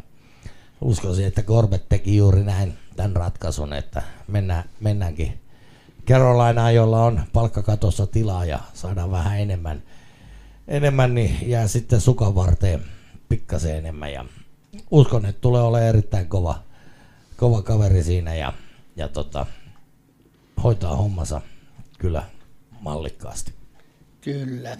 uskoisin, 0.80 1.26
että 1.26 1.42
Corbett 1.42 1.88
teki 1.88 2.16
juuri 2.16 2.44
näin 2.44 2.78
tämän 2.96 3.16
ratkaisun, 3.16 3.72
että 3.72 4.02
mennään, 4.28 4.64
mennäänkin 4.80 5.40
Carolinaan, 6.06 6.74
jolla 6.74 7.04
on 7.04 7.22
palkkakatossa 7.32 8.06
tilaa 8.06 8.44
ja 8.44 8.58
saadaan 8.74 9.10
vähän 9.10 9.40
enemmän, 9.40 9.82
enemmän 10.68 11.14
niin 11.14 11.50
jää 11.50 11.68
sitten 11.68 12.00
sukan 12.00 12.34
varteen 12.34 12.84
pikkasen 13.28 13.76
enemmän. 13.76 14.12
Ja 14.12 14.24
uskon, 14.90 15.26
että 15.26 15.40
tulee 15.40 15.62
olemaan 15.62 15.88
erittäin 15.88 16.28
kova, 16.28 16.62
kova 17.36 17.62
kaveri 17.62 18.02
siinä 18.02 18.34
ja, 18.34 18.52
ja 18.96 19.08
tota, 19.08 19.46
hoitaa 20.62 20.96
hommansa 20.96 21.40
kyllä 21.98 22.22
mallikkaasti. 22.80 23.52
Kyllä. 24.20 24.76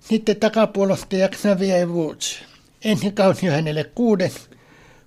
Sitten 0.00 0.36
takapuolustaja 0.36 1.28
Xavier 1.28 1.88
Woods. 1.88 2.53
Ensi 2.84 3.12
kausi 3.12 3.46
hänelle 3.46 3.84
kuudes, 3.84 4.50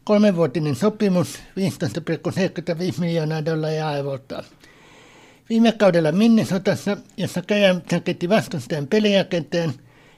kolmenvuotinen 0.03 0.75
sopimus, 0.75 1.39
15,75 2.93 2.99
miljoonaa 2.99 3.45
dollaria 3.45 3.87
aivoltaan. 3.87 4.43
Viime 5.49 5.71
kaudella 5.71 6.11
Minnesotassa, 6.11 6.97
jossa 7.17 7.41
Kajam 7.41 7.81
säketti 7.91 8.29
vastustajan 8.29 8.87
pelijakenteen 8.87 9.73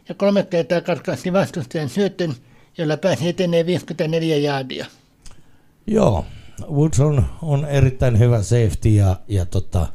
ja 0.09 0.15
kolme 0.15 0.43
kertaa 0.43 0.81
karkaasti 0.81 1.33
vastustajan 1.33 1.89
syötön, 1.89 2.35
jolla 2.77 2.97
pääsi 2.97 3.29
etenee 3.29 3.65
54 3.65 4.37
jaadia. 4.37 4.85
Joo, 5.87 6.25
Woods 6.71 6.99
on, 6.99 7.25
on 7.41 7.65
erittäin 7.65 8.19
hyvä 8.19 8.41
safety 8.43 8.89
ja, 8.89 9.15
ja 9.27 9.45
tota, 9.45 9.87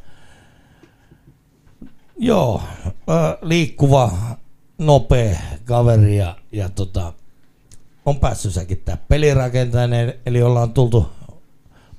joo, 2.17 2.61
äh, 2.89 3.37
liikkuva, 3.41 4.11
nopea 4.77 5.39
kaveri 5.65 6.17
ja, 6.17 6.35
ja 6.51 6.69
tota, 6.69 7.13
on 8.05 8.19
päässyt 8.19 8.53
säkittää 8.53 8.97
pelirakentainen, 9.07 10.13
eli 10.25 10.41
ollaan 10.43 10.73
tultu 10.73 11.11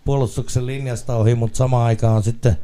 puolustuksen 0.05 0.67
linjasta 0.67 1.17
ohi, 1.17 1.35
mutta 1.35 1.57
samaan 1.57 1.87
aikaan 1.87 2.17
on 2.17 2.23
sitten 2.23 2.57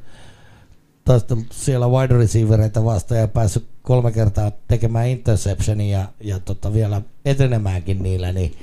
taistellut 1.04 1.46
siellä 1.52 1.88
wide 1.88 2.14
receivereitä 2.14 2.84
vastaan 2.84 3.20
ja 3.20 3.28
päässyt 3.28 3.66
kolme 3.82 4.12
kertaa 4.12 4.52
tekemään 4.68 5.08
interceptionia 5.08 5.98
ja, 5.98 6.08
ja 6.20 6.40
tota 6.40 6.72
vielä 6.72 7.02
etenemäänkin 7.24 8.02
niillä, 8.02 8.32
niin 8.32 8.56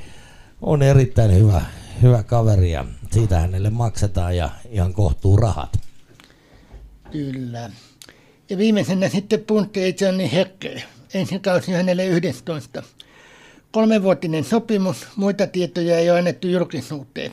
on 0.62 0.82
erittäin 0.82 1.36
hyvä, 1.36 1.62
hyvä 2.02 2.24
kaveri 2.24 2.72
ja 2.72 2.86
siitä 3.12 3.40
hänelle 3.40 3.70
maksetaan 3.70 4.38
ja 4.38 4.50
ihan 4.70 4.94
kohtuu 4.94 5.38
rahat. 5.38 5.80
Kyllä. 7.12 7.70
Ja 8.50 8.58
viimeisenä 8.58 9.10
sitten 9.10 9.40
puntti 9.40 9.96
Johnny 10.02 10.30
Hecker. 10.32 10.80
Ensi 11.14 11.40
kausi 11.40 11.72
hänelle 11.72 12.06
11. 12.06 12.84
Kolmenvuotinen 13.72 14.44
sopimus, 14.44 15.08
muita 15.16 15.48
tietoja 15.48 15.98
ei 15.98 16.10
ole 16.10 16.20
annettu 16.20 16.48
julkisuuteen. 16.48 17.32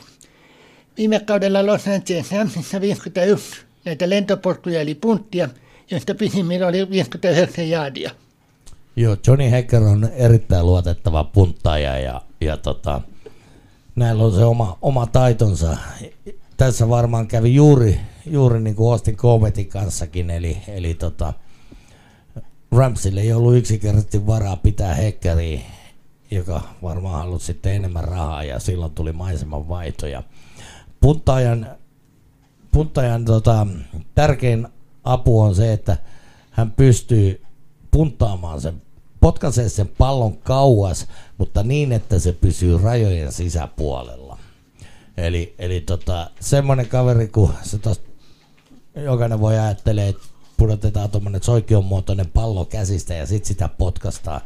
Viime 0.97 1.19
kaudella 1.19 1.65
Los 1.65 1.87
Angeles 1.87 2.31
Ramsissa 2.31 2.81
51 2.81 3.61
näitä 3.85 4.09
lentopotkuja 4.09 4.81
eli 4.81 4.95
punttia, 4.95 5.49
joista 5.91 6.15
pisimmillä 6.15 6.67
oli 6.67 6.89
59 6.89 7.69
jaadia. 7.69 8.11
Joo, 8.95 9.17
Johnny 9.27 9.51
Hecker 9.51 9.83
on 9.83 10.09
erittäin 10.15 10.65
luotettava 10.65 11.23
punttaja 11.23 11.99
ja, 11.99 12.21
ja 12.41 12.57
tota, 12.57 13.01
näillä 13.95 14.23
on 14.23 14.35
se 14.35 14.45
oma, 14.45 14.77
oma 14.81 15.05
taitonsa. 15.05 15.77
Tässä 16.57 16.89
varmaan 16.89 17.27
kävi 17.27 17.55
juuri, 17.55 17.99
juuri 18.25 18.59
niin 18.59 18.75
kuin 18.75 18.91
Austin 18.91 19.17
Covetin 19.17 19.67
kanssakin, 19.67 20.29
eli, 20.29 20.57
eli 20.67 20.93
tota, 20.93 21.33
Ramsille 22.71 23.21
ei 23.21 23.33
ollut 23.33 23.55
yksinkertaisesti 23.55 24.27
varaa 24.27 24.55
pitää 24.55 24.93
hekkeriä 24.93 25.59
joka 26.31 26.61
varmaan 26.81 27.23
halusi 27.23 27.45
sitten 27.45 27.73
enemmän 27.73 28.03
rahaa 28.03 28.43
ja 28.43 28.59
silloin 28.59 28.91
tuli 28.91 29.11
maiseman 29.11 29.69
vaihto. 29.69 30.07
Ja 30.07 30.23
puntajan, 31.01 31.67
puntajan 32.71 33.25
tota, 33.25 33.67
tärkein 34.15 34.67
apu 35.03 35.41
on 35.41 35.55
se, 35.55 35.73
että 35.73 35.97
hän 36.51 36.71
pystyy 36.71 37.41
puntaamaan 37.91 38.61
sen, 38.61 38.81
potkaisee 39.19 39.69
sen 39.69 39.87
pallon 39.97 40.37
kauas, 40.37 41.07
mutta 41.37 41.63
niin, 41.63 41.91
että 41.91 42.19
se 42.19 42.31
pysyy 42.31 42.77
rajojen 42.77 43.31
sisäpuolella. 43.31 44.37
Eli, 45.17 45.55
eli 45.59 45.81
tota, 45.81 46.29
semmoinen 46.39 46.87
kaveri, 46.87 47.27
kun 47.27 47.53
se 47.63 47.77
tos, 47.77 48.01
jokainen 48.95 49.39
voi 49.39 49.59
ajattelee, 49.59 50.07
että 50.09 50.23
pudotetaan 50.57 51.09
tuommoinen 51.09 51.43
soikion 51.43 51.85
muotoinen 51.85 52.29
pallo 52.29 52.65
käsistä 52.65 53.13
ja 53.13 53.25
sitten 53.25 53.47
sitä 53.47 53.67
potkastaa, 53.67 54.41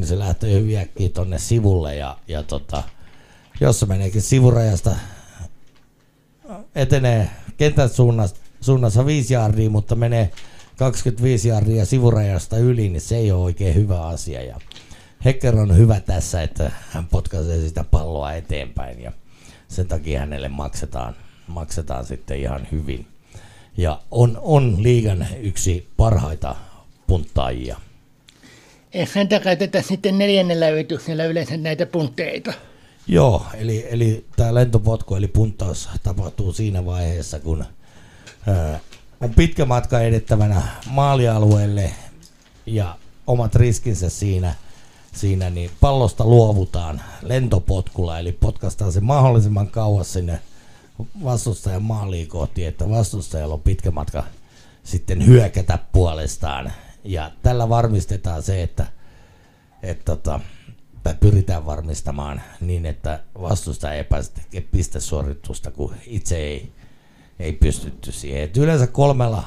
niin 0.00 0.08
se 0.08 0.18
lähtee 0.18 0.60
hyvin 0.60 0.78
äkkiä 0.78 1.08
tonne 1.08 1.38
sivulle 1.38 1.96
ja, 1.96 2.18
ja 2.28 2.42
tota, 2.42 2.82
jos 3.60 3.80
se 3.80 3.86
meneekin 3.86 4.22
sivurajasta, 4.22 4.96
etenee 6.74 7.30
kentän 7.56 7.88
suunnassa, 7.88 8.36
suunnassa 8.60 9.06
5 9.06 9.34
jardia, 9.34 9.70
mutta 9.70 9.94
menee 9.94 10.30
25 10.76 11.48
jardia 11.48 11.86
sivurajasta 11.86 12.58
yli, 12.58 12.88
niin 12.88 13.00
se 13.00 13.16
ei 13.16 13.32
ole 13.32 13.44
oikein 13.44 13.74
hyvä 13.74 14.06
asia. 14.06 14.42
Ja 14.42 14.60
Hecker 15.24 15.56
on 15.56 15.76
hyvä 15.76 16.00
tässä, 16.00 16.42
että 16.42 16.72
hän 16.90 17.06
potkaisee 17.06 17.68
sitä 17.68 17.84
palloa 17.84 18.32
eteenpäin 18.32 19.02
ja 19.02 19.12
sen 19.68 19.88
takia 19.88 20.20
hänelle 20.20 20.48
maksetaan, 20.48 21.16
maksetaan 21.46 22.04
sitten 22.04 22.38
ihan 22.38 22.68
hyvin. 22.72 23.06
Ja 23.76 24.00
on, 24.10 24.38
on 24.42 24.82
liigan 24.82 25.26
yksi 25.40 25.88
parhaita 25.96 26.56
punttaajia. 27.06 27.87
Häntä 29.06 29.40
käytetä 29.40 29.82
sitten 29.82 30.18
neljännellä 30.18 30.68
yrityksellä 30.68 31.24
yleensä 31.24 31.56
näitä 31.56 31.86
puntteita? 31.86 32.52
Joo, 33.06 33.46
eli, 33.54 33.86
eli 33.90 34.24
tämä 34.36 34.54
lentopotku 34.54 35.14
eli 35.14 35.28
puntaus 35.28 35.88
tapahtuu 36.02 36.52
siinä 36.52 36.86
vaiheessa, 36.86 37.40
kun 37.40 37.64
ää, 38.46 38.80
on 39.20 39.34
pitkä 39.34 39.64
matka 39.64 40.00
edettävänä 40.00 40.62
maalialueelle 40.90 41.92
ja 42.66 42.96
omat 43.26 43.54
riskinsä 43.54 44.10
siinä, 44.10 44.54
siinä 45.12 45.50
niin 45.50 45.70
pallosta 45.80 46.24
luovutaan 46.24 47.00
lentopotkulla, 47.22 48.18
eli 48.18 48.32
potkastaan 48.32 48.92
se 48.92 49.00
mahdollisimman 49.00 49.68
kauas 49.68 50.12
sinne 50.12 50.40
vastustajan 51.24 51.82
maaliin 51.82 52.28
kohti, 52.28 52.64
että 52.64 52.90
vastustajalla 52.90 53.54
on 53.54 53.60
pitkä 53.60 53.90
matka 53.90 54.24
sitten 54.84 55.26
hyökätä 55.26 55.78
puolestaan. 55.92 56.72
Ja 57.04 57.30
tällä 57.42 57.68
varmistetaan 57.68 58.42
se, 58.42 58.62
että, 58.62 58.86
että 59.82 60.04
tota, 60.04 60.40
tai 61.02 61.14
pyritään 61.20 61.66
varmistamaan 61.66 62.42
niin, 62.60 62.86
että 62.86 63.22
vastustaja 63.40 63.94
ei 63.94 64.04
pääse 64.04 64.32
tekemään 64.32 64.68
pistesuoritusta, 64.72 65.70
kun 65.70 65.94
itse 66.06 66.36
ei, 66.36 66.72
ei 67.38 67.52
pystytty 67.52 68.12
siihen. 68.12 68.42
Et 68.42 68.56
yleensä 68.56 68.86
kolmella, 68.86 69.44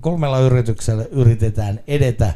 kolmella 0.00 0.38
yrityksellä 0.38 1.04
yritetään 1.04 1.80
edetä 1.86 2.34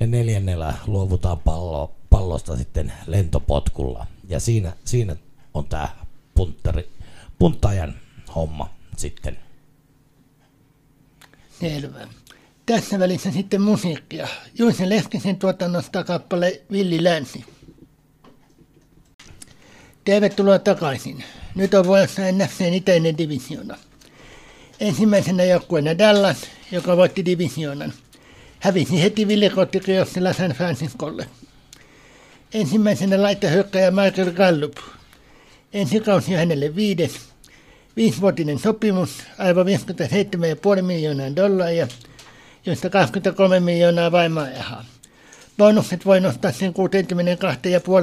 ja 0.00 0.06
neljännellä 0.06 0.74
luovutaan 0.86 1.38
pallo, 1.38 1.96
pallosta 2.10 2.56
sitten 2.56 2.92
lentopotkulla. 3.06 4.06
Ja 4.28 4.40
siinä, 4.40 4.72
siinä 4.84 5.16
on 5.54 5.64
tämä 5.64 5.88
punttari, 6.34 6.90
punttajan 7.38 7.94
homma 8.34 8.70
sitten. 8.96 9.38
Selvä. 11.60 12.08
Tässä 12.66 12.98
välissä 12.98 13.32
sitten 13.32 13.62
musiikkia. 13.62 14.28
Juise 14.58 14.88
Leskisen 14.88 15.36
tuotannosta 15.36 16.04
kappale 16.04 16.62
Villi 16.72 17.04
Länsi. 17.04 17.44
Tervetuloa 20.04 20.58
takaisin. 20.58 21.24
Nyt 21.54 21.74
on 21.74 21.86
vuorossa 21.86 22.22
NFCn 22.32 22.74
itäinen 22.74 23.18
divisiona. 23.18 23.78
Ensimmäisenä 24.80 25.44
joukkueena 25.44 25.98
Dallas, 25.98 26.36
joka 26.72 26.96
voitti 26.96 27.24
divisioonan. 27.24 27.92
Hävisi 28.60 29.02
heti 29.02 29.28
villikottikiossilla 29.28 30.32
San 30.32 30.50
Franciscolle. 30.50 31.26
Ensimmäisenä 32.54 33.22
laitahyökkäjä 33.22 33.90
Michael 33.90 34.30
Gallup. 34.32 34.76
Ensi 35.72 36.00
kausi 36.00 36.32
hänelle 36.32 36.76
viides. 36.76 37.12
Viisivuotinen 37.96 38.58
sopimus, 38.58 39.10
aivan 39.38 39.66
57,5 40.76 40.82
miljoonaa 40.82 41.36
dollaria, 41.36 41.88
joista 42.66 42.90
23 42.90 43.60
miljoonaa 43.60 44.12
vaimaa 44.12 44.46
Bonukset 45.58 46.06
voi 46.06 46.20
nostaa 46.20 46.52
sen 46.52 46.74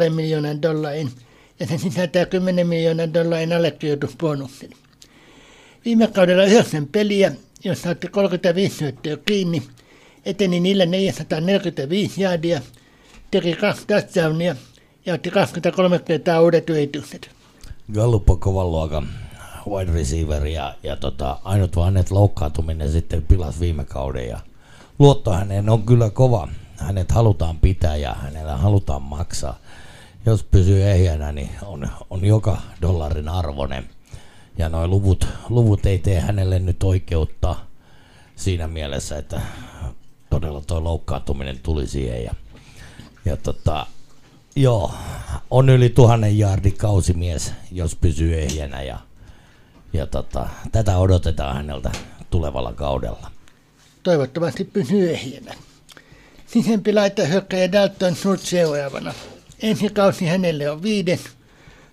62,5 0.07 0.09
miljoonaa 0.09 0.61
dollarin 0.61 1.11
ja 1.59 1.67
se 1.67 1.77
sisältää 1.77 2.25
10 2.25 2.67
miljoonaa 2.67 3.13
dollarin 3.13 3.53
allekirjoitusbonuksen. 3.53 4.69
Viime 5.85 6.07
kaudella 6.07 6.43
yhdeksän 6.43 6.87
peliä, 6.87 7.31
jossa 7.63 7.89
otti 7.89 8.07
35 8.07 8.77
syöttöä 8.77 9.17
kiinni, 9.25 9.63
eteni 10.25 10.59
niillä 10.59 10.85
445 10.85 12.21
jaadia, 12.21 12.61
teki 13.31 13.53
kaksi 13.53 13.87
touchdownia 13.87 14.55
ja 15.05 15.13
otti 15.13 15.31
23 15.31 15.99
kertaa 15.99 16.41
uudet 16.41 16.69
yritykset. 16.69 17.29
Gallup 17.93 18.29
on 18.29 18.39
kovan 18.39 18.71
luokan 18.71 19.07
wide 19.69 19.91
receiver 19.93 20.47
ja, 20.47 20.75
ja 20.83 20.95
tota, 20.95 21.39
ainut 21.43 21.75
vaan, 21.75 21.97
että 21.97 22.15
loukkaantuminen 22.15 22.91
sitten 22.91 23.21
pilas 23.21 23.59
viime 23.59 23.85
kauden 23.85 24.27
ja 24.27 24.39
luotto 24.99 25.33
häneen 25.33 25.69
on 25.69 25.83
kyllä 25.83 26.09
kova. 26.09 26.47
Hänet 26.77 27.11
halutaan 27.11 27.59
pitää 27.59 27.95
ja 27.95 28.13
hänellä 28.13 28.57
halutaan 28.57 29.01
maksaa. 29.01 29.57
Jos 30.25 30.43
pysyy 30.43 30.83
ehjänä, 30.83 31.31
niin 31.31 31.49
on, 31.61 31.89
on 32.09 32.25
joka 32.25 32.57
dollarin 32.81 33.29
arvoinen. 33.29 33.89
Ja 34.57 34.69
nuo 34.69 34.87
luvut, 34.87 35.27
luvut 35.49 35.85
ei 35.85 35.99
tee 35.99 36.19
hänelle 36.19 36.59
nyt 36.59 36.83
oikeutta 36.83 37.55
siinä 38.35 38.67
mielessä, 38.67 39.17
että 39.17 39.41
todella 40.29 40.61
tuo 40.61 40.83
loukkaantuminen 40.83 41.59
tuli 41.63 41.87
siihen. 41.87 42.23
Ja, 42.23 42.33
ja 43.25 43.37
tota, 43.37 43.85
joo, 44.55 44.93
on 45.51 45.69
yli 45.69 45.89
tuhannen 45.89 46.37
jaardin 46.37 46.77
kausimies, 46.77 47.53
jos 47.71 47.95
pysyy 47.95 48.41
ehjänä 48.41 48.81
ja, 48.81 48.99
ja 49.93 50.07
tota, 50.07 50.49
tätä 50.71 50.97
odotetaan 50.97 51.55
häneltä 51.55 51.91
tulevalla 52.29 52.73
kaudella. 52.73 53.31
Toivottavasti 54.03 54.63
pysyy 54.63 55.09
ehjänä. 55.09 55.53
Sisempi 56.47 56.93
laittaa 56.93 57.25
hyökkäjä 57.25 57.71
Dalton 57.71 58.15
Schultz 58.15 58.49
seuraavana. 58.49 59.13
Ensi 59.61 59.89
kausi 59.89 60.25
hänelle 60.25 60.69
on 60.69 60.83
viides. 60.83 61.21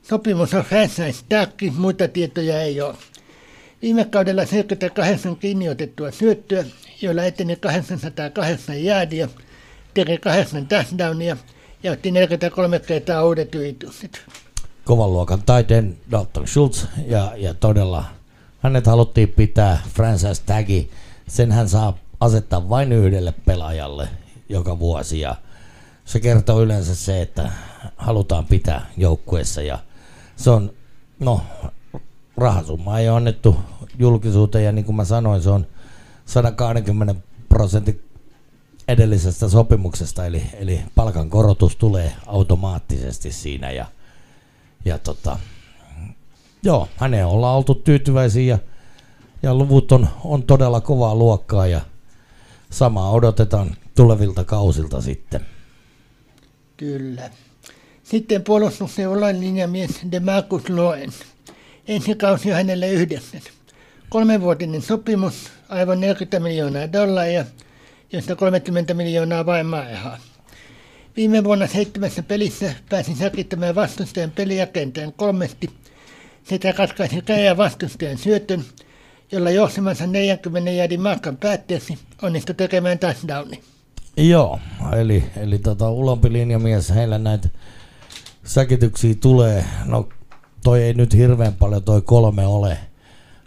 Sopimus 0.03 0.55
on 0.55 0.65
franchise 0.65 1.25
tagki, 1.29 1.71
muita 1.71 2.09
tietoja 2.09 2.63
ei 2.63 2.81
ole. 2.81 2.95
Viime 3.83 4.05
kaudella 4.05 4.47
78 4.47 5.37
kiinni 5.37 5.69
otettua 5.69 6.11
syöttöä, 6.11 6.65
joilla 7.03 7.25
eteni 7.25 7.57
808 7.57 8.85
jäädiä, 8.85 9.29
teki 9.95 10.19
8 10.19 10.67
touchdownia 10.67 11.37
ja 11.83 11.93
otti 11.93 12.11
43 12.11 12.79
kertaa 12.79 13.25
uudet 13.25 13.55
yritykset. 13.55 14.23
Kovan 14.85 15.13
luokan 15.13 15.43
taiteen 15.47 15.97
Dalton 16.11 16.49
Schultz 16.49 16.85
ja, 17.07 17.33
ja 17.37 17.55
todella 17.55 18.05
hänet 18.59 18.87
haluttiin 18.87 19.29
pitää 19.29 19.83
franchise 19.95 20.43
tagi. 20.47 20.91
Sen 21.31 21.53
hän 21.53 21.69
saa 21.69 21.97
asettaa 22.21 22.69
vain 22.69 22.93
yhdelle 22.93 23.35
pelaajalle 23.47 24.09
joka 24.49 24.79
vuosi. 24.79 25.21
Ja 25.21 25.37
se 26.05 26.21
kertoo 26.21 26.63
yleensä 26.63 26.95
se, 26.95 27.23
että 27.23 27.51
halutaan 27.97 28.47
pitää 28.47 28.87
joukkueessa. 28.97 29.63
Ja 29.63 29.79
se 30.37 30.51
on, 30.51 30.73
no, 31.21 31.41
rahasumma 32.37 32.99
ei 32.99 33.09
ole 33.09 33.17
annettu 33.17 33.57
julkisuuteen. 33.99 34.65
Ja 34.65 34.73
niin 34.73 34.85
kuin 34.85 34.97
mä 34.97 35.05
sanoin, 35.05 35.43
se 35.43 35.51
on 35.51 35.67
120 36.27 37.15
prosentin 37.49 38.05
edellisestä 38.89 39.49
sopimuksesta, 39.49 40.27
eli, 40.27 40.43
eli 40.53 40.81
palkan 40.95 41.31
korotus 41.31 41.77
tulee 41.77 42.13
automaattisesti 42.27 43.33
siinä. 43.33 43.71
Ja, 43.71 43.87
ja 44.85 44.99
tota, 44.99 45.39
joo, 46.63 46.89
häneen 46.97 47.27
ollaan 47.27 47.57
oltu 47.57 47.75
tyytyväisiä. 47.75 48.55
Ja, 48.55 48.70
ja 49.43 49.55
luvut 49.55 49.93
on, 49.93 50.09
on 50.25 50.43
todella 50.43 50.81
kovaa 50.81 51.15
luokkaa 51.15 51.67
ja 51.67 51.81
samaa 52.71 53.11
odotetaan 53.11 53.77
tulevilta 53.95 54.45
kausilta 54.45 55.01
sitten. 55.01 55.47
Kyllä. 56.77 57.31
Sitten 58.03 58.43
puolustuksen 58.43 59.11
linjamies 59.41 59.91
Demarcus 60.13 60.69
Loen. 60.69 61.11
Ensi 61.89 62.15
kausi 62.15 62.51
hänelle 62.51 62.89
yhdeksän. 62.89 63.41
Kolmenvuotinen 64.09 64.83
sopimus, 64.83 65.35
aivan 65.69 66.01
40 66.01 66.41
miljoonaa 66.41 66.93
dollaria, 66.93 67.45
josta 68.13 68.37
30 68.37 68.95
miljoonaa 68.95 69.47
vain 69.47 69.67
maailmaa. 69.67 70.19
Viime 71.17 71.45
vuonna 71.45 71.67
seitsemässä 71.67 72.23
pelissä 72.23 72.75
pääsi 72.89 73.15
säkittämään 73.15 73.75
vastustajan 73.75 74.31
pelijakentään 74.31 75.13
kolmesti 75.13 75.71
sekä 76.45 76.73
katkaisi 76.73 77.23
käjä 77.23 77.57
vastustajan 77.57 78.19
syötön, 78.19 78.65
jolla 79.33 79.51
johtamansa 79.51 80.07
40 80.07 80.71
jäädin 80.71 81.01
matkan 81.01 81.37
päätteeksi 81.37 81.99
onnistui 82.23 82.55
tekemään 82.55 82.99
touchdowni. 82.99 83.61
Joo, 84.17 84.59
eli, 84.97 85.25
eli 85.37 85.59
tota, 85.59 85.91
ulompi 85.91 86.33
linjamies, 86.33 86.91
heillä 86.91 87.19
näitä 87.19 87.49
säkityksiä 88.45 89.15
tulee. 89.21 89.65
No 89.85 90.09
toi 90.65 90.83
ei 90.83 90.95
nyt 90.95 91.15
hirveän 91.15 91.55
paljon 91.55 91.83
toi 91.83 92.03
kolme 92.03 92.47
ole, 92.47 92.79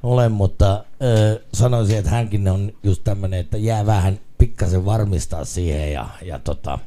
ole 0.03 0.29
mutta 0.29 0.83
ö, 1.03 1.41
sanoisin, 1.53 1.97
että 1.97 2.11
hänkin 2.11 2.47
on 2.47 2.73
just 2.83 3.03
tämmöinen, 3.03 3.39
että 3.39 3.57
jää 3.57 3.85
vähän 3.85 4.19
pikkasen 4.37 4.85
varmistaa 4.85 5.45
siihen 5.45 5.93
ja, 5.93 6.09
ja 6.21 6.39
tota, 6.39 6.79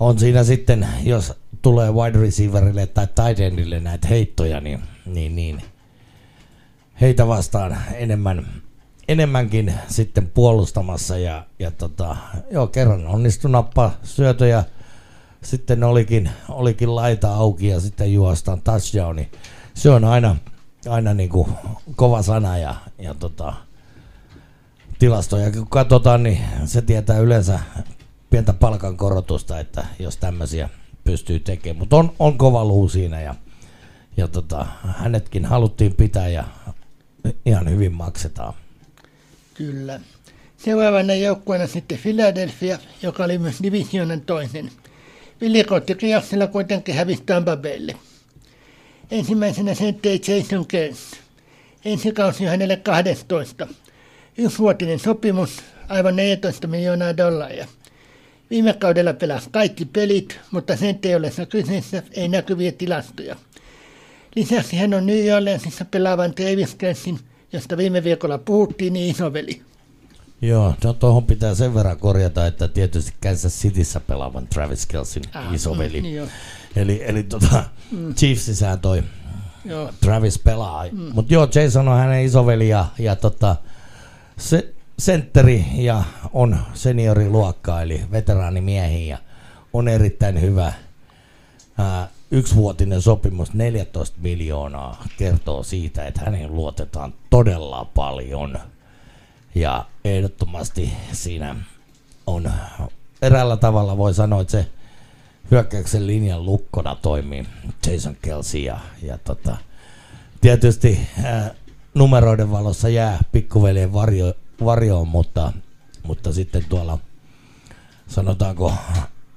on 0.00 0.18
siinä 0.18 0.44
sitten, 0.44 0.88
jos 1.02 1.32
tulee 1.62 1.92
wide 1.92 2.18
receiverille 2.18 2.86
tai 2.86 3.06
tight 3.06 3.40
endille 3.40 3.80
näitä 3.80 4.08
heittoja, 4.08 4.60
niin, 4.60 4.80
niin, 5.06 5.36
niin 5.36 5.62
heitä 7.00 7.26
vastaan 7.26 7.78
enemmän, 7.94 8.46
enemmänkin 9.08 9.74
sitten 9.88 10.28
puolustamassa 10.28 11.18
ja, 11.18 11.46
ja 11.58 11.70
tota, 11.70 12.16
joo, 12.50 12.66
kerran 12.66 13.06
onnistu 13.06 13.48
nappaa 13.48 13.94
syötöjä, 14.02 14.64
sitten 15.42 15.84
olikin, 15.84 16.30
olikin 16.48 16.96
laita 16.96 17.34
auki 17.34 17.68
ja 17.68 17.80
sitten 17.80 18.12
juostaan 18.12 18.62
touchdowni. 18.62 19.30
Se 19.74 19.90
on 19.90 20.04
aina, 20.04 20.36
aina 20.88 21.14
niin 21.14 21.30
kuin 21.30 21.48
kova 21.96 22.22
sana 22.22 22.58
ja, 22.58 22.74
ja 22.98 23.14
tota, 23.14 23.52
tilastoja 24.98 25.50
kun 25.50 25.68
katsotaan, 25.68 26.22
niin 26.22 26.38
se 26.64 26.82
tietää 26.82 27.18
yleensä 27.18 27.60
pientä 28.30 28.52
palkankorotusta, 28.52 29.58
että 29.58 29.86
jos 29.98 30.16
tämmöisiä 30.16 30.68
pystyy 31.04 31.40
tekemään. 31.40 31.78
Mutta 31.78 31.96
on, 31.96 32.12
on 32.18 32.38
kova 32.38 32.64
luu 32.64 32.88
siinä 32.88 33.20
ja, 33.20 33.34
ja 34.16 34.28
tota, 34.28 34.66
hänetkin 34.96 35.44
haluttiin 35.44 35.94
pitää 35.94 36.28
ja 36.28 36.44
ihan 37.46 37.70
hyvin 37.70 37.92
maksetaan. 37.92 38.54
Kyllä. 39.54 40.00
Seuraavana 40.56 41.14
joukkueena 41.14 41.66
sitten 41.66 41.98
Philadelphia, 41.98 42.78
joka 43.02 43.24
oli 43.24 43.38
myös 43.38 43.56
divisioonan 43.62 44.20
toinen. 44.20 44.70
Villikotti 45.40 45.94
kierroksella 45.94 46.46
kuitenkin 46.46 46.94
hävisi 46.94 47.22
Tampa 47.26 47.56
Baylle. 47.56 47.96
Ensimmäisenä 49.10 49.74
senttei 49.74 50.20
Jason 50.28 50.66
Keynes. 50.66 50.98
Ensi 51.84 52.12
kausi 52.12 52.44
hänelle 52.44 52.76
12. 52.76 53.66
Yksivuotinen 54.38 54.98
sopimus, 54.98 55.56
aivan 55.88 56.16
14 56.16 56.66
miljoonaa 56.66 57.16
dollaria. 57.16 57.66
Viime 58.50 58.72
kaudella 58.72 59.12
pelasi 59.12 59.50
kaikki 59.50 59.84
pelit, 59.84 60.40
mutta 60.50 60.76
senttei 60.76 61.14
ollessa 61.14 61.46
kyseessä 61.46 62.02
ei 62.12 62.28
näkyviä 62.28 62.72
tilastoja. 62.72 63.36
Lisäksi 64.36 64.76
hän 64.76 64.94
on 64.94 65.06
New 65.06 65.34
Orleansissa 65.36 65.84
pelaavan 65.84 66.34
Travis 66.34 66.74
Kelsin, 66.74 67.18
josta 67.52 67.76
viime 67.76 68.04
viikolla 68.04 68.38
puhuttiin, 68.38 68.92
niin 68.92 69.10
isoveli. 69.10 69.62
Joo, 70.42 70.74
no 70.84 70.92
tuohon 70.92 71.24
pitää 71.24 71.54
sen 71.54 71.74
verran 71.74 71.98
korjata, 71.98 72.46
että 72.46 72.68
tietysti 72.68 73.12
Kansas 73.22 73.60
Cityssä 73.60 74.00
pelaavan 74.00 74.46
Travis 74.46 74.86
Kelsin 74.86 75.22
ah, 75.34 75.54
isoveli. 75.54 76.00
Mm, 76.00 76.02
niin 76.02 76.30
eli 76.76 77.02
eli 77.04 77.22
tota, 77.22 77.64
mm. 77.90 78.14
Chiefsisään 78.14 78.80
toi 78.80 79.02
joo. 79.64 79.90
Travis 80.00 80.38
pelaa. 80.38 80.84
Mm. 80.92 81.10
Mutta 81.12 81.34
joo, 81.34 81.48
Jason 81.54 81.88
on 81.88 81.98
hänen 81.98 82.24
isoveli 82.24 82.68
ja, 82.68 82.86
ja 82.98 83.16
tota, 83.16 83.56
se, 84.38 84.74
sentteri 84.98 85.66
ja 85.74 86.04
on 86.32 86.58
senioriluokka, 86.74 87.82
eli 87.82 88.00
veteraanimiehiä 88.12 89.14
ja 89.14 89.18
on 89.72 89.88
erittäin 89.88 90.40
hyvä. 90.40 90.72
Ää, 91.78 92.08
yksivuotinen 92.30 93.02
sopimus 93.02 93.54
14 93.54 94.18
miljoonaa 94.20 95.04
kertoo 95.16 95.62
siitä, 95.62 96.06
että 96.06 96.20
hänen 96.24 96.54
luotetaan 96.54 97.14
todella 97.30 97.84
paljon. 97.84 98.58
Ja 99.54 99.86
ehdottomasti 100.04 100.92
siinä 101.12 101.56
on 102.26 102.50
eräällä 103.22 103.56
tavalla 103.56 103.96
voi 103.96 104.14
sanoa, 104.14 104.40
että 104.40 104.50
se 104.50 104.66
hyökkäyksen 105.50 106.06
linjan 106.06 106.44
lukkona 106.44 106.94
toimii 106.94 107.46
Jason 107.86 108.16
Kelsey 108.22 108.60
ja, 108.60 108.78
ja 109.02 109.18
tota, 109.18 109.56
tietysti 110.40 111.00
ää, 111.24 111.54
numeroiden 111.94 112.50
valossa 112.50 112.88
jää 112.88 113.18
pikkuveljen 113.32 113.92
varjo, 113.92 114.34
varjoon, 114.64 115.08
mutta, 115.08 115.52
mutta 116.02 116.32
sitten 116.32 116.64
tuolla 116.68 116.98
sanotaanko 118.06 118.74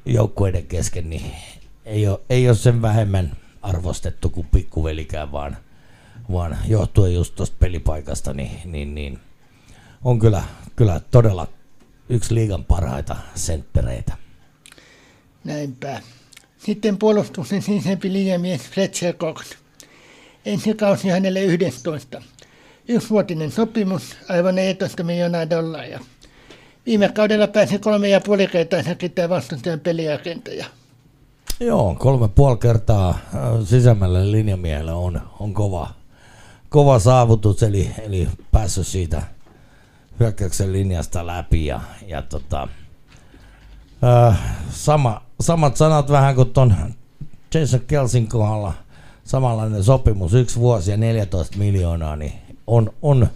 joukkueiden 0.05 0.65
kesken, 0.65 1.09
niin 1.09 1.31
ei 1.85 2.07
ole, 2.07 2.19
ei 2.29 2.49
ole 2.49 2.55
sen 2.55 2.81
vähemmän 2.81 3.37
arvostettu 3.61 4.29
kuin 4.29 4.47
pikkuvelikään, 4.51 5.31
vaan, 5.31 5.57
vaan 6.31 6.57
johtuen 6.67 7.13
just 7.13 7.35
tuosta 7.35 7.55
pelipaikasta, 7.59 8.33
niin, 8.33 8.51
niin, 8.65 8.95
niin 8.95 9.19
on 10.03 10.19
kyllä, 10.19 10.43
kyllä 10.75 11.01
todella 11.11 11.47
yksi 12.09 12.35
liigan 12.35 12.65
parhaita 12.65 13.15
senttereitä. 13.35 14.13
Näinpä. 15.43 16.01
Sitten 16.57 16.97
puolustuksen 16.97 17.61
sisempi 17.61 18.13
liiamies 18.13 18.61
Fletcher 18.61 19.15
Cox. 19.15 19.51
Ensi 20.45 20.73
kausi 20.73 21.09
hänelle 21.09 21.43
11. 21.43 22.21
Yksivuotinen 22.87 23.51
sopimus, 23.51 24.15
aivan 24.29 24.55
14 24.55 25.03
miljoonaa 25.03 25.49
dollaria. 25.49 25.99
Viime 26.85 27.09
kaudella 27.09 27.47
pääsi 27.47 27.79
kolme 27.79 28.09
ja 28.09 28.21
puoli 28.21 28.47
kertaa 28.47 28.83
säkittää 28.83 29.29
vastustajan 29.29 29.79
peliagenteja. 29.79 30.65
Joo, 31.59 31.95
kolme 31.99 32.27
puoli 32.27 32.57
kertaa 32.57 33.09
äh, 33.09 33.41
sisämällä 33.63 34.31
linjamiehellä 34.31 34.95
on, 34.95 35.21
on 35.39 35.53
kova, 35.53 35.89
kova 36.69 36.99
saavutus, 36.99 37.63
eli, 37.63 37.91
eli 38.01 38.29
päässyt 38.51 38.87
siitä 38.87 39.21
hyökkäyksen 40.19 40.73
linjasta 40.73 41.27
läpi. 41.27 41.65
Ja, 41.65 41.81
ja 42.07 42.21
tota, 42.21 42.67
äh, 44.03 44.39
sama, 44.69 45.21
samat 45.41 45.77
sanat 45.77 46.11
vähän 46.11 46.35
kuin 46.35 46.53
tuon 46.53 46.75
Jason 47.53 47.81
Kelsin 47.87 48.27
kohdalla, 48.27 48.73
samanlainen 49.23 49.83
sopimus, 49.83 50.33
yksi 50.33 50.59
vuosi 50.59 50.91
ja 50.91 50.97
14 50.97 51.57
miljoonaa, 51.57 52.15
niin 52.15 52.33
on, 52.67 52.93
on 53.01 53.27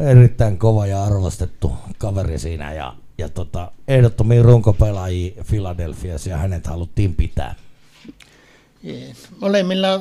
erittäin 0.00 0.58
kova 0.58 0.86
ja 0.86 1.04
arvostettu 1.04 1.72
kaveri 1.98 2.38
siinä 2.38 2.72
ja, 2.72 2.94
ja 3.18 3.28
tota, 3.28 3.72
ehdottomia 3.88 4.42
runkopelaajia 4.42 5.44
Philadelphiassa 5.48 6.30
ja 6.30 6.36
hänet 6.36 6.66
haluttiin 6.66 7.14
pitää. 7.14 7.54
Yes. 8.84 9.16
Molemmilla 9.40 10.00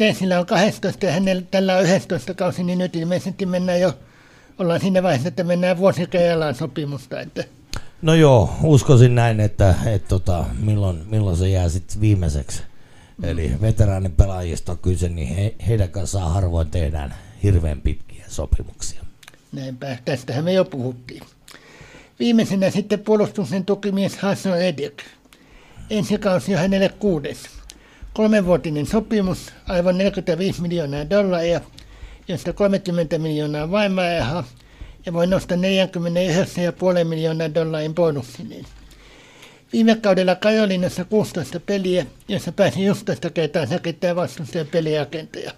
Keisillä 0.00 0.38
on 0.38 0.46
12 0.46 1.06
ja 1.06 1.12
hänellä 1.12 1.42
tällä 1.50 1.76
on 1.76 1.82
11 1.84 2.34
kausi, 2.34 2.64
niin 2.64 2.78
nyt 2.78 2.96
ilmeisesti 2.96 3.46
mennään 3.46 3.80
jo, 3.80 3.98
ollaan 4.58 4.80
siinä 4.80 5.02
vaiheessa, 5.02 5.28
että 5.28 5.44
mennään 5.44 5.78
vuosikajalaan 5.78 6.54
sopimusta. 6.54 7.20
Että. 7.20 7.44
No 8.02 8.14
joo, 8.14 8.54
uskoisin 8.62 9.14
näin, 9.14 9.40
että, 9.40 9.74
että 9.86 10.08
tota, 10.08 10.44
milloin, 10.60 11.02
milloin 11.06 11.36
se 11.36 11.48
jää 11.48 11.68
sitten 11.68 12.00
viimeiseksi. 12.00 12.62
Mm. 13.16 13.24
Eli 13.24 13.52
veteraanipelaajista 13.60 14.72
on 14.72 14.78
kyse, 14.78 15.08
niin 15.08 15.28
he, 15.28 15.54
heidän 15.68 15.88
kanssaan 15.88 16.32
harvoin 16.32 16.70
tehdään 16.70 17.14
hirveän 17.42 17.80
pitkiä 17.80 18.24
sopimuksia. 18.28 19.04
Näinpä, 19.52 19.98
tästähän 20.04 20.44
me 20.44 20.52
jo 20.52 20.64
puhuttiin. 20.64 21.22
Viimeisenä 22.20 22.70
sitten 22.70 23.00
puolustuksen 23.00 23.64
tukimies 23.64 24.18
Hassan 24.18 24.62
Edek. 24.62 25.02
Ensi 25.90 26.18
kausi 26.18 26.54
on 26.54 26.60
hänelle 26.60 26.88
kuudes. 26.88 27.38
Kolmenvuotinen 28.12 28.86
sopimus, 28.86 29.52
aivan 29.68 29.98
45 29.98 30.62
miljoonaa 30.62 31.10
dollaria, 31.10 31.60
josta 32.28 32.52
30 32.52 33.18
miljoonaa 33.18 33.70
vaimaajaha 33.70 34.44
ja 35.06 35.12
voi 35.12 35.26
nostaa 35.26 35.56
49,5 35.56 37.04
miljoonaa 37.04 37.54
dollarin 37.54 37.94
bonussineen. 37.94 38.64
Viime 39.72 39.96
kaudella 39.96 40.34
Kajolinassa 40.34 41.04
16 41.04 41.60
peliä, 41.60 42.06
jossa 42.28 42.52
pääsi 42.52 42.84
11 42.84 43.30
kertaa 43.30 43.66
säkittää 43.66 44.16
vastustajan 44.16 44.66
peliagenteja. 44.66 45.52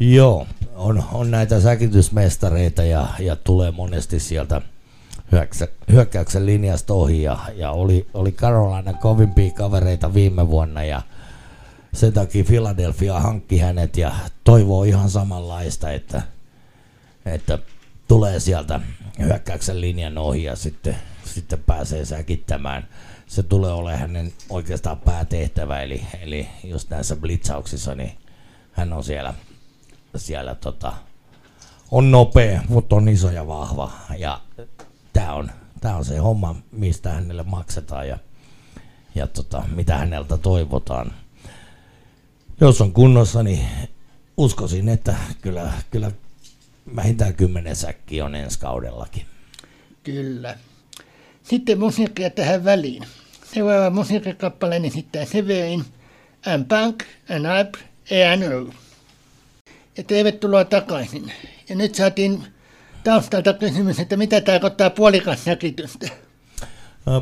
Joo, 0.00 0.46
on, 0.76 1.04
on 1.12 1.30
näitä 1.30 1.60
säkitysmestareita 1.60 2.82
ja, 2.82 3.06
ja 3.18 3.36
tulee 3.36 3.70
monesti 3.70 4.20
sieltä 4.20 4.62
hyökkäyksen 5.92 6.46
linjasta 6.46 6.94
ohi 6.94 7.22
ja, 7.22 7.38
ja 7.54 7.70
oli, 7.70 8.06
oli 8.14 8.32
Carolina 8.32 8.92
kovimpia 8.92 9.50
kavereita 9.50 10.14
viime 10.14 10.48
vuonna 10.48 10.84
ja 10.84 11.02
sen 11.92 12.12
takia 12.12 12.44
Philadelphia 12.44 13.20
hankki 13.20 13.58
hänet 13.58 13.96
ja 13.96 14.12
toivoo 14.44 14.84
ihan 14.84 15.10
samanlaista, 15.10 15.90
että, 15.90 16.22
että 17.26 17.58
tulee 18.08 18.40
sieltä 18.40 18.80
hyökkäyksen 19.18 19.80
linjan 19.80 20.18
ohi 20.18 20.44
ja 20.44 20.56
sitten, 20.56 20.96
sitten 21.24 21.58
pääsee 21.66 22.04
säkittämään. 22.04 22.88
Se 23.26 23.42
tulee 23.42 23.72
olemaan 23.72 24.00
hänen 24.00 24.32
oikeastaan 24.50 24.98
päätehtävä, 24.98 25.82
eli, 25.82 26.06
eli 26.20 26.48
just 26.64 26.90
näissä 26.90 27.16
blitzauksissa, 27.16 27.94
niin 27.94 28.12
hän 28.72 28.92
on 28.92 29.04
siellä 29.04 29.34
siellä 30.16 30.54
tota, 30.54 30.92
on 31.90 32.10
nopea, 32.10 32.62
mutta 32.68 32.96
on 32.96 33.08
iso 33.08 33.30
ja 33.30 33.46
vahva. 33.46 33.90
Ja 34.18 34.40
tämä 35.18 35.34
on, 35.34 35.50
on 35.96 36.04
se 36.04 36.18
homma, 36.18 36.56
mistä 36.72 37.10
hänelle 37.10 37.42
maksetaan 37.42 38.08
ja, 38.08 38.18
ja 39.14 39.26
tota, 39.26 39.62
mitä 39.74 39.98
häneltä 39.98 40.36
toivotaan. 40.36 41.12
Jos 42.60 42.80
on 42.80 42.92
kunnossa, 42.92 43.42
niin 43.42 43.66
uskoisin, 44.36 44.88
että 44.88 45.16
kyllä, 45.40 45.72
kyllä 45.90 46.10
vähintään 46.96 47.34
kymmenen 47.34 47.76
säkki 47.76 48.22
on 48.22 48.34
ensi 48.34 48.58
kaudellakin. 48.58 49.26
Kyllä. 50.02 50.58
Sitten 51.42 51.78
musiikkia 51.78 52.30
tähän 52.30 52.64
väliin. 52.64 53.06
Seuraava 53.54 53.90
musiikkikappale 53.90 54.76
esittää 54.76 55.24
Severin 55.24 55.84
and 56.46 56.64
bank, 56.64 57.04
and 57.30 57.46
app, 57.46 57.74
ENO. 58.10 58.72
Ja 59.96 60.04
tervetuloa 60.04 60.64
takaisin. 60.64 61.32
Ja 61.68 61.76
nyt 61.76 61.94
saatiin 61.94 62.44
taustalta 63.08 63.54
kysymys, 63.54 64.00
että 64.00 64.16
mitä 64.16 64.40
tarkoittaa 64.40 64.90
puolikas 64.90 65.44
säkitystä? 65.44 66.08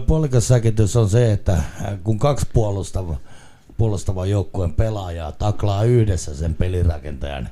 Puolikas 0.06 0.48
säkitys 0.48 0.96
on 0.96 1.10
se, 1.10 1.32
että 1.32 1.62
kun 2.04 2.18
kaksi 2.18 2.46
puolustava, 2.52 3.16
puolustava 3.76 4.26
joukkueen 4.26 4.72
pelaajaa 4.72 5.32
taklaa 5.32 5.84
yhdessä 5.84 6.34
sen 6.34 6.54
pelirakentajan 6.54 7.48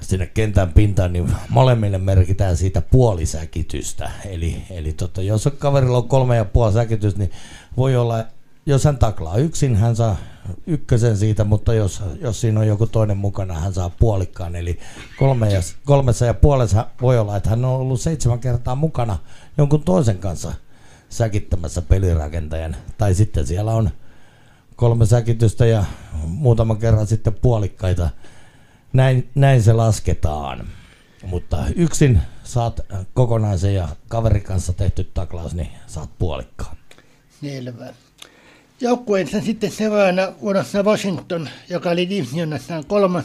sinne 0.00 0.26
kentän 0.26 0.72
pintaan, 0.72 1.12
niin 1.12 1.32
molemmille 1.48 1.98
merkitään 1.98 2.56
siitä 2.56 2.80
puolisäkitystä. 2.80 4.10
Eli, 4.24 4.62
eli 4.70 4.92
tota, 4.92 5.22
jos 5.22 5.48
kaverilla 5.58 5.98
on 5.98 6.08
kolme 6.08 6.36
ja 6.36 6.44
puoli 6.44 6.72
säkitys, 6.72 7.16
niin 7.16 7.30
voi 7.76 7.96
olla, 7.96 8.24
jos 8.66 8.84
hän 8.84 8.98
taklaa 8.98 9.36
yksin, 9.36 9.76
hän 9.76 9.96
saa 9.96 10.16
ykkösen 10.66 11.16
siitä, 11.16 11.44
mutta 11.44 11.74
jos, 11.74 12.02
jos 12.20 12.40
siinä 12.40 12.60
on 12.60 12.66
joku 12.66 12.86
toinen 12.86 13.16
mukana, 13.16 13.54
hän 13.54 13.74
saa 13.74 13.90
puolikkaan. 13.90 14.56
Eli 14.56 14.78
kolme 15.18 15.52
ja, 15.52 15.60
kolmessa 15.84 16.26
ja 16.26 16.34
puolessa 16.34 16.86
voi 17.02 17.18
olla, 17.18 17.36
että 17.36 17.50
hän 17.50 17.64
on 17.64 17.80
ollut 17.80 18.00
seitsemän 18.00 18.40
kertaa 18.40 18.74
mukana 18.74 19.18
jonkun 19.58 19.82
toisen 19.82 20.18
kanssa 20.18 20.52
säkittämässä 21.08 21.82
pelirakentajan. 21.82 22.76
Tai 22.98 23.14
sitten 23.14 23.46
siellä 23.46 23.72
on 23.72 23.90
kolme 24.76 25.06
säkitystä 25.06 25.66
ja 25.66 25.84
muutaman 26.26 26.78
kerran 26.78 27.06
sitten 27.06 27.34
puolikkaita. 27.34 28.10
Näin, 28.92 29.30
näin 29.34 29.62
se 29.62 29.72
lasketaan. 29.72 30.66
Mutta 31.26 31.64
yksin 31.76 32.20
saat 32.44 32.80
kokonaisen 33.14 33.74
ja 33.74 33.88
kaverin 34.08 34.42
kanssa 34.42 34.72
tehty 34.72 35.04
taklaus, 35.04 35.54
niin 35.54 35.68
saat 35.86 36.10
puolikkaan. 36.18 36.76
Selvä. 37.40 37.92
Joukkueensa 38.80 39.40
sitten 39.40 39.70
seuraavana 39.70 40.32
vuodessa 40.40 40.82
Washington, 40.82 41.48
joka 41.68 41.90
oli 41.90 42.08
divisionassaan 42.08 42.84
kolmas, 42.86 43.24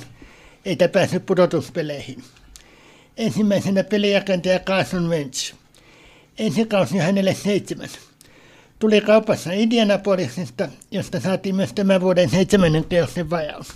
eikä 0.65 0.87
päässyt 0.87 1.25
pudotuspeleihin. 1.25 2.23
Ensimmäisenä 3.17 3.83
pelijakentaja 3.83 4.59
Carson 4.59 5.09
Wentz. 5.09 5.53
Ensi 6.37 6.65
kausi 6.65 6.97
hänelle 6.97 7.33
seitsemän. 7.33 7.89
Tuli 8.79 9.01
kaupassa 9.01 9.51
Indianapolisesta, 9.51 10.69
josta 10.91 11.19
saatiin 11.19 11.55
myös 11.55 11.73
tämän 11.73 12.01
vuoden 12.01 12.29
seitsemännen 12.29 12.85
kierroksen 12.85 13.29
vajaus. 13.29 13.67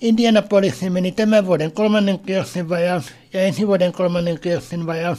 Indianapolisiin 0.00 0.92
meni 0.92 1.12
tämän 1.12 1.46
vuoden 1.46 1.72
kolmannen 1.72 2.18
kierroksen 2.18 2.68
vajaus 2.68 3.04
ja 3.32 3.42
ensi 3.42 3.66
vuoden 3.66 3.92
kolmannen 3.92 4.40
kierroksen 4.40 4.86
vajaus, 4.86 5.18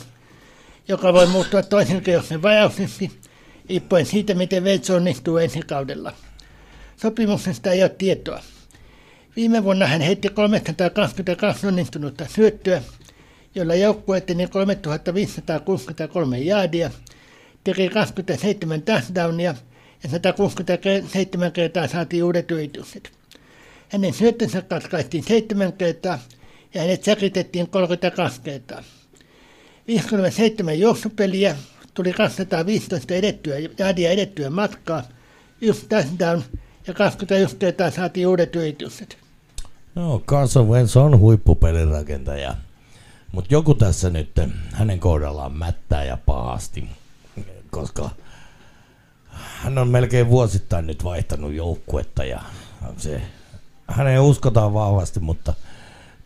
joka 0.87 1.13
voi 1.13 1.27
muuttua 1.27 1.63
toisen 1.63 2.01
kierroksen 2.01 2.41
vajauksiksi– 2.41 3.11
riippuen 3.69 4.05
siitä, 4.05 4.33
miten 4.33 4.63
Veits 4.63 4.89
onnistuu 4.89 5.37
ensi 5.37 5.59
kaudella. 5.59 6.13
Sopimuksesta 6.97 7.71
ei 7.71 7.83
ole 7.83 7.89
tietoa. 7.97 8.43
Viime 9.35 9.63
vuonna 9.63 9.87
hän 9.87 10.01
heitti 10.01 10.29
322 10.29 11.67
onnistunutta 11.67 12.25
syöttöä, 12.35 12.81
jolla 13.55 13.75
joukkue 13.75 14.17
eteni 14.17 14.47
3563 14.47 16.39
jaadia, 16.39 16.91
teki 17.63 17.89
27 17.89 18.81
touchdownia 18.81 19.55
ja 20.03 20.09
167 20.09 21.51
kertaa 21.51 21.87
saatiin 21.87 22.23
uudet 22.23 22.51
yritykset. 22.51 23.11
Hänen 23.89 24.13
syöttönsä 24.13 24.61
katkaistiin 24.61 25.23
7 25.23 25.73
kertaa 25.73 26.19
ja 26.73 26.81
hänet 26.81 27.03
säkitettiin 27.03 27.69
32 27.69 28.41
kertaa. 28.41 28.83
57 29.87 30.79
juoksupeliä 30.79 31.55
tuli 31.93 32.13
215 32.13 33.13
edettyä, 33.13 33.55
jäädiä 33.79 34.11
edettyä 34.11 34.49
matkaa, 34.49 35.03
yksi 35.61 35.85
touchdown 35.87 36.41
ja 36.87 36.93
21 36.93 37.55
kertaa 37.55 37.91
saatiin 37.91 38.27
uudet 38.27 38.55
yritykset. 38.55 39.17
No, 39.95 40.19
Carson 40.19 40.69
Wentz 40.69 40.97
on 40.97 41.19
huippupelirakentaja, 41.19 42.55
mutta 43.31 43.53
joku 43.53 43.73
tässä 43.73 44.09
nyt 44.09 44.29
hänen 44.71 44.99
kohdallaan 44.99 45.53
mättää 45.53 46.03
ja 46.03 46.17
pahasti, 46.25 46.87
koska 47.71 48.09
hän 49.29 49.77
on 49.77 49.87
melkein 49.87 50.29
vuosittain 50.29 50.87
nyt 50.87 51.03
vaihtanut 51.03 51.53
joukkuetta 51.53 52.23
ja 52.23 52.41
se, 52.97 53.21
häneen 53.87 54.21
uskotaan 54.21 54.73
vahvasti, 54.73 55.19
mutta 55.19 55.53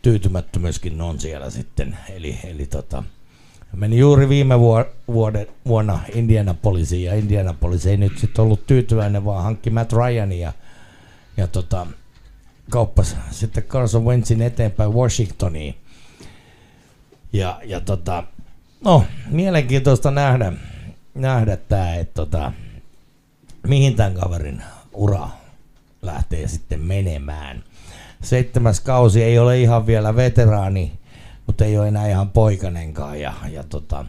tyytymättömyyskin 0.02 1.00
on 1.00 1.20
siellä 1.20 1.50
sitten. 1.50 1.98
Eli, 2.08 2.38
eli 2.44 2.66
tota, 2.66 3.02
Meni 3.76 3.98
juuri 3.98 4.28
viime 4.28 4.60
vuode, 5.08 5.48
vuonna 5.66 6.00
Indianapolisiin 6.14 7.04
ja 7.04 7.14
Indianapolis 7.14 7.86
ei 7.86 7.96
nyt 7.96 8.18
sitten 8.18 8.42
ollut 8.44 8.66
tyytyväinen, 8.66 9.24
vaan 9.24 9.44
hankki 9.44 9.70
Matt 9.70 9.92
Ryanin 9.92 10.40
ja, 10.40 10.52
ja 11.36 11.46
tota, 11.46 11.86
kauppasi 12.70 13.16
sitten 13.30 13.62
Carson 13.62 14.04
Wentzin 14.04 14.42
eteenpäin 14.42 14.92
Washingtoniin. 14.92 15.74
Ja, 17.32 17.60
ja 17.64 17.80
tota, 17.80 18.24
no, 18.84 19.04
mielenkiintoista 19.30 20.10
nähdä, 20.10 20.52
nähdä 21.14 21.56
tämä, 21.56 21.94
että 21.94 22.14
tota, 22.14 22.52
mihin 23.66 23.96
tämän 23.96 24.14
kaverin 24.14 24.62
ura 24.92 25.28
lähtee 26.02 26.48
sitten 26.48 26.80
menemään. 26.80 27.64
Seitsemäs 28.22 28.80
kausi 28.80 29.22
ei 29.22 29.38
ole 29.38 29.60
ihan 29.60 29.86
vielä 29.86 30.16
veteraani, 30.16 30.92
mutta 31.48 31.64
ei 31.64 31.78
ole 31.78 31.88
enää 31.88 32.08
ihan 32.08 32.30
poikanenkaan. 32.30 33.20
Ja, 33.20 33.32
ja 33.50 33.64
tota, 33.64 34.04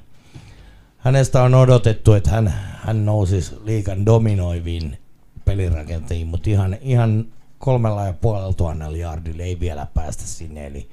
hänestä 0.97 1.43
on 1.43 1.55
odotettu, 1.55 2.13
että 2.13 2.31
hän, 2.31 2.53
hän 2.83 3.05
nousisi 3.05 3.55
liikan 3.63 4.05
dominoiviin 4.05 4.97
pelirakentajiin, 5.45 6.27
mutta 6.27 6.49
ihan, 6.49 6.77
ihan 6.81 7.25
kolmella 7.59 8.05
ja 8.05 8.13
puolella 8.13 8.53
tuhannella 8.53 8.97
jardilla 8.97 9.43
ei 9.43 9.59
vielä 9.59 9.87
päästä 9.93 10.23
sinne. 10.23 10.67
Eli 10.67 10.89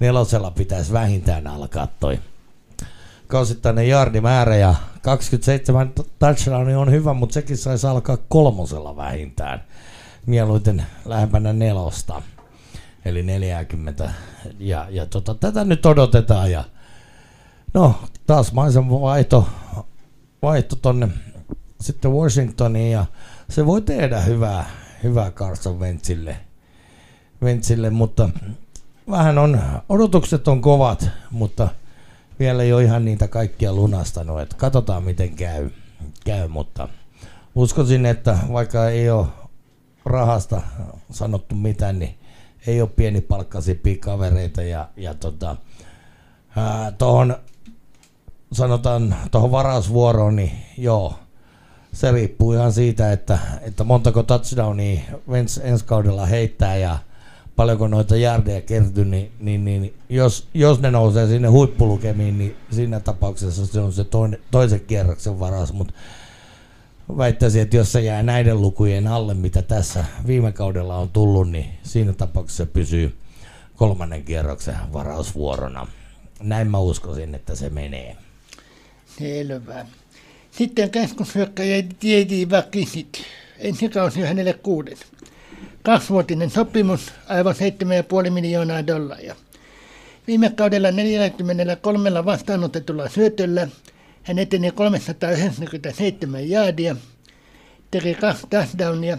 nelosella 0.00 0.50
pitäisi 0.50 0.92
vähintään 0.92 1.46
alkaa 1.46 1.88
toi 2.00 2.18
kausittainen 3.26 3.88
jardimäärä 3.88 4.56
ja 4.56 4.74
27 5.02 5.92
touchdowni 6.18 6.74
on 6.74 6.90
hyvä, 6.90 7.14
mutta 7.14 7.34
sekin 7.34 7.56
saisi 7.56 7.86
alkaa 7.86 8.18
kolmosella 8.28 8.96
vähintään. 8.96 9.64
Mieluiten 10.26 10.86
lähempänä 11.04 11.52
nelosta 11.52 12.22
eli 13.04 13.22
40. 13.22 14.10
Ja, 14.58 14.86
ja 14.90 15.06
tota, 15.06 15.34
tätä 15.34 15.64
nyt 15.64 15.86
odotetaan 15.86 16.50
ja 16.50 16.64
no 17.74 17.94
taas 18.26 18.52
maisen 18.52 18.90
vaihto, 18.90 19.48
vaihto 20.42 20.76
tonne 20.76 21.08
sitten 21.80 22.12
Washingtoniin 22.12 22.92
ja 22.92 23.06
se 23.50 23.66
voi 23.66 23.82
tehdä 23.82 24.20
hyvää, 24.20 24.70
hyvää 25.02 25.30
Carson 25.30 25.80
Wentzille, 25.80 26.36
Wentzille, 27.42 27.90
mutta 27.90 28.28
vähän 29.10 29.38
on, 29.38 29.60
odotukset 29.88 30.48
on 30.48 30.60
kovat, 30.60 31.10
mutta 31.30 31.68
vielä 32.38 32.62
ei 32.62 32.72
ole 32.72 32.84
ihan 32.84 33.04
niitä 33.04 33.28
kaikkia 33.28 33.72
lunastanut, 33.72 34.40
että 34.40 34.56
katsotaan 34.56 35.02
miten 35.02 35.34
käy, 35.34 35.70
käy 36.24 36.48
mutta 36.48 36.88
uskoisin, 37.54 38.06
että 38.06 38.38
vaikka 38.52 38.88
ei 38.88 39.10
ole 39.10 39.26
rahasta 40.04 40.62
sanottu 41.10 41.54
mitään, 41.54 41.98
niin 41.98 42.18
ei 42.66 42.80
ole 42.80 42.90
pienipalkkaisempia 42.96 43.96
kavereita 44.00 44.62
ja, 44.62 44.88
ja 44.96 45.14
tota, 45.14 45.56
tuohon 46.98 47.36
sanotaan 48.52 49.16
tuohon 49.30 49.50
varausvuoroon, 49.50 50.36
niin 50.36 50.52
joo, 50.78 51.14
se 51.92 52.12
riippuu 52.12 52.52
ihan 52.52 52.72
siitä, 52.72 53.12
että, 53.12 53.38
että 53.62 53.84
montako 53.84 54.22
touchdownia 54.22 55.00
Vents 55.30 55.60
ensi 55.64 55.84
kaudella 55.84 56.26
heittää 56.26 56.76
ja 56.76 56.98
paljonko 57.56 57.88
noita 57.88 58.16
järdeja 58.16 58.60
kertyy, 58.60 59.04
niin, 59.04 59.32
niin, 59.40 59.64
niin 59.64 59.94
jos, 60.08 60.48
jos 60.54 60.80
ne 60.80 60.90
nousee 60.90 61.26
sinne 61.26 61.48
huippulukemiin, 61.48 62.38
niin 62.38 62.56
siinä 62.70 63.00
tapauksessa 63.00 63.66
se 63.66 63.80
on 63.80 63.92
se 63.92 64.04
toinen, 64.04 64.40
toisen 64.50 64.80
kierroksen 64.80 65.40
varaus, 65.40 65.72
mutta 65.72 65.94
väittäisin, 67.16 67.62
että 67.62 67.76
jos 67.76 67.92
se 67.92 68.00
jää 68.00 68.22
näiden 68.22 68.60
lukujen 68.60 69.06
alle, 69.06 69.34
mitä 69.34 69.62
tässä 69.62 70.04
viime 70.26 70.52
kaudella 70.52 70.96
on 70.96 71.08
tullut, 71.08 71.50
niin 71.50 71.66
siinä 71.82 72.12
tapauksessa 72.12 72.64
se 72.64 72.70
pysyy 72.72 73.16
kolmannen 73.76 74.24
kierroksen 74.24 74.76
varausvuorona. 74.92 75.86
Näin 76.40 76.70
mä 76.70 76.78
uskoisin, 76.78 77.34
että 77.34 77.54
se 77.54 77.70
menee. 77.70 78.16
Selvä. 79.18 79.86
Sitten 80.50 80.90
keskushyökkäjä 80.90 81.76
J.D. 82.02 82.50
Vakisit. 82.50 83.22
Ensi 83.58 83.88
kausi 83.88 84.20
hänelle 84.20 84.52
kuuden. 84.52 84.96
Kaksivuotinen 85.82 86.50
sopimus, 86.50 87.12
aivan 87.28 87.54
7,5 88.24 88.30
miljoonaa 88.30 88.86
dollaria. 88.86 89.36
Viime 90.26 90.50
kaudella 90.50 90.90
43 90.90 92.24
vastaanotetulla 92.24 93.08
syötöllä 93.08 93.68
hän 94.28 94.38
eteni 94.38 94.70
397 94.70 96.50
jaadia, 96.50 96.96
teki 97.90 98.14
kaksi 98.14 98.46
touchdownia 98.50 99.18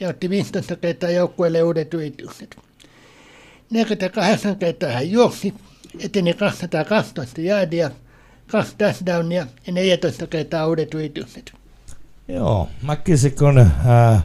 ja 0.00 0.08
otti 0.08 0.30
15 0.30 0.76
kertaa 0.76 1.10
joukkueelle 1.10 1.62
uudet 1.62 1.94
yritykset. 1.94 2.56
48 3.70 4.56
kertaa 4.56 4.90
hän 4.90 5.10
juoksi, 5.10 5.54
eteni 6.00 6.34
212 6.34 7.40
jaadia, 7.40 7.90
kaksi 8.46 8.74
touchdownia 8.78 9.46
ja 9.66 9.72
14 9.72 10.26
kertaa 10.26 10.66
uudet 10.66 10.94
yritykset. 10.94 11.52
Joo, 12.28 12.68
McKissick 12.82 13.42
on, 13.42 13.58
äh, 13.58 14.24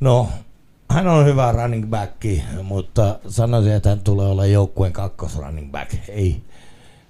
no 0.00 0.28
hän 0.90 1.08
on 1.08 1.26
hyvä 1.26 1.52
running 1.52 1.90
back, 1.90 2.24
mutta 2.62 3.18
sanoisin, 3.28 3.72
että 3.72 3.88
hän 3.88 4.00
tulee 4.00 4.26
olla 4.26 4.46
joukkueen 4.46 4.92
kakkos 4.92 5.38
running 5.38 5.70
back. 5.70 5.94
Ei, 6.08 6.42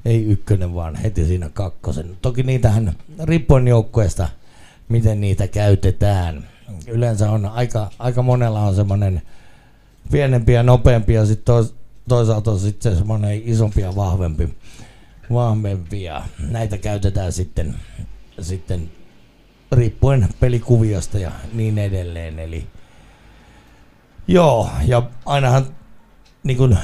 ei 0.04 0.24
ykkönen, 0.24 0.74
vaan 0.74 0.96
heti 0.96 1.26
siinä 1.26 1.48
kakkosen. 1.48 2.16
Toki 2.22 2.42
niitähän 2.42 2.92
riippuen 3.22 3.68
joukkueesta, 3.68 4.28
miten 4.88 5.20
niitä 5.20 5.48
käytetään. 5.48 6.44
Yleensä 6.86 7.30
on 7.30 7.46
aika, 7.46 7.90
aika 7.98 8.22
monella 8.22 8.60
on 8.60 8.74
semmoinen 8.74 9.22
pienempi 10.10 10.52
ja 10.52 10.62
nopeampi 10.62 11.12
ja 11.12 11.26
sitten 11.26 11.44
tois, 11.44 11.74
toisaalta 12.08 12.50
on 12.50 12.58
sitten 12.60 12.96
semmoinen 12.96 13.42
isompi 13.44 13.80
ja 13.80 13.96
vahvempi, 13.96 14.48
vahvempi 15.32 16.02
ja 16.02 16.22
näitä 16.50 16.78
käytetään 16.78 17.32
sitten, 17.32 17.74
sitten 18.40 18.90
riippuen 19.72 20.28
pelikuviosta 20.40 21.18
ja 21.18 21.32
niin 21.52 21.78
edelleen. 21.78 22.38
Eli 22.38 22.66
joo, 24.28 24.70
ja 24.86 25.02
ainahan 25.26 25.66
niin 26.42 26.56
kun, 26.56 26.78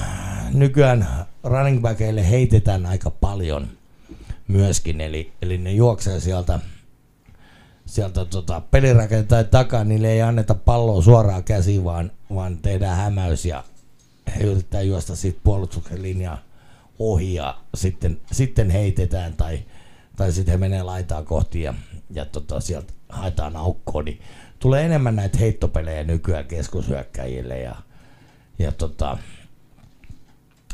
nykyään 0.53 1.09
running 1.49 1.83
backeille 1.83 2.31
heitetään 2.31 2.87
aika 2.87 3.11
paljon 3.11 3.69
myöskin, 4.49 5.01
eli, 5.01 5.33
eli 5.43 5.59
ne 5.59 5.73
juoksee 5.73 6.21
sieltä, 6.21 6.61
sieltä 7.87 8.25
tota, 8.25 8.63
pelirakentajan 8.71 9.47
takaa, 9.47 9.85
niille 9.85 10.13
ei 10.13 10.23
anneta 10.23 10.55
palloa 10.55 11.03
suoraan 11.03 11.45
käsiin, 11.45 11.85
vaan, 11.85 12.11
vaan 12.35 12.59
tehdään 12.59 12.97
hämäys 12.97 13.45
ja 13.45 13.65
he 14.37 14.45
yrittää 14.45 14.83
juosta 14.83 15.17
siitä 15.17 15.41
puolustuksen 15.45 16.03
linjaa 16.03 16.39
ohi 16.99 17.35
ja 17.35 17.59
sitten, 17.75 18.21
sitten 18.33 18.71
heitetään 18.71 19.33
tai, 19.33 19.59
tai 20.17 20.33
sitten 20.33 20.53
he 20.53 20.59
menee 20.59 20.83
laitaa 20.83 21.23
kohti 21.23 21.63
ja, 21.63 21.75
ja 22.11 22.25
tota, 22.25 22.61
sieltä 22.61 22.93
haetaan 23.09 23.57
aukkoon, 23.57 24.05
niin 24.05 24.21
tulee 24.59 24.85
enemmän 24.85 25.17
näitä 25.17 25.39
heittopelejä 25.39 26.05
nykyään 26.05 26.45
keskushyökkäjille 26.45 27.59
ja, 27.59 27.77
ja 28.59 28.73
tota, 28.73 29.19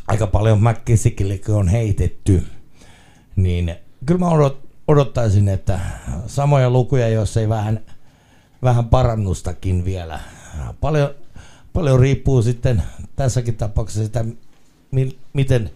aika 0.09 0.27
paljon 0.27 0.63
McKissickillekin 0.63 1.55
on 1.55 1.69
heitetty, 1.69 2.47
niin 3.37 3.75
kyllä 4.07 4.21
mä 4.21 4.29
odot, 4.29 4.69
odottaisin, 4.89 5.49
että 5.49 5.81
samoja 6.27 6.71
lukuja, 6.71 7.09
jos 7.09 7.37
ei 7.37 7.49
vähän, 7.49 7.81
vähän 8.63 8.89
parannustakin 8.89 9.85
vielä. 9.85 10.21
Paljon, 10.81 11.15
paljon 11.73 12.01
riippuu 12.01 12.43
sitten 12.43 12.83
tässäkin 13.17 13.57
tapauksessa 13.57 14.05
sitä, 14.05 14.25
mi, 14.91 15.19
miten 15.33 15.71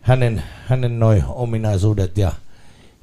hänen, 0.00 0.42
hänen 0.66 1.00
noi 1.00 1.22
ominaisuudet 1.28 2.18
ja, 2.18 2.32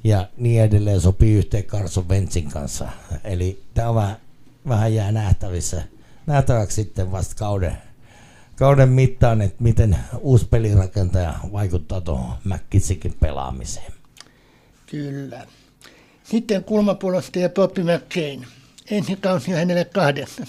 ja 0.04 0.28
niin 0.38 0.62
edelleen 0.62 1.02
sopii 1.02 1.34
yhteen 1.34 1.64
Carson 1.64 2.10
Wentzin 2.10 2.50
kanssa. 2.50 2.90
Eli 3.24 3.64
tämä 3.74 3.96
vähän, 3.96 4.18
vähän 4.68 4.94
jää 4.94 5.12
nähtävissä, 5.12 5.84
nähtäväksi 6.28 6.76
sitten 6.76 7.12
vasta 7.12 7.36
kauden, 7.36 7.78
kauden 8.60 8.90
mittaan, 8.90 9.42
että 9.42 9.64
miten 9.64 9.98
uusi 10.22 10.48
pelirakentaja 10.48 11.34
vaikuttaa 11.52 12.02
tuohon 12.02 12.36
McKissikin 12.44 13.14
pelaamiseen. 13.20 13.94
Kyllä. 14.86 15.46
Sitten 16.24 16.64
kulmapuolustaja 16.64 17.50
Bobby 17.50 17.84
McCain. 17.84 18.46
Ensi 18.92 19.16
kausi 19.16 19.52
hänelle 19.52 19.86
kahdeksan. 19.86 20.48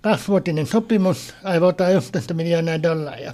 Kaksivuotinen 0.00 0.66
sopimus, 0.66 1.34
aivotaan 1.44 1.94
11 1.94 2.34
miljoonaa 2.34 2.82
dollaria. 2.82 3.32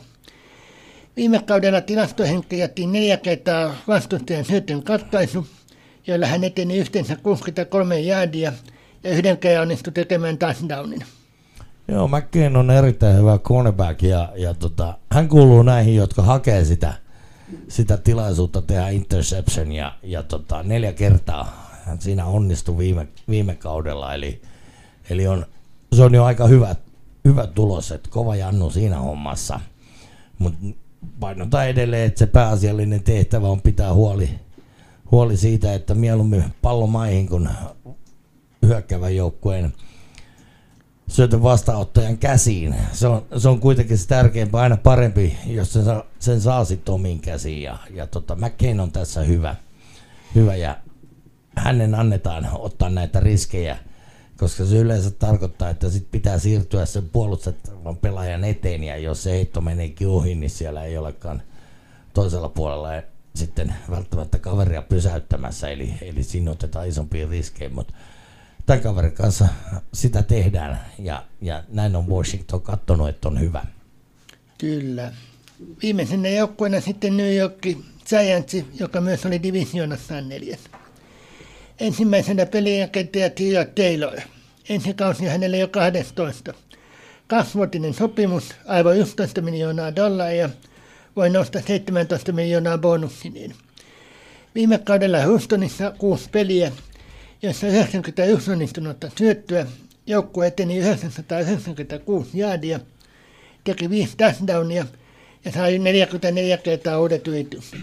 Viime 1.16 1.38
kaudella 1.38 1.80
tilastohenki 1.80 2.59
jätti 2.59 2.86
neljä 2.86 3.16
kertaa 3.16 3.74
vastustajan 3.88 4.45
syötön 4.45 4.82
katkaisu, 4.82 5.47
joilla 6.07 6.26
hän 6.26 6.45
eteni 6.45 6.78
yhteensä 6.78 7.16
63 7.16 8.01
jäädiä 8.01 8.53
ja 9.05 9.11
yhden 9.11 9.38
kerran 9.38 9.62
onnistui 9.62 9.93
tekemään 9.93 10.38
touchdownin. 10.38 11.05
Joo, 11.89 12.09
McCain 12.09 12.57
on 12.57 12.70
erittäin 12.70 13.16
hyvä 13.16 13.39
cornerback 13.39 14.03
ja, 14.03 14.33
ja 14.37 14.55
tota, 14.55 14.99
hän 15.12 15.28
kuuluu 15.28 15.62
näihin, 15.62 15.97
jotka 15.97 16.22
hakee 16.22 16.64
sitä, 16.64 16.95
sitä 17.68 17.97
tilaisuutta 17.97 18.62
tehdä 18.62 18.89
interception 18.89 19.72
ja, 19.72 19.95
ja 20.03 20.22
tota, 20.22 20.62
neljä 20.62 20.93
kertaa 20.93 21.62
hän 21.85 22.01
siinä 22.01 22.26
onnistui 22.26 22.78
viime, 22.78 23.09
viime 23.28 23.55
kaudella, 23.55 24.14
eli, 24.14 24.43
eli 25.11 25.26
on, 25.26 25.47
se 25.93 26.03
on 26.03 26.14
jo 26.14 26.24
aika 26.24 26.47
hyvä, 26.47 26.76
hyvä 27.24 27.47
tulos, 27.47 27.93
että 27.93 28.11
kova 28.11 28.37
jannu 28.37 28.70
siinä 28.70 28.99
hommassa. 28.99 29.61
Mutta 30.39 30.59
painotan 31.20 31.68
edelleen, 31.68 32.07
että 32.07 32.18
se 32.18 32.26
pääasiallinen 32.26 33.03
tehtävä 33.03 33.49
on 33.49 33.61
pitää 33.61 33.95
huoli, 33.95 34.30
huoli 35.11 35.37
siitä, 35.37 35.74
että 35.74 35.95
mieluummin 35.95 36.45
pallo 36.62 36.87
maihin 36.87 37.28
kuin 37.28 37.49
hyökkävän 38.66 39.16
joukkueen 39.16 39.72
syötön 41.12 41.42
vastaanottajan 41.42 42.18
käsiin. 42.18 42.74
Se 42.92 43.06
on, 43.06 43.26
se 43.38 43.48
on 43.48 43.60
kuitenkin 43.60 43.98
se 43.98 44.08
tärkeämpi, 44.08 44.58
aina 44.58 44.76
parempi, 44.76 45.36
jos 45.46 45.72
sen 45.72 45.84
saa, 45.84 46.04
sen 46.18 46.40
saa 46.40 46.64
sitten 46.64 46.94
omiin 46.94 47.20
käsiin. 47.20 47.62
Ja, 47.62 47.78
ja 47.90 48.06
tota, 48.06 48.36
McCain 48.36 48.80
on 48.80 48.92
tässä 48.92 49.20
hyvä, 49.20 49.56
hyvä 50.34 50.56
ja 50.56 50.76
hänen 51.56 51.94
annetaan 51.94 52.48
ottaa 52.52 52.90
näitä 52.90 53.20
riskejä, 53.20 53.78
koska 54.36 54.64
se 54.64 54.76
yleensä 54.76 55.10
tarkoittaa, 55.10 55.70
että 55.70 55.90
sit 55.90 56.10
pitää 56.10 56.38
siirtyä 56.38 56.86
sen 56.86 57.08
puolustettavan 57.08 57.96
pelaajan 57.96 58.44
eteen 58.44 58.84
ja 58.84 58.96
jos 58.96 59.22
se 59.22 59.30
heitto 59.30 59.60
meneekin 59.60 60.08
ohi, 60.08 60.34
niin 60.34 60.50
siellä 60.50 60.84
ei 60.84 60.98
olekaan 60.98 61.42
toisella 62.14 62.48
puolella 62.48 62.88
sitten 63.34 63.74
välttämättä 63.90 64.38
kaveria 64.38 64.82
pysäyttämässä, 64.82 65.68
eli, 65.68 65.94
eli 66.02 66.22
siinä 66.22 66.50
otetaan 66.50 66.88
isompia 66.88 67.28
riskejä, 67.28 67.70
mutta 67.70 67.94
tämän 68.66 68.82
kaverin 68.82 69.12
kanssa 69.12 69.48
sitä 69.92 70.22
tehdään 70.22 70.80
ja, 70.98 71.24
ja 71.40 71.64
näin 71.68 71.96
on 71.96 72.08
Washington 72.08 72.62
katsonut, 72.62 73.08
että 73.08 73.28
on 73.28 73.40
hyvä. 73.40 73.64
Kyllä. 74.58 75.12
Viimeisenä 75.82 76.28
joukkueena 76.28 76.80
sitten 76.80 77.16
New 77.16 77.36
York 77.36 77.62
Giants, 78.08 78.56
joka 78.80 79.00
myös 79.00 79.26
oli 79.26 79.42
divisioonassa 79.42 80.20
neljäs. 80.20 80.60
Ensimmäisenä 81.80 82.46
pelijakentaja 82.46 83.30
Tia 83.30 83.64
Taylor. 83.64 84.20
Ensi 84.68 84.94
kausi 84.94 85.24
hänelle 85.24 85.58
jo 85.58 85.68
12. 85.68 86.54
Kasvuotinen 87.26 87.94
sopimus, 87.94 88.54
aivan 88.66 88.96
11 88.96 89.40
miljoonaa 89.40 89.96
dollaria, 89.96 90.50
voi 91.16 91.30
nostaa 91.30 91.62
17 91.66 92.32
miljoonaa 92.32 92.78
bonussineen. 92.78 93.54
Viime 94.54 94.78
kaudella 94.78 95.22
Houstonissa 95.22 95.90
kuusi 95.98 96.28
peliä, 96.32 96.72
jossa 97.43 97.66
91 97.66 98.51
onnistunutta 98.51 99.11
syöttöä, 99.18 99.66
joukkue 100.07 100.47
eteni 100.47 100.78
996 100.78 102.38
jaadia, 102.38 102.80
teki 103.64 103.90
5 103.90 104.16
touchdownia 104.16 104.86
ja 105.45 105.53
sai 105.53 105.78
44 105.78 106.57
kertaa 106.57 107.01
uudet 107.01 107.28
yritykset. 107.28 107.80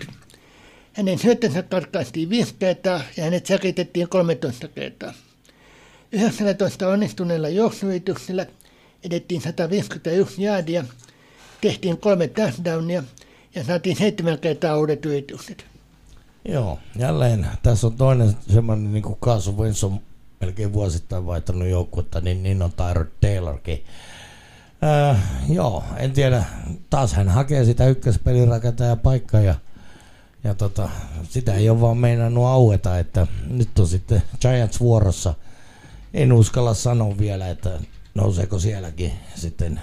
Hänen 0.93 1.19
syöttönsä 1.19 1.63
katkaistiin 1.63 2.29
5 2.29 2.55
kertaa 2.59 3.01
ja 3.17 3.23
hänet 3.23 3.45
säkitettiin 3.45 4.09
13 4.09 4.67
kertaa. 4.67 5.13
19 6.11 6.87
onnistuneella 6.87 7.49
juoksuyrityksellä 7.49 8.45
edettiin 9.03 9.41
151 9.41 10.43
jaadia, 10.43 10.85
tehtiin 11.61 11.97
kolme 11.97 12.27
touchdownia 12.27 13.03
ja 13.55 13.63
saatiin 13.63 13.95
seitsemän 13.95 14.39
kertaa 14.39 14.77
uudet 14.77 15.05
yritykset. 15.05 15.65
Joo, 16.45 16.79
jälleen 16.95 17.47
tässä 17.63 17.87
on 17.87 17.93
toinen 17.93 18.37
semmoinen, 18.53 18.93
niin 18.93 19.03
kuin 19.03 19.19
Carson 19.19 19.57
Wentz 19.57 19.83
on 19.83 19.99
melkein 20.41 20.73
vuosittain 20.73 21.25
vaihtanut 21.25 21.67
joukkuetta, 21.67 22.21
niin, 22.21 22.43
niin 22.43 22.61
on 22.61 22.71
Tyrod 22.71 23.07
Taylorkin. 23.21 23.83
Äh, 24.83 25.17
joo, 25.49 25.83
en 25.97 26.11
tiedä. 26.11 26.43
Taas 26.89 27.13
hän 27.13 27.29
hakee 27.29 27.65
sitä 27.65 27.87
ykköspelirakentaja 27.87 28.95
paikkaa 28.95 29.41
ja, 29.41 29.55
ja 30.43 30.55
tota, 30.55 30.89
sitä 31.23 31.53
ei 31.53 31.69
ole 31.69 31.81
vaan 31.81 31.97
meinannut 31.97 32.45
aueta, 32.45 32.99
että 32.99 33.27
nyt 33.47 33.79
on 33.79 33.87
sitten 33.87 34.23
Giants 34.41 34.79
vuorossa. 34.79 35.33
En 36.13 36.33
uskalla 36.33 36.73
sanoa 36.73 37.17
vielä, 37.17 37.49
että 37.49 37.79
nouseeko 38.15 38.59
sielläkin 38.59 39.13
sitten 39.35 39.81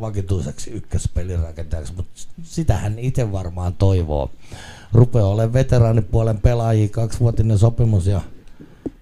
vakituiseksi 0.00 0.70
ykköspelirakentajaksi, 0.70 1.92
mutta 1.96 2.12
sitä 2.42 2.76
hän 2.76 2.98
itse 2.98 3.32
varmaan 3.32 3.74
toivoo 3.74 4.30
rupeaa 4.92 5.26
olemaan 5.26 5.52
veteraanipuolen 5.52 6.40
pelaajia, 6.40 6.88
kaksivuotinen 6.88 7.58
sopimus 7.58 8.06
ja, 8.06 8.20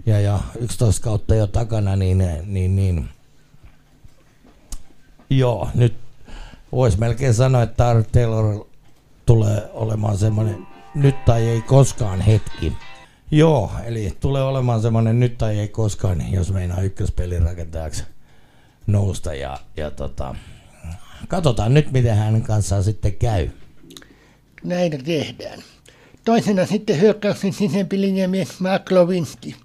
ja, 0.07 0.20
ja 0.20 0.41
11 0.61 1.03
kautta 1.03 1.34
jo 1.34 1.47
takana, 1.47 1.97
niin, 1.97 2.18
niin, 2.47 2.76
niin 2.76 3.09
joo, 5.30 5.68
nyt 5.74 5.95
voisi 6.72 6.99
melkein 6.99 7.34
sanoa, 7.34 7.62
että 7.62 7.76
Tar 7.76 8.05
Taylor 8.12 8.66
tulee 9.26 9.70
olemaan 9.72 10.18
semmoinen 10.18 10.66
nyt 10.95 11.24
tai 11.24 11.49
ei 11.49 11.62
koskaan 11.62 12.20
hetki. 12.20 12.72
Joo, 13.30 13.70
eli 13.84 14.16
tulee 14.20 14.43
olemaan 14.43 14.82
semmoinen 14.82 15.20
nyt 15.20 15.38
tai 15.38 15.59
ei 15.59 15.68
koskaan, 15.68 16.32
jos 16.32 16.53
meinaa 16.53 16.80
ykköspelin 16.80 17.43
rakentajaksi 17.43 18.05
nousta 18.86 19.34
ja, 19.34 19.59
ja 19.76 19.91
tota, 19.91 20.34
katsotaan 21.28 21.74
nyt, 21.74 21.93
miten 21.93 22.16
hänen 22.16 22.43
kanssaan 22.43 22.84
sitten 22.84 23.14
käy. 23.14 23.49
Näin 24.64 25.05
tehdään. 25.05 25.62
Toisena 26.25 26.66
sitten 26.66 27.01
hyökkäyksen 27.01 27.53
sisempi 27.53 28.01
linjamies 28.01 28.61
Mark 28.61 28.91
Lovinski. 28.91 29.57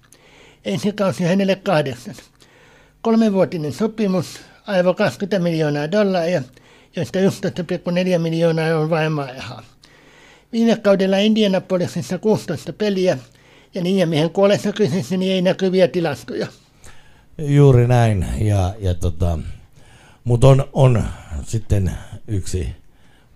Ensi 0.64 0.92
kausi 0.92 1.24
hänelle 1.24 1.56
kahdeksan. 1.56 2.14
Kolmenvuotinen 3.02 3.72
sopimus, 3.72 4.40
aivan 4.66 4.94
20 4.94 5.38
miljoonaa 5.38 5.90
dollaria, 5.90 6.42
joista 6.96 7.18
11,4 7.18 8.18
miljoonaa 8.18 8.78
on 8.78 8.90
vain 8.90 9.12
maailmaa. 9.12 9.62
Viime 10.52 10.76
kaudella 10.76 11.18
Indianapolisissa 11.18 12.18
16 12.18 12.72
peliä, 12.72 13.18
ja 13.74 13.82
niin 13.82 14.08
miehen 14.08 14.30
kuolessa 14.30 14.72
kyseessä 14.72 15.16
niin 15.16 15.32
ei 15.32 15.42
näkyviä 15.42 15.88
tilastoja. 15.88 16.46
Juuri 17.38 17.86
näin, 17.86 18.26
ja, 18.40 18.74
ja 18.78 18.94
tota, 18.94 19.38
mutta 20.24 20.48
on, 20.48 20.68
on 20.72 21.04
sitten 21.42 21.92
yksi 22.28 22.68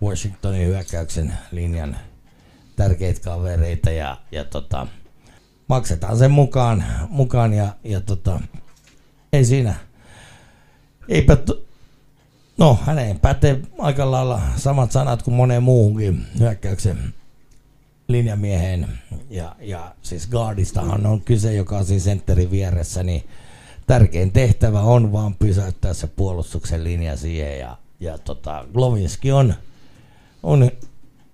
Washingtonin 0.03 0.66
hyökkäyksen 0.66 1.33
linjan 1.53 1.97
tärkeitä 2.81 3.20
kavereita 3.20 3.91
ja, 3.91 4.16
ja 4.33 4.45
tota, 4.45 4.87
maksetaan 5.68 6.18
sen 6.18 6.31
mukaan, 6.31 6.85
mukaan 7.09 7.53
ja, 7.55 7.68
ja 7.85 8.01
tota, 8.01 8.41
ei 9.33 9.45
siinä. 9.45 9.74
Eipä, 11.09 11.37
t- 11.37 11.66
no 12.59 12.78
häneen 12.87 13.20
pätee 13.20 13.61
aika 13.78 14.11
lailla 14.11 14.41
samat 14.57 14.93
sanat 14.93 15.22
kuin 15.22 15.35
moneen 15.35 15.62
muuhunkin 15.62 16.26
hyökkäyksen 16.39 17.14
linjamieheen. 18.09 18.89
Ja, 19.31 19.57
ja 19.61 19.95
siis 20.03 20.26
Guardistahan 20.26 21.07
on 21.07 21.20
kyse, 21.20 21.55
joka 21.55 21.78
on 21.78 21.85
siinä 21.85 22.01
sentterin 22.01 22.51
vieressä, 22.51 23.03
niin 23.03 23.24
tärkein 23.87 24.33
tehtävä 24.33 24.81
on 24.81 25.12
vaan 25.12 25.35
pysäyttää 25.35 25.95
se 25.95 26.07
puolustuksen 26.07 26.85
linja 26.85 27.16
siihen. 27.16 27.59
Ja, 27.59 27.76
ja 28.01 28.18
tota, 28.18 28.64
Glovinski 28.72 29.33
on, 29.33 29.55
on 30.43 30.70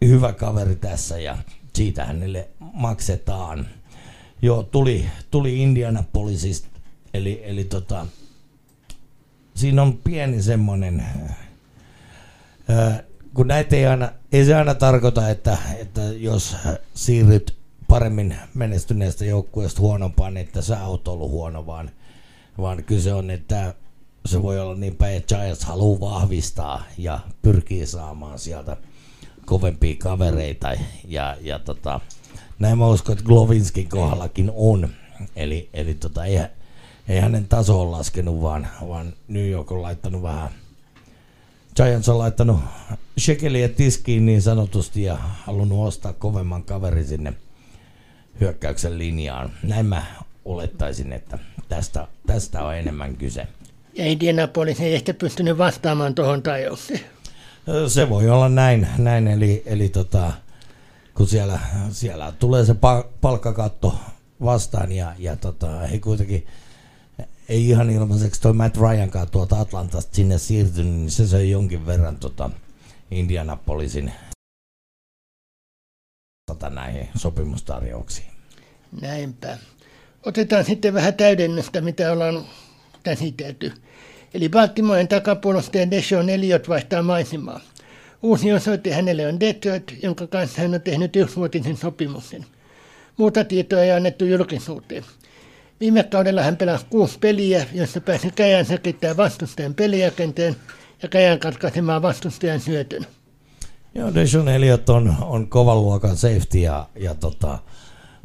hyvä 0.05 0.33
kaveri 0.33 0.77
tässä 0.77 1.19
ja 1.19 1.39
siitä 1.75 2.05
hänelle 2.05 2.49
maksetaan. 2.73 3.67
Joo, 4.43 4.63
tuli, 4.63 5.07
tuli 5.31 5.63
Indianapolisista, 5.63 6.69
eli, 7.15 7.41
eli 7.45 7.65
tota, 7.65 8.07
siinä 9.55 9.83
on 9.83 9.99
pieni 9.99 10.43
semmoinen, 10.43 11.05
kun 13.35 13.49
näitä 13.49 13.77
ei 13.77 13.87
aina, 13.87 14.13
ei 14.33 14.45
se 14.45 14.55
aina 14.55 14.75
tarkoita, 14.75 15.31
että, 15.31 15.59
että 15.79 16.01
jos 16.03 16.57
siirryt 16.95 17.57
paremmin 17.89 18.37
menestyneestä 18.55 19.25
joukkueesta 19.25 19.81
huonompaan, 19.81 20.35
niin 20.35 20.47
että 20.47 20.63
sä 20.63 20.85
oot 20.85 21.09
ollut 21.09 21.31
huono, 21.31 21.67
vaan, 21.67 21.91
vaan 22.59 22.85
kyse 22.85 23.13
on, 23.13 23.31
että 23.31 23.75
se 24.27 24.43
voi 24.43 24.61
olla 24.61 24.75
niin 24.75 24.97
päin, 24.97 25.17
että 25.17 25.37
Giants 25.37 25.65
haluaa 25.65 26.01
vahvistaa 26.01 26.85
ja 26.99 27.21
pyrkii 27.43 27.87
saamaan 27.87 28.39
sieltä 28.39 28.77
kovempia 29.47 29.97
kavereita 29.99 30.69
ja, 31.09 31.37
ja 31.41 31.59
tota, 31.59 32.01
näin 32.59 32.79
mä 32.79 32.89
uskon, 32.89 33.13
että 33.13 33.25
Glovinskin 33.25 33.89
kohdallakin 33.89 34.53
on. 34.55 34.89
Eli, 35.37 35.69
eli 35.75 35.95
tota, 35.95 36.25
ei, 36.25 36.39
ei 37.09 37.21
hänen 37.21 37.49
taso 37.49 37.81
ole 37.81 37.91
laskenut, 37.91 38.43
vaan, 38.43 38.69
vaan 38.89 39.13
New 39.29 39.49
York 39.49 39.73
on 39.73 39.83
laittanut 39.83 40.23
vähän 40.23 40.51
Giants 41.77 42.09
on 42.09 42.19
laittanut 42.19 42.61
shekeliä 43.21 43.69
tiskiin 43.69 44.27
niin 44.27 44.43
sanotusti 44.43 45.03
ja 45.03 45.17
halunnut 45.45 45.89
ostaa 45.89 46.13
kovemman 46.13 46.65
kaverin 46.65 47.05
sinne 47.05 47.33
hyökkäyksen 48.41 48.99
linjaan. 48.99 49.53
Näin 49.63 49.87
mä 49.87 50.03
olettaisin, 50.45 51.13
että 51.13 51.39
tästä, 51.69 52.09
tästä 52.27 52.65
on 52.65 52.77
enemmän 52.77 53.17
kyse. 53.17 53.49
Ja 53.95 54.07
Indianapolis 54.07 54.81
ei 54.81 54.95
ehkä 54.95 55.15
pystynyt 55.15 55.59
vastaamaan 55.59 56.15
tuohon 56.15 56.43
tajoukseen. 56.43 57.01
Se 57.89 58.09
voi 58.09 58.31
olla 58.31 58.49
näin, 58.49 58.89
näin 58.99 59.29
eli, 59.29 59.63
eli 59.67 59.89
tota, 59.89 60.33
kun 61.15 61.27
siellä, 61.29 61.59
siellä 61.91 62.33
tulee 62.33 62.65
se 62.65 62.77
palkkakatto 63.21 63.99
vastaan 64.45 64.93
ja, 64.93 65.15
ja 65.19 65.37
tota, 65.37 65.79
he 65.79 65.99
kuitenkin 65.99 66.47
ei 67.49 67.69
ihan 67.69 67.91
ilmaiseksi 67.91 68.41
toi 68.41 68.53
Matt 68.53 68.77
Ryankaan 68.77 69.31
tuolta 69.31 69.61
Atlantasta 69.61 70.17
sinne 70.17 70.39
siirtynyt, 70.39 70.95
niin 70.95 71.11
se 71.11 71.27
söi 71.27 71.51
jonkin 71.51 71.87
verran 71.87 72.17
tota 72.17 72.51
Indianapolisin 73.11 74.13
tota 76.47 76.71
näihin 76.71 77.09
sopimustarjouksiin. 77.17 78.31
Näinpä. 79.01 79.59
Otetaan 80.27 80.65
sitten 80.65 80.95
vähän 80.95 81.15
täydennystä, 81.15 81.81
mitä 81.81 82.13
ollaan 82.13 82.47
käsitelty. 83.03 83.73
Eli 84.35 84.49
Baltimoren 84.49 85.09
takapuolustaja 85.09 85.91
Deshaun 85.91 86.29
Elliot 86.29 86.69
vaihtaa 86.69 87.03
maisemaa. 87.03 87.61
Uusi 88.23 88.53
osoite 88.53 88.93
hänelle 88.93 89.27
on 89.27 89.41
Detroit, 89.41 89.95
jonka 90.03 90.27
kanssa 90.27 90.63
hän 90.63 90.75
on 90.75 90.81
tehnyt 90.81 91.17
yksivuotisen 91.17 91.77
sopimuksen. 91.77 92.47
Muuta 93.17 93.45
tietoa 93.45 93.81
ei 93.81 93.93
annettu 93.93 94.25
julkisuuteen. 94.25 95.05
Viime 95.81 96.03
kaudella 96.03 96.43
hän 96.43 96.57
pelasi 96.57 96.87
kuusi 96.91 97.19
peliä, 97.19 97.67
jossa 97.73 98.01
pääsi 98.01 98.31
Käjän 98.31 98.65
säkittämään 98.65 99.17
vastustajan 99.17 99.75
pelijakenteen 99.75 100.57
ja 101.03 101.09
Käjän 101.09 101.39
katkaisemaan 101.39 102.03
vastustajan 102.03 102.61
syötön. 102.61 103.07
Joo, 103.95 104.15
Deshaun 104.15 104.49
Elliot 104.49 104.89
on, 104.89 105.17
on 105.21 105.49
kovan 105.49 105.83
luokan 105.83 106.17
safety 106.17 106.59
ja, 106.59 106.87
ja 106.95 107.15
tota, 107.15 107.59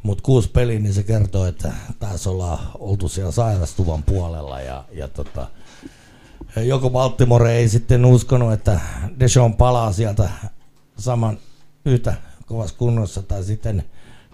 mutta 0.04 0.22
kuusi 0.22 0.49
peliä, 0.49 0.80
niin 0.80 0.93
se 0.93 1.04
kertoo, 1.04 1.45
että 1.45 1.74
taas 1.99 2.28
ollaan 2.28 2.60
oltu 2.80 3.10
siellä 3.10 3.32
sairastuvan 3.32 4.04
puolella 4.04 4.62
ja, 4.62 4.84
ja 4.91 5.08
tota, 5.08 5.47
joko 6.55 6.89
Baltimore 6.89 7.55
ei 7.55 7.69
sitten 7.69 8.05
uskonut, 8.05 8.53
että 8.53 8.79
Deshaun 9.19 9.55
palaa 9.55 9.93
sieltä 9.93 10.29
saman 10.97 11.37
yhtä 11.85 12.13
kovassa 12.45 12.75
kunnossa, 12.77 13.21
tai 13.21 13.43
sitten 13.43 13.83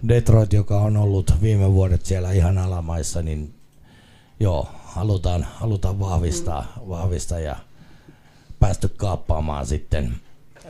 Detroit, 0.08 0.52
joka 0.52 0.80
on 0.80 0.96
ollut 0.96 1.34
viime 1.42 1.72
vuodet 1.72 2.06
siellä 2.06 2.32
ihan 2.32 2.58
alamaissa, 2.58 3.22
niin 3.22 3.54
joo, 4.40 4.68
halutaan, 4.84 5.46
halutaan 5.54 6.00
vahvistaa, 6.00 6.72
vahvistaa 6.88 7.40
ja 7.40 7.56
päästy 8.60 8.88
kaappaamaan 8.88 9.66
sitten, 9.66 10.14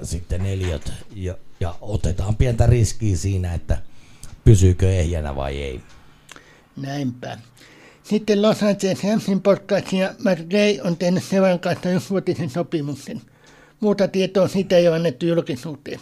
sitten 0.02 0.46
Eliot 0.46 0.92
ja, 1.14 1.34
ja 1.60 1.74
otetaan 1.80 2.36
pientä 2.36 2.66
riskiä 2.66 3.16
siinä, 3.16 3.54
että 3.54 3.78
pysyykö 4.44 4.92
ehjänä 4.92 5.36
vai 5.36 5.62
ei. 5.62 5.80
Näinpä. 6.76 7.38
Sitten 8.08 8.42
Los 8.42 8.62
Angeles 8.62 9.04
Ramsin 9.04 9.42
podcast 9.42 9.92
ja 9.92 10.14
Matt 10.24 10.40
Gray 10.40 10.78
on 10.84 10.96
tehnyt 10.96 11.24
seuran 11.24 11.60
kanssa 11.60 11.90
yksivuotisen 11.90 12.50
sopimuksen. 12.50 13.20
Muuta 13.80 14.08
tietoa 14.08 14.48
siitä 14.48 14.76
ei 14.76 14.88
ole 14.88 14.96
annettu 14.96 15.26
julkisuuteen. 15.26 16.00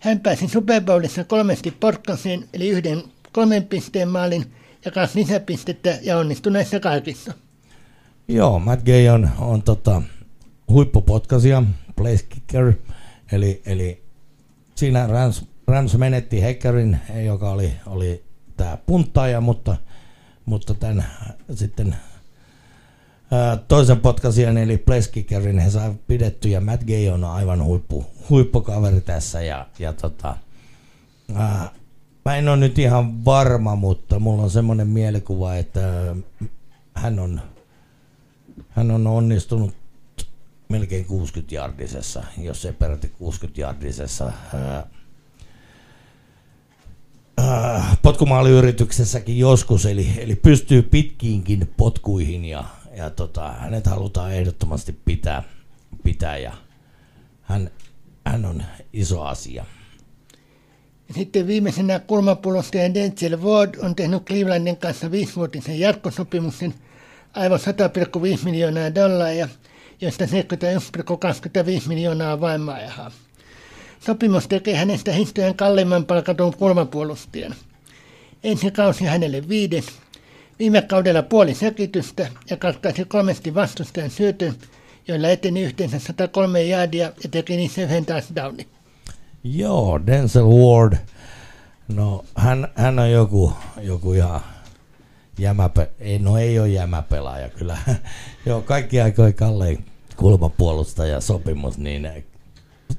Hän 0.00 0.20
pääsi 0.20 0.48
Super 0.48 0.82
Bowlissa 0.82 1.24
kolmesti 1.24 1.70
porkkaseen, 1.70 2.48
eli 2.54 2.68
yhden 2.68 3.02
kolmen 3.32 3.64
pisteen 3.64 4.08
maalin 4.08 4.44
ja 4.84 4.90
kaksi 4.90 5.18
lisäpistettä 5.18 5.98
ja 6.02 6.18
onnistui 6.18 6.52
näissä 6.52 6.80
kaikissa. 6.80 7.34
Joo, 8.28 8.58
Matt 8.58 8.84
Gay 8.86 9.08
on, 9.08 9.30
on 9.38 9.62
tota, 9.62 10.02
huippupotkasia, 10.68 11.62
place 11.96 12.26
kicker, 12.28 12.72
eli, 13.32 13.62
eli 13.66 14.02
siinä 14.74 15.06
Rams, 15.06 15.44
Rams 15.66 15.96
menetti 15.96 16.42
Heckerin, 16.42 16.98
joka 17.24 17.50
oli, 17.50 17.72
oli 17.86 18.24
tämä 18.56 18.78
punttaaja, 18.86 19.40
mutta– 19.40 19.76
mutta 20.46 20.74
tämän 20.74 21.06
sitten 21.54 21.96
ää, 23.30 23.56
toisen 23.56 24.00
potkasijan 24.00 24.58
eli 24.58 24.78
Pleskikerin 24.78 25.58
he 25.58 25.70
sai 25.70 25.94
pidetty 26.06 26.48
ja 26.48 26.60
Matt 26.60 26.84
Gay 26.84 27.08
on 27.08 27.24
aivan 27.24 27.64
huippu, 27.64 28.06
huippukaveri 28.30 29.00
tässä 29.00 29.42
ja, 29.42 29.66
ja 29.78 29.92
tota, 29.92 30.36
ää, 31.34 31.70
mä 32.24 32.36
en 32.36 32.48
ole 32.48 32.56
nyt 32.56 32.78
ihan 32.78 33.24
varma, 33.24 33.76
mutta 33.76 34.18
mulla 34.18 34.42
on 34.42 34.50
semmoinen 34.50 34.88
mielikuva, 34.88 35.54
että 35.54 36.14
hän 36.94 37.18
on, 37.18 37.40
hän 38.68 38.90
on 38.90 39.06
onnistunut 39.06 39.74
melkein 40.68 41.04
60 41.04 41.54
jardisessa, 41.54 42.24
jos 42.38 42.64
ei 42.64 42.72
peräti 42.72 43.08
60 43.08 43.60
jardisessa 43.60 44.24
ää, 44.54 44.86
äh, 47.40 47.98
potkumaaliyrityksessäkin 48.02 49.38
joskus, 49.38 49.86
eli, 49.86 50.12
eli 50.18 50.36
pystyy 50.36 50.82
pitkiinkin 50.82 51.70
potkuihin 51.76 52.44
ja, 52.44 52.64
ja 52.96 53.10
tota, 53.10 53.52
hänet 53.52 53.86
halutaan 53.86 54.32
ehdottomasti 54.32 54.96
pitää, 55.04 55.42
pitää 56.02 56.38
ja 56.38 56.52
hän, 57.42 57.70
hän 58.26 58.44
on 58.44 58.62
iso 58.92 59.22
asia. 59.22 59.64
Sitten 61.14 61.46
viimeisenä 61.46 61.98
kulmapuolustaja 61.98 62.94
Denzel 62.94 63.40
Ward 63.40 63.74
on 63.82 63.96
tehnyt 63.96 64.24
Clevelandin 64.24 64.76
kanssa 64.76 65.10
viisivuotisen 65.10 65.80
jatkosopimuksen 65.80 66.74
aivan 67.34 67.60
100,5 68.38 68.44
miljoonaa 68.44 68.94
dollaria, 68.94 69.48
josta 70.00 70.24
71,25 70.24 70.30
miljoonaa 71.88 72.40
vain 72.40 72.60
maailmaa. 72.60 73.10
Sopimus 74.06 74.48
tekee 74.48 74.76
hänestä 74.76 75.12
historian 75.12 75.54
kalleimman 75.54 76.04
palkatun 76.04 76.56
kulmapuolustajan. 76.56 77.54
Ensi 78.44 78.70
kausi 78.70 79.04
hänelle 79.04 79.48
viides. 79.48 79.84
Viime 80.58 80.82
kaudella 80.82 81.22
puoli 81.22 81.54
säkitystä 81.54 82.28
ja 82.50 82.56
katkaisi 82.56 83.04
kolmesti 83.04 83.54
vastustajan 83.54 84.10
syötön, 84.10 84.54
joilla 85.08 85.28
eteni 85.28 85.62
yhteensä 85.62 85.98
103 85.98 86.62
jaadia 86.62 87.12
ja 87.22 87.28
teki 87.30 87.56
niissä 87.56 87.82
yhden 87.82 88.06
touchdownin. 88.06 88.66
Joo, 89.44 90.00
Denzel 90.06 90.46
Ward. 90.46 90.96
No, 91.88 92.24
hän, 92.34 92.68
hän 92.74 92.98
on 92.98 93.10
joku, 93.10 93.52
joku 93.82 94.12
ihan, 94.12 94.40
jämäpe, 95.38 95.90
ei, 95.98 96.18
no 96.18 96.38
ei 96.38 96.58
ole 96.58 96.68
jämäpelaaja 96.68 97.48
kyllä. 97.48 97.78
Joo, 98.46 98.62
kaikki 98.62 99.00
aikojen 99.00 99.34
kallein 99.34 99.84
kulmapuolustaja 100.16 101.20
sopimus, 101.20 101.78
niin 101.78 102.24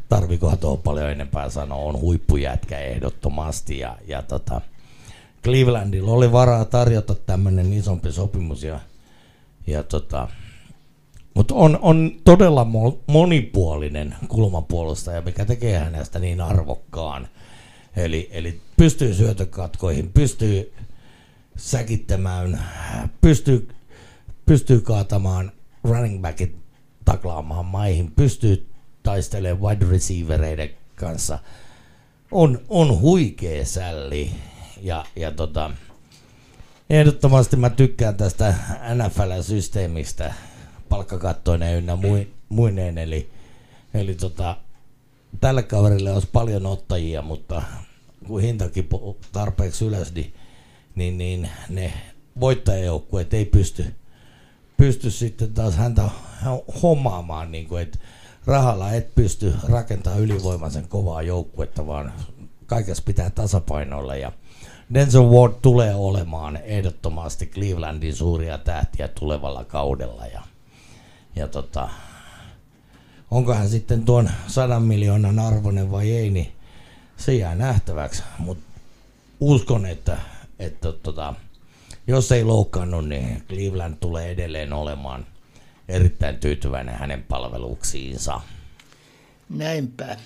tarvikohan 0.09 0.57
tuohon 0.57 0.81
paljon 0.81 1.09
enempää 1.09 1.49
sanoa, 1.49 1.77
on 1.77 1.99
huippujätkä 1.99 2.79
ehdottomasti 2.79 3.79
ja, 3.79 3.97
ja 4.07 4.21
tota, 4.21 4.61
Clevelandilla 5.43 6.11
oli 6.11 6.31
varaa 6.31 6.65
tarjota 6.65 7.15
tämmöinen 7.15 7.73
isompi 7.73 8.11
sopimus 8.11 8.63
ja, 8.63 8.79
ja 9.67 9.83
tota, 9.83 10.27
mutta 11.33 11.55
on, 11.55 11.79
on 11.81 12.11
todella 12.23 12.67
monipuolinen 13.07 14.15
kulmapuolustaja, 14.27 15.21
mikä 15.21 15.45
tekee 15.45 15.79
hänestä 15.79 16.19
niin 16.19 16.41
arvokkaan. 16.41 17.27
Eli, 17.95 18.29
eli 18.31 18.61
pystyy 18.77 19.13
syötökatkoihin, 19.13 20.11
pystyy 20.13 20.73
säkittämään, 21.57 22.63
pystyy, 23.21 23.69
pystyy 24.45 24.81
kaatamaan 24.81 25.51
running 25.83 26.21
backit 26.21 26.55
taklaamaan 27.05 27.65
maihin, 27.65 28.11
pystyy 28.11 28.74
taistelemaan 29.05 29.61
wide 29.61 29.85
receivereiden 29.91 30.69
kanssa. 30.95 31.39
On, 32.31 32.59
on 32.69 32.99
huikea 32.99 33.65
sälli 33.65 34.31
ja, 34.81 35.05
ja 35.15 35.31
tota, 35.31 35.71
ehdottomasti 36.89 37.55
mä 37.55 37.69
tykkään 37.69 38.15
tästä 38.15 38.55
NFL-systeemistä 38.95 40.33
palkkakattoinen 40.89 41.77
ynnä 41.77 41.97
muineen, 42.49 42.97
eli, 42.97 43.29
eli 43.93 44.15
tota, 44.15 44.57
tälle 45.41 45.63
kaverille 45.63 46.11
olisi 46.11 46.29
paljon 46.31 46.65
ottajia, 46.65 47.21
mutta 47.21 47.61
kun 48.27 48.41
hintakin 48.41 48.89
tarpeeksi 49.31 49.85
ylös, 49.85 50.13
niin, 50.13 50.33
niin, 50.95 51.17
niin 51.17 51.49
ne 51.69 51.93
voittajajoukkueet 52.39 53.33
ei 53.33 53.45
pysty, 53.45 53.85
pysty 54.77 55.11
sitten 55.11 55.53
taas 55.53 55.75
häntä 55.75 56.09
hommaamaan, 56.81 57.51
niin 57.51 57.67
kuin, 57.67 57.83
että 57.83 57.99
rahalla 58.45 58.91
et 58.91 59.15
pysty 59.15 59.53
rakentamaan 59.69 60.21
ylivoimaisen 60.21 60.87
kovaa 60.87 61.21
joukkuetta, 61.21 61.87
vaan 61.87 62.13
kaikessa 62.65 63.03
pitää 63.05 63.29
tasapainoilla 63.29 64.15
ja 64.15 64.31
Denzel 64.93 65.29
Ward 65.29 65.53
tulee 65.61 65.95
olemaan 65.95 66.57
ehdottomasti 66.57 67.45
Clevelandin 67.45 68.15
suuria 68.15 68.57
tähtiä 68.57 69.07
tulevalla 69.07 69.63
kaudella. 69.63 70.25
Ja, 70.25 70.41
ja 71.35 71.47
tota, 71.47 71.89
onko 73.31 73.53
hän 73.53 73.69
sitten 73.69 74.05
tuon 74.05 74.29
sadan 74.47 74.83
miljoonan 74.83 75.39
arvoinen 75.39 75.91
vai 75.91 76.11
ei, 76.11 76.29
niin 76.29 76.51
se 77.17 77.33
jää 77.33 77.55
nähtäväksi, 77.55 78.23
mutta 78.37 78.65
uskon, 79.39 79.85
että, 79.85 80.17
että 80.59 80.91
tota, 80.91 81.33
jos 82.07 82.31
ei 82.31 82.43
loukkaannut, 82.43 83.07
niin 83.07 83.43
Cleveland 83.49 83.95
tulee 83.99 84.29
edelleen 84.29 84.73
olemaan 84.73 85.25
erittäin 85.89 86.37
tyytyväinen 86.37 86.95
hänen 86.95 87.23
palveluksiinsa. 87.23 88.41
Näinpä. 89.49 90.17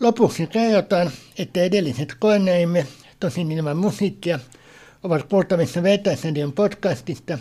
Lopuksi 0.00 0.46
kerrotaan, 0.46 1.10
että 1.38 1.60
edelliset 1.60 2.14
koeneimme, 2.18 2.86
tosin 3.20 3.52
ilman 3.52 3.76
musiikkia, 3.76 4.38
ovat 5.02 5.22
kuultavissa 5.22 5.82
Vetäisradion 5.82 6.52
podcastista, 6.52 7.38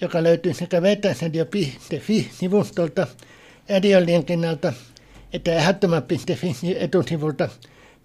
joka 0.00 0.22
löytyy 0.22 0.54
sekä 0.54 0.82
vetäisradio.fi-sivustolta, 0.82 3.06
radiolinkinnalta 3.68 4.72
että 5.32 5.56
ähättömä.fi 5.56 6.76
etusivulta 6.78 7.48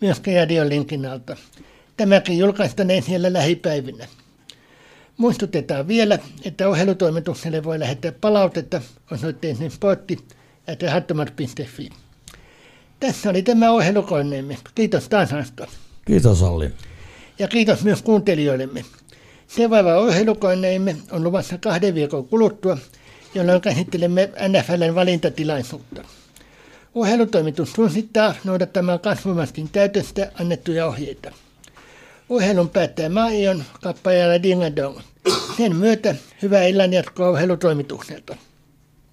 myös 0.02 0.22
radiolinkinnalta. 0.36 1.38
Tämäkin 1.98 2.38
julkaistaan 2.38 2.90
siellä 3.06 3.34
lähipäivinä. 3.34 4.08
Muistutetaan 5.22 5.88
vielä, 5.88 6.20
että 6.44 6.70
ohjelutoimitukselle 6.70 7.64
voi 7.64 7.80
lähettää 7.80 8.12
palautetta 8.22 8.82
osoitteeseen 9.12 9.72
sportti 9.72 10.20
Tässä 13.00 13.30
oli 13.30 13.42
tämä 13.42 13.72
ohjelukoneemme. 13.72 14.58
Kiitos 14.76 15.10
taas 15.10 15.34
Asko. 15.34 15.66
Kiitos 16.06 16.42
Olli. 16.42 16.70
Ja 17.40 17.48
kiitos 17.48 17.84
myös 17.84 18.02
kuuntelijoillemme. 18.02 18.86
Seuraava 19.48 19.96
ohjelukoneemme 19.96 20.96
on 21.12 21.24
luvassa 21.24 21.58
kahden 21.58 21.96
viikon 21.96 22.28
kuluttua, 22.28 22.78
jolloin 23.36 23.62
käsittelemme 23.62 24.30
NFLn 24.48 24.96
valintatilaisuutta. 24.96 26.04
Ohjelutoimitus 26.96 27.74
suosittaa 27.74 28.36
noudattamaan 28.44 29.00
kasvumaskin 29.00 29.70
täytöstä 29.70 30.32
annettuja 30.40 30.88
ohjeita. 30.88 31.32
Urheilun 32.32 32.70
päättää 32.70 33.10
Maion 33.10 33.64
kappaleella 33.82 34.44
Ding 34.44 34.64
Dong. 34.76 35.00
Sen 35.58 35.76
myötä 35.76 36.16
hyvää 36.42 36.64
illanjatkoa 36.64 37.30
urheilutoimitukselta. 37.30 38.36